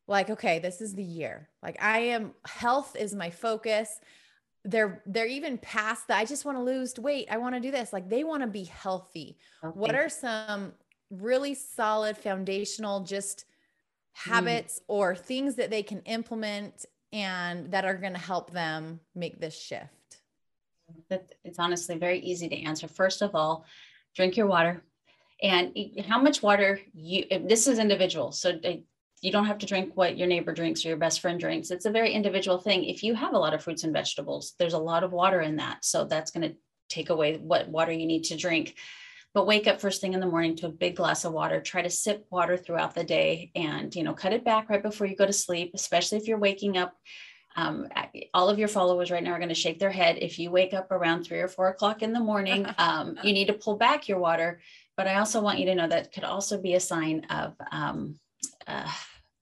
like 0.07 0.31
okay 0.31 0.59
this 0.59 0.81
is 0.81 0.95
the 0.95 1.03
year 1.03 1.49
like 1.63 1.77
i 1.83 1.99
am 1.99 2.33
health 2.47 2.97
is 2.97 3.15
my 3.15 3.31
focus 3.31 4.01
they're 4.65 5.03
they're 5.07 5.27
even 5.27 5.59
past 5.59 6.09
that 6.09 6.19
i 6.19 6.25
just 6.25 6.45
want 6.45 6.57
to 6.57 6.63
lose 6.63 6.95
weight 6.99 7.27
i 7.31 7.37
want 7.37 7.55
to 7.55 7.61
do 7.61 7.71
this 7.71 7.93
like 7.93 8.09
they 8.09 8.25
want 8.25 8.43
to 8.43 8.47
be 8.47 8.65
healthy 8.65 9.37
okay. 9.63 9.79
what 9.79 9.95
are 9.95 10.09
some 10.09 10.73
really 11.11 11.55
solid 11.55 12.17
foundational 12.17 13.01
just 13.01 13.45
mm. 14.27 14.31
habits 14.31 14.81
mm. 14.81 14.83
or 14.89 15.15
things 15.15 15.57
that 15.57 15.71
they 15.71 15.83
can 15.83 16.01
implement 16.03 16.85
and 17.13 17.71
that 17.71 17.85
are 17.85 17.95
going 17.95 18.13
to 18.13 18.19
help 18.19 18.51
them 18.51 19.01
make 19.15 19.41
this 19.41 19.59
shift 19.59 20.19
it's 21.45 21.59
honestly 21.59 21.97
very 21.97 22.19
easy 22.21 22.49
to 22.49 22.63
answer 22.63 22.89
first 22.89 23.23
of 23.23 23.35
all 23.35 23.65
drink 24.15 24.37
your 24.37 24.47
water 24.47 24.83
and 25.43 25.77
how 26.07 26.21
much 26.21 26.43
water 26.43 26.79
you 26.95 27.25
this 27.47 27.67
is 27.67 27.79
individual 27.79 28.33
so 28.33 28.53
you 29.25 29.33
don't 29.33 29.47
have 29.47 29.57
to 29.57 29.67
drink 29.67 29.93
what 29.95 30.19
your 30.19 30.29
neighbor 30.29 30.53
drinks 30.53 30.85
or 30.85 30.89
your 30.89 30.99
best 30.99 31.21
friend 31.21 31.41
drinks. 31.41 31.71
It's 31.71 31.87
a 31.87 31.91
very 31.91 32.13
individual 32.13 32.59
thing. 32.59 32.85
If 32.85 33.03
you 33.03 33.15
have 33.15 33.33
a 33.33 33.39
lot 33.39 33.55
of 33.55 33.65
fruits 33.65 33.83
and 33.83 33.93
vegetables, 33.93 34.53
there's 34.59 34.75
a 34.75 34.79
lot 34.79 35.03
of 35.03 35.13
water 35.13 35.41
in 35.41 35.57
that. 35.57 35.83
So 35.83 36.05
that's 36.05 36.31
going 36.31 36.47
to 36.47 36.57
take 36.91 37.09
away 37.09 37.39
what 37.39 37.71
water 37.71 37.91
you 37.91 38.05
need 38.05 38.25
to 38.25 38.37
drink. 38.37 38.77
But 39.33 39.47
wake 39.47 39.67
up 39.67 39.81
first 39.81 40.03
thing 40.03 40.13
in 40.13 40.21
the 40.21 40.27
morning 40.27 40.57
to 40.57 40.67
a 40.67 40.71
big 40.71 40.97
glass 40.97 41.25
of 41.25 41.33
water. 41.33 41.63
Try 41.63 41.81
to 41.81 41.89
sip 41.89 42.27
water 42.31 42.59
throughout 42.59 42.95
the 42.95 43.03
day 43.03 43.51
and, 43.55 43.97
you 43.97 44.03
know, 44.03 44.13
cut 44.13 44.35
it 44.35 44.45
back 44.45 44.69
right 44.69 44.83
before 44.83 45.07
you 45.07 45.17
go 45.17 45.25
to 45.25 45.33
sleep, 45.33 45.71
especially 45.73 46.19
if 46.19 46.29
you're 46.29 46.37
waking 46.37 46.77
up. 46.77 46.93
Um, 47.57 47.89
all 48.35 48.51
of 48.51 48.59
your 48.59 48.69
followers 48.69 49.11
right 49.11 49.23
now 49.23 49.33
are 49.33 49.39
going 49.39 49.49
to 49.49 49.55
shake 49.55 49.79
their 49.79 49.91
head. 49.91 50.19
If 50.21 50.39
you 50.39 50.51
wake 50.51 50.75
up 50.75 50.93
around 50.93 51.25
three 51.25 51.41
or 51.41 51.49
four 51.49 51.69
o'clock 51.69 52.03
in 52.03 52.13
the 52.13 52.21
morning, 52.21 52.67
um, 52.79 53.19
you 53.23 53.33
need 53.33 53.47
to 53.47 53.55
pull 53.55 53.79
back 53.79 54.07
your 54.07 54.19
water. 54.19 54.61
But 54.99 55.07
I 55.07 55.15
also 55.15 55.41
want 55.41 55.61
you 55.61 55.65
to 55.67 55.75
know 55.75 55.89
that 55.89 56.13
could 56.13 56.25
also 56.25 56.61
be 56.61 56.75
a 56.75 56.81
sign 56.81 57.25
of 57.31 57.55
um, 57.73 58.17
uh, 58.67 58.93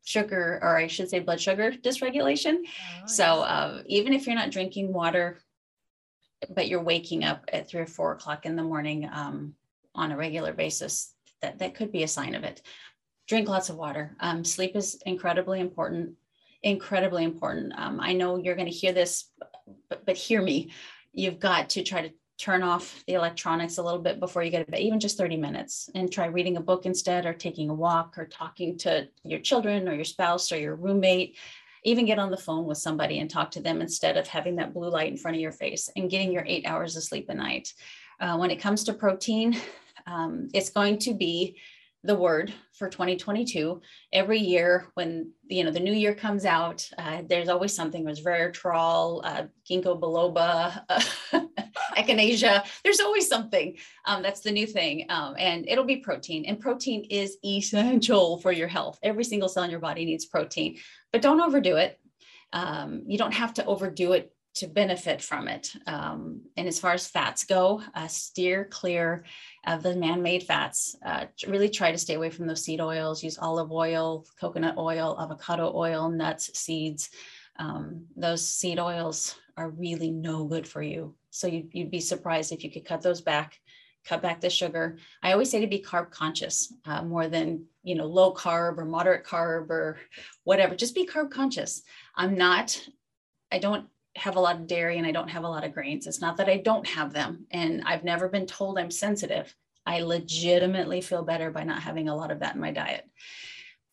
sugar, 0.05 0.59
or 0.63 0.77
I 0.77 0.87
should 0.87 1.09
say 1.09 1.21
blood 1.21 1.41
sugar 1.41 1.73
dysregulation. 1.73 2.59
Oh, 2.65 3.07
so 3.07 3.25
uh, 3.25 3.83
even 3.87 4.13
if 4.13 4.27
you're 4.27 4.35
not 4.35 4.51
drinking 4.51 4.93
water, 4.93 5.39
but 6.51 6.69
you're 6.69 6.83
waking 6.83 7.25
up 7.25 7.45
at 7.53 7.69
three 7.69 7.81
or 7.81 7.87
four 7.87 8.13
o'clock 8.13 8.47
in 8.47 8.57
the 8.57 8.63
morning 8.63 9.09
um, 9.13 9.55
on 9.95 10.13
a 10.13 10.17
regular 10.17 10.53
basis, 10.53 11.15
that, 11.41 11.59
that 11.59 11.75
could 11.75 11.93
be 11.93 12.03
a 12.03 12.09
sign 12.09 12.35
of 12.35 12.45
it. 12.45 12.63
Drink 13.29 13.49
lots 13.49 13.71
of 13.71 13.77
water. 13.77 14.17
Um, 14.21 14.45
sleep 14.45 14.75
is 14.75 15.01
incredibly 15.07 15.61
important, 15.61 16.15
incredibly 16.63 17.25
important. 17.25 17.73
Um, 17.77 18.01
I 18.01 18.13
know 18.13 18.37
you're 18.37 18.57
going 18.57 18.69
to 18.69 18.75
hear 18.75 18.93
this, 18.93 19.31
but, 19.89 20.05
but 20.05 20.17
hear 20.17 20.43
me. 20.43 20.73
You've 21.13 21.39
got 21.39 21.71
to 21.71 21.83
try 21.83 22.09
to 22.09 22.13
turn 22.43 22.65
off 22.65 23.05
the 23.07 23.15
electronics 23.15 23.79
a 23.79 23.83
little 23.83 24.01
bit 24.01 24.19
before 24.19 24.43
you 24.43 24.51
go 24.51 24.59
to 24.59 24.69
bed, 24.69 24.81
even 24.81 24.99
just 24.99 25.17
30 25.17 25.37
minutes, 25.37 25.89
and 25.95 26.11
try 26.11 26.27
reading 26.27 26.57
a 26.57 26.61
book 26.61 26.87
instead, 26.87 27.25
or 27.25 27.33
taking 27.33 27.71
a 27.71 27.75
walk, 27.75 28.19
or 28.19 28.27
talking 28.27 28.77
to 28.77 29.07
your 29.23 29.39
children, 29.39 29.89
or 29.89 29.95
your 29.95 30.05
spouse, 30.05 30.51
or 30.51 30.59
your 30.59 30.75
roommate. 30.75 31.37
Even 31.85 32.05
get 32.05 32.19
on 32.19 32.33
the 32.33 32.37
phone 32.37 32.67
with 32.67 32.79
somebody 32.79 33.21
and 33.21 33.31
talk 33.31 33.53
to 33.53 33.63
them 33.63 33.81
instead 33.81 34.17
of 34.17 34.27
having 34.27 34.57
that 34.57 34.75
blue 34.75 34.91
light 34.91 35.13
in 35.13 35.17
front 35.17 35.37
of 35.37 35.41
your 35.41 35.53
face 35.53 35.89
and 35.95 36.11
getting 36.11 36.33
your 36.33 36.45
eight 36.49 36.67
hours 36.67 36.97
of 36.97 37.05
sleep 37.05 37.29
a 37.29 37.35
night. 37.35 37.73
Uh, 38.19 38.37
when 38.37 38.51
it 38.51 38.61
comes 38.61 38.83
to 38.85 38.93
protein, 38.93 39.57
um, 40.09 40.49
it's 40.53 40.71
going 40.71 40.99
to 40.99 41.15
be 41.15 41.57
the 42.05 42.15
word 42.15 42.53
for 42.73 42.89
2022 42.89 43.81
every 44.13 44.39
year 44.39 44.89
when 44.95 45.31
you 45.47 45.63
know 45.63 45.71
the 45.71 45.79
new 45.79 45.93
year 45.93 46.15
comes 46.15 46.45
out 46.45 46.89
uh, 46.99 47.23
there's 47.29 47.49
always 47.49 47.75
something. 47.75 48.05
There's 48.05 48.23
resveratrol 48.23 49.21
uh, 49.25 49.45
ginkgo 49.69 49.99
biloba 50.01 50.83
uh, 50.89 51.03
echinacea. 51.97 52.65
There's 52.85 53.01
always 53.01 53.29
something. 53.29 53.77
Um, 54.07 54.23
that's 54.23 54.41
the 54.41 54.53
new 54.53 54.67
thing. 54.67 55.07
Um, 55.09 55.35
and 55.39 55.69
it'll 55.69 55.85
be 55.85 55.97
protein. 55.97 56.45
And 56.47 56.61
protein 56.61 57.05
is 57.11 57.37
essential 57.45 58.39
for 58.39 58.53
your 58.53 58.69
health. 58.69 58.99
Every 59.03 59.25
single 59.25 59.49
cell 59.49 59.65
in 59.65 59.71
your 59.71 59.81
body 59.81 60.05
needs 60.05 60.27
protein. 60.27 60.79
But 61.13 61.23
don't 61.23 61.41
overdo 61.41 61.77
it. 61.77 61.99
Um, 62.53 63.05
you 63.07 63.19
don't 63.19 63.35
have 63.35 63.55
to 63.55 63.65
overdo 63.65 64.13
it 64.13 64.33
to 64.55 64.67
benefit 64.67 65.23
from 65.23 65.49
it. 65.49 65.73
Um, 65.87 66.43
and 66.57 66.69
as 66.69 66.79
far 66.79 66.93
as 66.93 67.07
fats 67.07 67.45
go, 67.45 67.83
uh, 67.95 68.07
steer 68.09 68.67
clear 68.67 69.25
of 69.67 69.83
the 69.83 69.95
man-made 69.95 70.43
fats. 70.43 70.97
Uh, 71.05 71.27
really 71.47 71.69
try 71.69 71.93
to 71.93 71.99
stay 71.99 72.15
away 72.15 72.31
from 72.31 72.47
those 72.47 72.65
seed 72.65 72.81
oils. 72.81 73.23
Use 73.23 73.39
olive 73.39 73.71
oil, 73.71 74.27
coconut 74.41 74.77
oil, 74.77 75.17
avocado 75.21 75.73
oil, 75.75 76.09
nuts, 76.09 76.59
seeds. 76.59 77.11
Um, 77.59 78.07
those 78.17 78.47
seed 78.47 78.79
oils 78.79 79.37
are 79.57 79.71
really 79.71 80.11
no 80.11 80.45
good 80.45 80.67
for 80.67 80.83
you. 80.83 81.15
So 81.31 81.47
you, 81.47 81.69
you'd 81.73 81.91
be 81.91 82.01
surprised 82.01 82.53
if 82.53 82.65
you 82.65 82.71
could 82.71 82.85
cut 82.85 83.03
those 83.03 83.21
back 83.21 83.61
cut 84.05 84.23
back 84.23 84.41
the 84.41 84.51
sugar. 84.51 84.99
I 85.23 85.33
always 85.33 85.51
say 85.51 85.61
to 85.61 85.67
be 85.67 85.81
carb 85.81 86.11
conscious 86.11 86.73
uh, 86.85 87.03
more 87.03 87.29
than, 87.29 87.65
you 87.83 87.95
know, 87.95 88.07
low 88.07 88.35
carb 88.35 88.79
or 88.79 88.85
moderate 88.85 89.25
carb 89.25 89.71
or 89.71 89.99
whatever. 90.45 90.75
Just 90.75 90.95
be 90.95 91.07
carb 91.07 91.31
conscious. 91.31 91.83
I'm 92.17 92.37
not, 92.37 92.81
I 93.51 93.59
don't 93.59 93.87
have 94.17 94.37
a 94.37 94.41
lot 94.41 94.57
of 94.57 94.67
dairy 94.67 94.99
and 94.99 95.07
I 95.07 95.13
don't 95.13 95.31
have 95.31 95.45
a 95.45 95.49
lot 95.49 95.65
of 95.65 95.73
grains. 95.73 96.07
It's 96.07 96.21
not 96.21 96.37
that 96.37 96.49
I 96.49 96.59
don't 96.59 96.87
have 96.87 97.13
them 97.13 97.47
and 97.51 97.83
I've 97.85 98.05
never 98.05 98.29
been 98.29 98.47
told 98.47 98.79
I'm 98.79 98.91
sensitive. 98.91 99.55
I 99.87 100.01
legitimately 100.01 101.01
feel 101.01 101.23
better 101.23 101.51
by 101.51 101.65
not 101.65 101.83
having 101.83 102.09
a 102.09 102.15
lot 102.15 102.31
of 102.31 102.41
that 102.41 102.55
in 102.55 102.61
my 102.61 102.73
diet. 102.73 103.09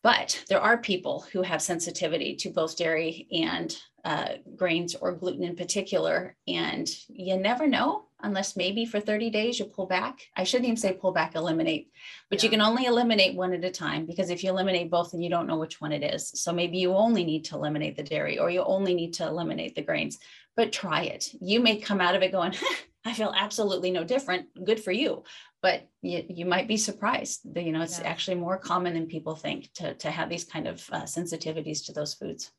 But 0.02 0.42
there 0.48 0.60
are 0.60 0.78
people 0.78 1.26
who 1.32 1.42
have 1.42 1.60
sensitivity 1.60 2.36
to 2.36 2.50
both 2.50 2.76
dairy 2.76 3.26
and 3.32 3.76
uh, 4.04 4.34
grains 4.56 4.94
or 4.94 5.12
gluten 5.12 5.44
in 5.44 5.56
particular. 5.56 6.36
And 6.48 6.88
you 7.08 7.36
never 7.36 7.66
know 7.66 8.06
unless 8.22 8.56
maybe 8.56 8.84
for 8.84 9.00
30 9.00 9.30
days 9.30 9.58
you 9.58 9.64
pull 9.64 9.86
back. 9.86 10.20
I 10.36 10.44
shouldn't 10.44 10.66
even 10.66 10.76
say 10.76 10.92
pull 10.92 11.12
back, 11.12 11.34
eliminate, 11.34 11.90
but 12.28 12.38
yeah. 12.38 12.44
you 12.44 12.50
can 12.50 12.60
only 12.60 12.86
eliminate 12.86 13.36
one 13.36 13.52
at 13.52 13.64
a 13.64 13.70
time 13.70 14.06
because 14.06 14.30
if 14.30 14.42
you 14.42 14.50
eliminate 14.50 14.90
both, 14.90 15.12
then 15.12 15.22
you 15.22 15.30
don't 15.30 15.46
know 15.46 15.58
which 15.58 15.80
one 15.80 15.92
it 15.92 16.02
is. 16.02 16.30
So 16.34 16.52
maybe 16.52 16.78
you 16.78 16.94
only 16.94 17.24
need 17.24 17.44
to 17.46 17.56
eliminate 17.56 17.96
the 17.96 18.02
dairy 18.02 18.38
or 18.38 18.50
you 18.50 18.62
only 18.62 18.94
need 18.94 19.14
to 19.14 19.26
eliminate 19.26 19.74
the 19.74 19.82
grains, 19.82 20.18
but 20.56 20.72
try 20.72 21.02
it. 21.02 21.28
You 21.40 21.60
may 21.60 21.78
come 21.78 22.00
out 22.00 22.14
of 22.14 22.22
it 22.22 22.32
going, 22.32 22.54
I 23.04 23.14
feel 23.14 23.32
absolutely 23.34 23.90
no 23.90 24.04
different. 24.04 24.48
Good 24.64 24.82
for 24.82 24.92
you. 24.92 25.24
But 25.62 25.88
you, 26.02 26.24
you 26.28 26.46
might 26.46 26.68
be 26.68 26.76
surprised 26.76 27.40
that, 27.54 27.64
you 27.64 27.72
know, 27.72 27.82
it's 27.82 27.98
yeah. 27.98 28.08
actually 28.08 28.36
more 28.36 28.58
common 28.58 28.94
than 28.94 29.06
people 29.06 29.36
think 29.36 29.70
to, 29.74 29.94
to 29.94 30.10
have 30.10 30.28
these 30.28 30.44
kind 30.44 30.66
of 30.66 30.86
uh, 30.92 31.02
sensitivities 31.02 31.86
to 31.86 31.92
those 31.92 32.14
foods. 32.14 32.50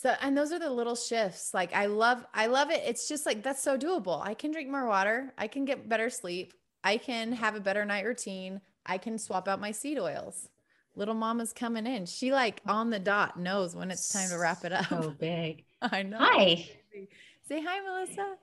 So, 0.00 0.14
and 0.20 0.38
those 0.38 0.52
are 0.52 0.60
the 0.60 0.70
little 0.70 0.94
shifts. 0.94 1.52
Like 1.52 1.74
I 1.74 1.86
love, 1.86 2.24
I 2.32 2.46
love 2.46 2.70
it. 2.70 2.82
It's 2.86 3.08
just 3.08 3.26
like, 3.26 3.42
that's 3.42 3.60
so 3.60 3.76
doable. 3.76 4.24
I 4.24 4.34
can 4.34 4.52
drink 4.52 4.70
more 4.70 4.86
water. 4.86 5.34
I 5.36 5.48
can 5.48 5.64
get 5.64 5.88
better 5.88 6.08
sleep. 6.08 6.54
I 6.84 6.98
can 6.98 7.32
have 7.32 7.56
a 7.56 7.60
better 7.60 7.84
night 7.84 8.04
routine. 8.04 8.60
I 8.86 8.98
can 8.98 9.18
swap 9.18 9.48
out 9.48 9.60
my 9.60 9.72
seed 9.72 9.98
oils. 9.98 10.50
Little 10.94 11.16
mama's 11.16 11.52
coming 11.52 11.84
in. 11.84 12.06
She 12.06 12.30
like 12.30 12.60
on 12.64 12.90
the 12.90 13.00
dot 13.00 13.40
knows 13.40 13.74
when 13.74 13.90
it's 13.90 14.08
time 14.08 14.28
to 14.28 14.38
wrap 14.38 14.64
it 14.64 14.72
up. 14.72 14.86
So 14.86 15.10
big. 15.18 15.64
I 15.82 16.04
know. 16.04 16.18
Hi. 16.18 16.68
Say 17.48 17.60
hi, 17.60 17.80
Melissa. 17.80 18.36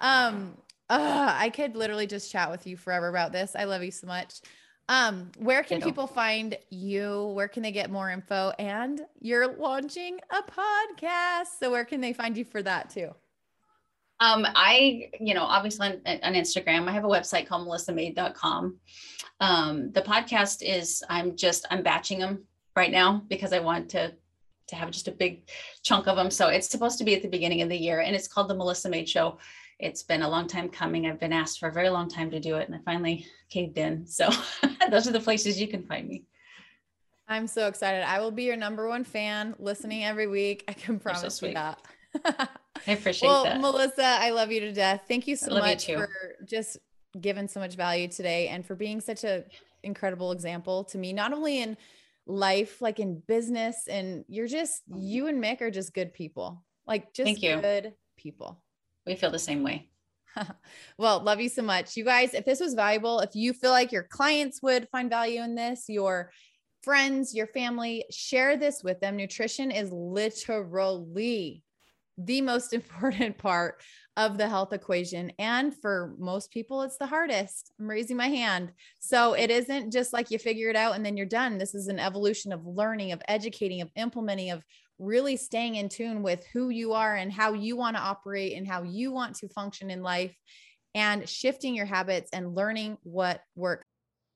Um, 0.00 0.56
uh, 0.88 1.34
I 1.36 1.50
could 1.50 1.76
literally 1.76 2.06
just 2.06 2.32
chat 2.32 2.50
with 2.50 2.66
you 2.66 2.78
forever 2.78 3.08
about 3.08 3.30
this. 3.30 3.54
I 3.54 3.64
love 3.64 3.82
you 3.82 3.90
so 3.90 4.06
much. 4.06 4.40
Um, 4.88 5.30
where 5.38 5.62
can 5.62 5.80
people 5.80 6.06
find 6.06 6.58
you? 6.70 7.32
Where 7.34 7.48
can 7.48 7.62
they 7.62 7.72
get 7.72 7.90
more 7.90 8.10
info? 8.10 8.52
And 8.58 9.00
you're 9.20 9.56
launching 9.56 10.18
a 10.30 10.42
podcast. 10.42 11.58
So 11.58 11.70
where 11.70 11.84
can 11.84 12.00
they 12.00 12.12
find 12.12 12.36
you 12.36 12.44
for 12.44 12.62
that 12.62 12.90
too? 12.90 13.14
Um, 14.20 14.46
I, 14.54 15.10
you 15.18 15.34
know, 15.34 15.42
obviously 15.42 15.88
on, 15.88 15.94
on, 16.22 16.34
Instagram, 16.34 16.88
I 16.88 16.92
have 16.92 17.04
a 17.04 17.08
website 17.08 17.46
called 17.46 17.66
melissamade.com. 17.66 18.78
Um, 19.40 19.90
the 19.90 20.02
podcast 20.02 20.62
is, 20.62 21.02
I'm 21.08 21.34
just, 21.34 21.66
I'm 21.70 21.82
batching 21.82 22.20
them 22.20 22.44
right 22.76 22.92
now 22.92 23.24
because 23.28 23.52
I 23.52 23.58
want 23.58 23.88
to, 23.90 24.12
to 24.68 24.76
have 24.76 24.92
just 24.92 25.08
a 25.08 25.12
big 25.12 25.48
chunk 25.82 26.06
of 26.06 26.16
them. 26.16 26.30
So 26.30 26.48
it's 26.48 26.68
supposed 26.68 26.98
to 26.98 27.04
be 27.04 27.16
at 27.16 27.22
the 27.22 27.28
beginning 27.28 27.62
of 27.62 27.68
the 27.68 27.76
year 27.76 28.00
and 28.00 28.14
it's 28.14 28.28
called 28.28 28.48
the 28.48 28.54
Melissa 28.54 28.88
Made 28.88 29.08
Show 29.08 29.38
it's 29.82 30.04
been 30.04 30.22
a 30.22 30.28
long 30.28 30.46
time 30.46 30.68
coming. 30.68 31.06
I've 31.06 31.18
been 31.18 31.32
asked 31.32 31.58
for 31.58 31.68
a 31.68 31.72
very 31.72 31.90
long 31.90 32.08
time 32.08 32.30
to 32.30 32.38
do 32.38 32.56
it, 32.56 32.68
and 32.68 32.74
I 32.74 32.78
finally 32.84 33.26
caved 33.50 33.76
in. 33.76 34.06
So 34.12 34.30
those 34.90 35.08
are 35.08 35.12
the 35.12 35.20
places 35.20 35.60
you 35.60 35.66
can 35.66 35.82
find 35.82 36.08
me. 36.08 36.24
I'm 37.28 37.46
so 37.46 37.66
excited. 37.66 38.02
I 38.02 38.20
will 38.20 38.30
be 38.30 38.44
your 38.44 38.56
number 38.56 38.88
one 38.88 39.04
fan, 39.04 39.54
listening 39.58 40.04
every 40.04 40.26
week. 40.28 40.64
I 40.68 40.72
can 40.72 41.00
promise 41.00 41.36
so 41.36 41.46
you 41.46 41.54
that. 41.54 41.80
I 42.24 42.92
appreciate 42.92 43.28
that. 43.28 43.32
well, 43.32 43.44
that. 43.44 43.60
Melissa, 43.60 44.04
I 44.04 44.30
love 44.30 44.52
you 44.52 44.60
to 44.60 44.72
death. 44.72 45.02
Thank 45.08 45.26
you 45.26 45.34
so 45.34 45.50
much 45.54 45.88
you 45.88 45.96
for 45.96 46.10
just 46.44 46.78
giving 47.20 47.48
so 47.48 47.58
much 47.58 47.74
value 47.74 48.06
today 48.06 48.48
and 48.48 48.64
for 48.64 48.74
being 48.74 49.00
such 49.00 49.24
an 49.24 49.44
incredible 49.82 50.30
example 50.32 50.84
to 50.84 50.98
me, 50.98 51.12
not 51.12 51.32
only 51.32 51.60
in 51.60 51.76
life, 52.26 52.80
like 52.80 53.00
in 53.00 53.22
business. 53.26 53.88
And 53.88 54.24
you're 54.28 54.46
just, 54.46 54.82
you 54.94 55.26
and 55.26 55.42
Mick 55.42 55.60
are 55.60 55.70
just 55.70 55.94
good 55.94 56.12
people, 56.12 56.62
like 56.86 57.12
just 57.12 57.26
Thank 57.26 57.42
you. 57.42 57.60
good 57.60 57.94
people 58.16 58.61
we 59.06 59.14
feel 59.14 59.30
the 59.30 59.38
same 59.38 59.62
way. 59.62 59.88
well, 60.98 61.20
love 61.20 61.40
you 61.40 61.48
so 61.48 61.62
much. 61.62 61.96
You 61.96 62.04
guys, 62.04 62.34
if 62.34 62.44
this 62.44 62.60
was 62.60 62.74
valuable, 62.74 63.20
if 63.20 63.34
you 63.34 63.52
feel 63.52 63.70
like 63.70 63.92
your 63.92 64.04
clients 64.04 64.62
would 64.62 64.88
find 64.90 65.10
value 65.10 65.42
in 65.42 65.54
this, 65.54 65.84
your 65.88 66.30
friends, 66.82 67.34
your 67.34 67.46
family, 67.46 68.04
share 68.10 68.56
this 68.56 68.82
with 68.82 69.00
them. 69.00 69.16
Nutrition 69.16 69.70
is 69.70 69.92
literally 69.92 71.62
the 72.18 72.40
most 72.40 72.72
important 72.74 73.38
part 73.38 73.82
of 74.16 74.36
the 74.36 74.48
health 74.48 74.74
equation. 74.74 75.32
And 75.38 75.74
for 75.74 76.14
most 76.18 76.50
people, 76.50 76.82
it's 76.82 76.98
the 76.98 77.06
hardest. 77.06 77.72
I'm 77.80 77.88
raising 77.88 78.16
my 78.16 78.28
hand. 78.28 78.72
So 78.98 79.32
it 79.32 79.50
isn't 79.50 79.90
just 79.90 80.12
like 80.12 80.30
you 80.30 80.38
figure 80.38 80.68
it 80.68 80.76
out 80.76 80.94
and 80.94 81.04
then 81.04 81.16
you're 81.16 81.24
done. 81.24 81.56
This 81.56 81.74
is 81.74 81.88
an 81.88 81.98
evolution 81.98 82.52
of 82.52 82.66
learning, 82.66 83.12
of 83.12 83.22
educating, 83.26 83.80
of 83.80 83.90
implementing, 83.96 84.50
of 84.50 84.62
really 85.02 85.36
staying 85.36 85.74
in 85.74 85.88
tune 85.88 86.22
with 86.22 86.44
who 86.52 86.68
you 86.70 86.92
are 86.92 87.14
and 87.14 87.32
how 87.32 87.52
you 87.52 87.76
want 87.76 87.96
to 87.96 88.02
operate 88.02 88.56
and 88.56 88.66
how 88.66 88.82
you 88.82 89.12
want 89.12 89.34
to 89.36 89.48
function 89.48 89.90
in 89.90 90.02
life 90.02 90.34
and 90.94 91.28
shifting 91.28 91.74
your 91.74 91.86
habits 91.86 92.30
and 92.32 92.54
learning 92.54 92.98
what 93.02 93.42
works. 93.56 93.84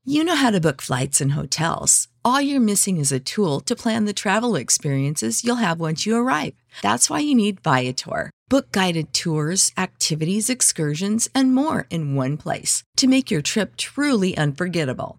You 0.04 0.22
know 0.22 0.36
how 0.36 0.50
to 0.52 0.60
book 0.60 0.80
flights 0.80 1.20
and 1.20 1.32
hotels. 1.32 2.06
All 2.24 2.40
you're 2.40 2.60
missing 2.60 2.98
is 2.98 3.10
a 3.10 3.18
tool 3.18 3.60
to 3.62 3.74
plan 3.74 4.04
the 4.04 4.12
travel 4.12 4.54
experiences 4.54 5.42
you'll 5.42 5.56
have 5.56 5.80
once 5.80 6.06
you 6.06 6.16
arrive. 6.16 6.54
That's 6.80 7.10
why 7.10 7.20
you 7.20 7.34
need 7.34 7.60
Viator. 7.60 8.30
Book 8.48 8.70
guided 8.70 9.12
tours, 9.12 9.72
activities, 9.76 10.48
excursions, 10.48 11.28
and 11.34 11.52
more 11.52 11.88
in 11.90 12.14
one 12.14 12.36
place 12.36 12.84
to 12.96 13.08
make 13.08 13.32
your 13.32 13.42
trip 13.42 13.76
truly 13.76 14.36
unforgettable. 14.36 15.18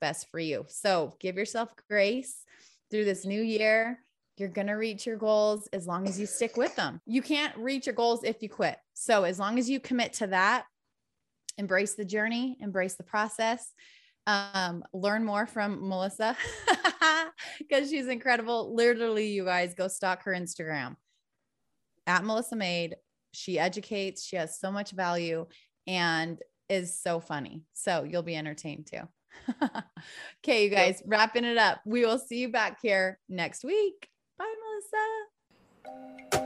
best 0.00 0.28
for 0.30 0.38
you. 0.38 0.64
So 0.68 1.14
give 1.20 1.36
yourself 1.36 1.70
grace 1.88 2.36
through 2.90 3.04
this 3.04 3.24
new 3.24 3.42
year. 3.42 3.98
You're 4.36 4.48
going 4.48 4.66
to 4.66 4.74
reach 4.74 5.06
your 5.06 5.16
goals 5.16 5.68
as 5.72 5.86
long 5.86 6.06
as 6.06 6.20
you 6.20 6.26
stick 6.26 6.56
with 6.56 6.76
them. 6.76 7.00
You 7.06 7.22
can't 7.22 7.56
reach 7.56 7.86
your 7.86 7.94
goals 7.94 8.22
if 8.22 8.42
you 8.42 8.48
quit. 8.48 8.76
So 8.94 9.24
as 9.24 9.38
long 9.38 9.58
as 9.58 9.70
you 9.70 9.80
commit 9.80 10.12
to 10.14 10.26
that, 10.28 10.64
embrace 11.56 11.94
the 11.94 12.04
journey, 12.04 12.56
embrace 12.60 12.94
the 12.94 13.02
process. 13.02 13.72
Um, 14.26 14.84
learn 14.92 15.24
more 15.24 15.46
from 15.46 15.88
Melissa 15.88 16.36
because 17.58 17.88
she's 17.88 18.08
incredible. 18.08 18.74
Literally, 18.74 19.28
you 19.28 19.44
guys 19.44 19.72
go 19.74 19.88
stalk 19.88 20.24
her 20.24 20.32
Instagram 20.32 20.96
at 22.06 22.24
Melissa 22.24 22.56
Made. 22.56 22.96
She 23.32 23.58
educates, 23.58 24.24
she 24.24 24.36
has 24.36 24.58
so 24.58 24.70
much 24.70 24.90
value. 24.90 25.46
And 25.86 26.42
is 26.68 26.98
so 26.98 27.20
funny. 27.20 27.62
So 27.74 28.04
you'll 28.04 28.22
be 28.22 28.36
entertained 28.36 28.86
too. 28.86 29.08
okay, 30.44 30.64
you 30.64 30.70
guys, 30.70 31.02
wrapping 31.06 31.44
it 31.44 31.58
up. 31.58 31.80
We 31.84 32.04
will 32.04 32.18
see 32.18 32.38
you 32.38 32.48
back 32.50 32.78
here 32.80 33.18
next 33.28 33.64
week. 33.64 34.08
Bye, 34.38 34.52
Melissa. 35.84 36.45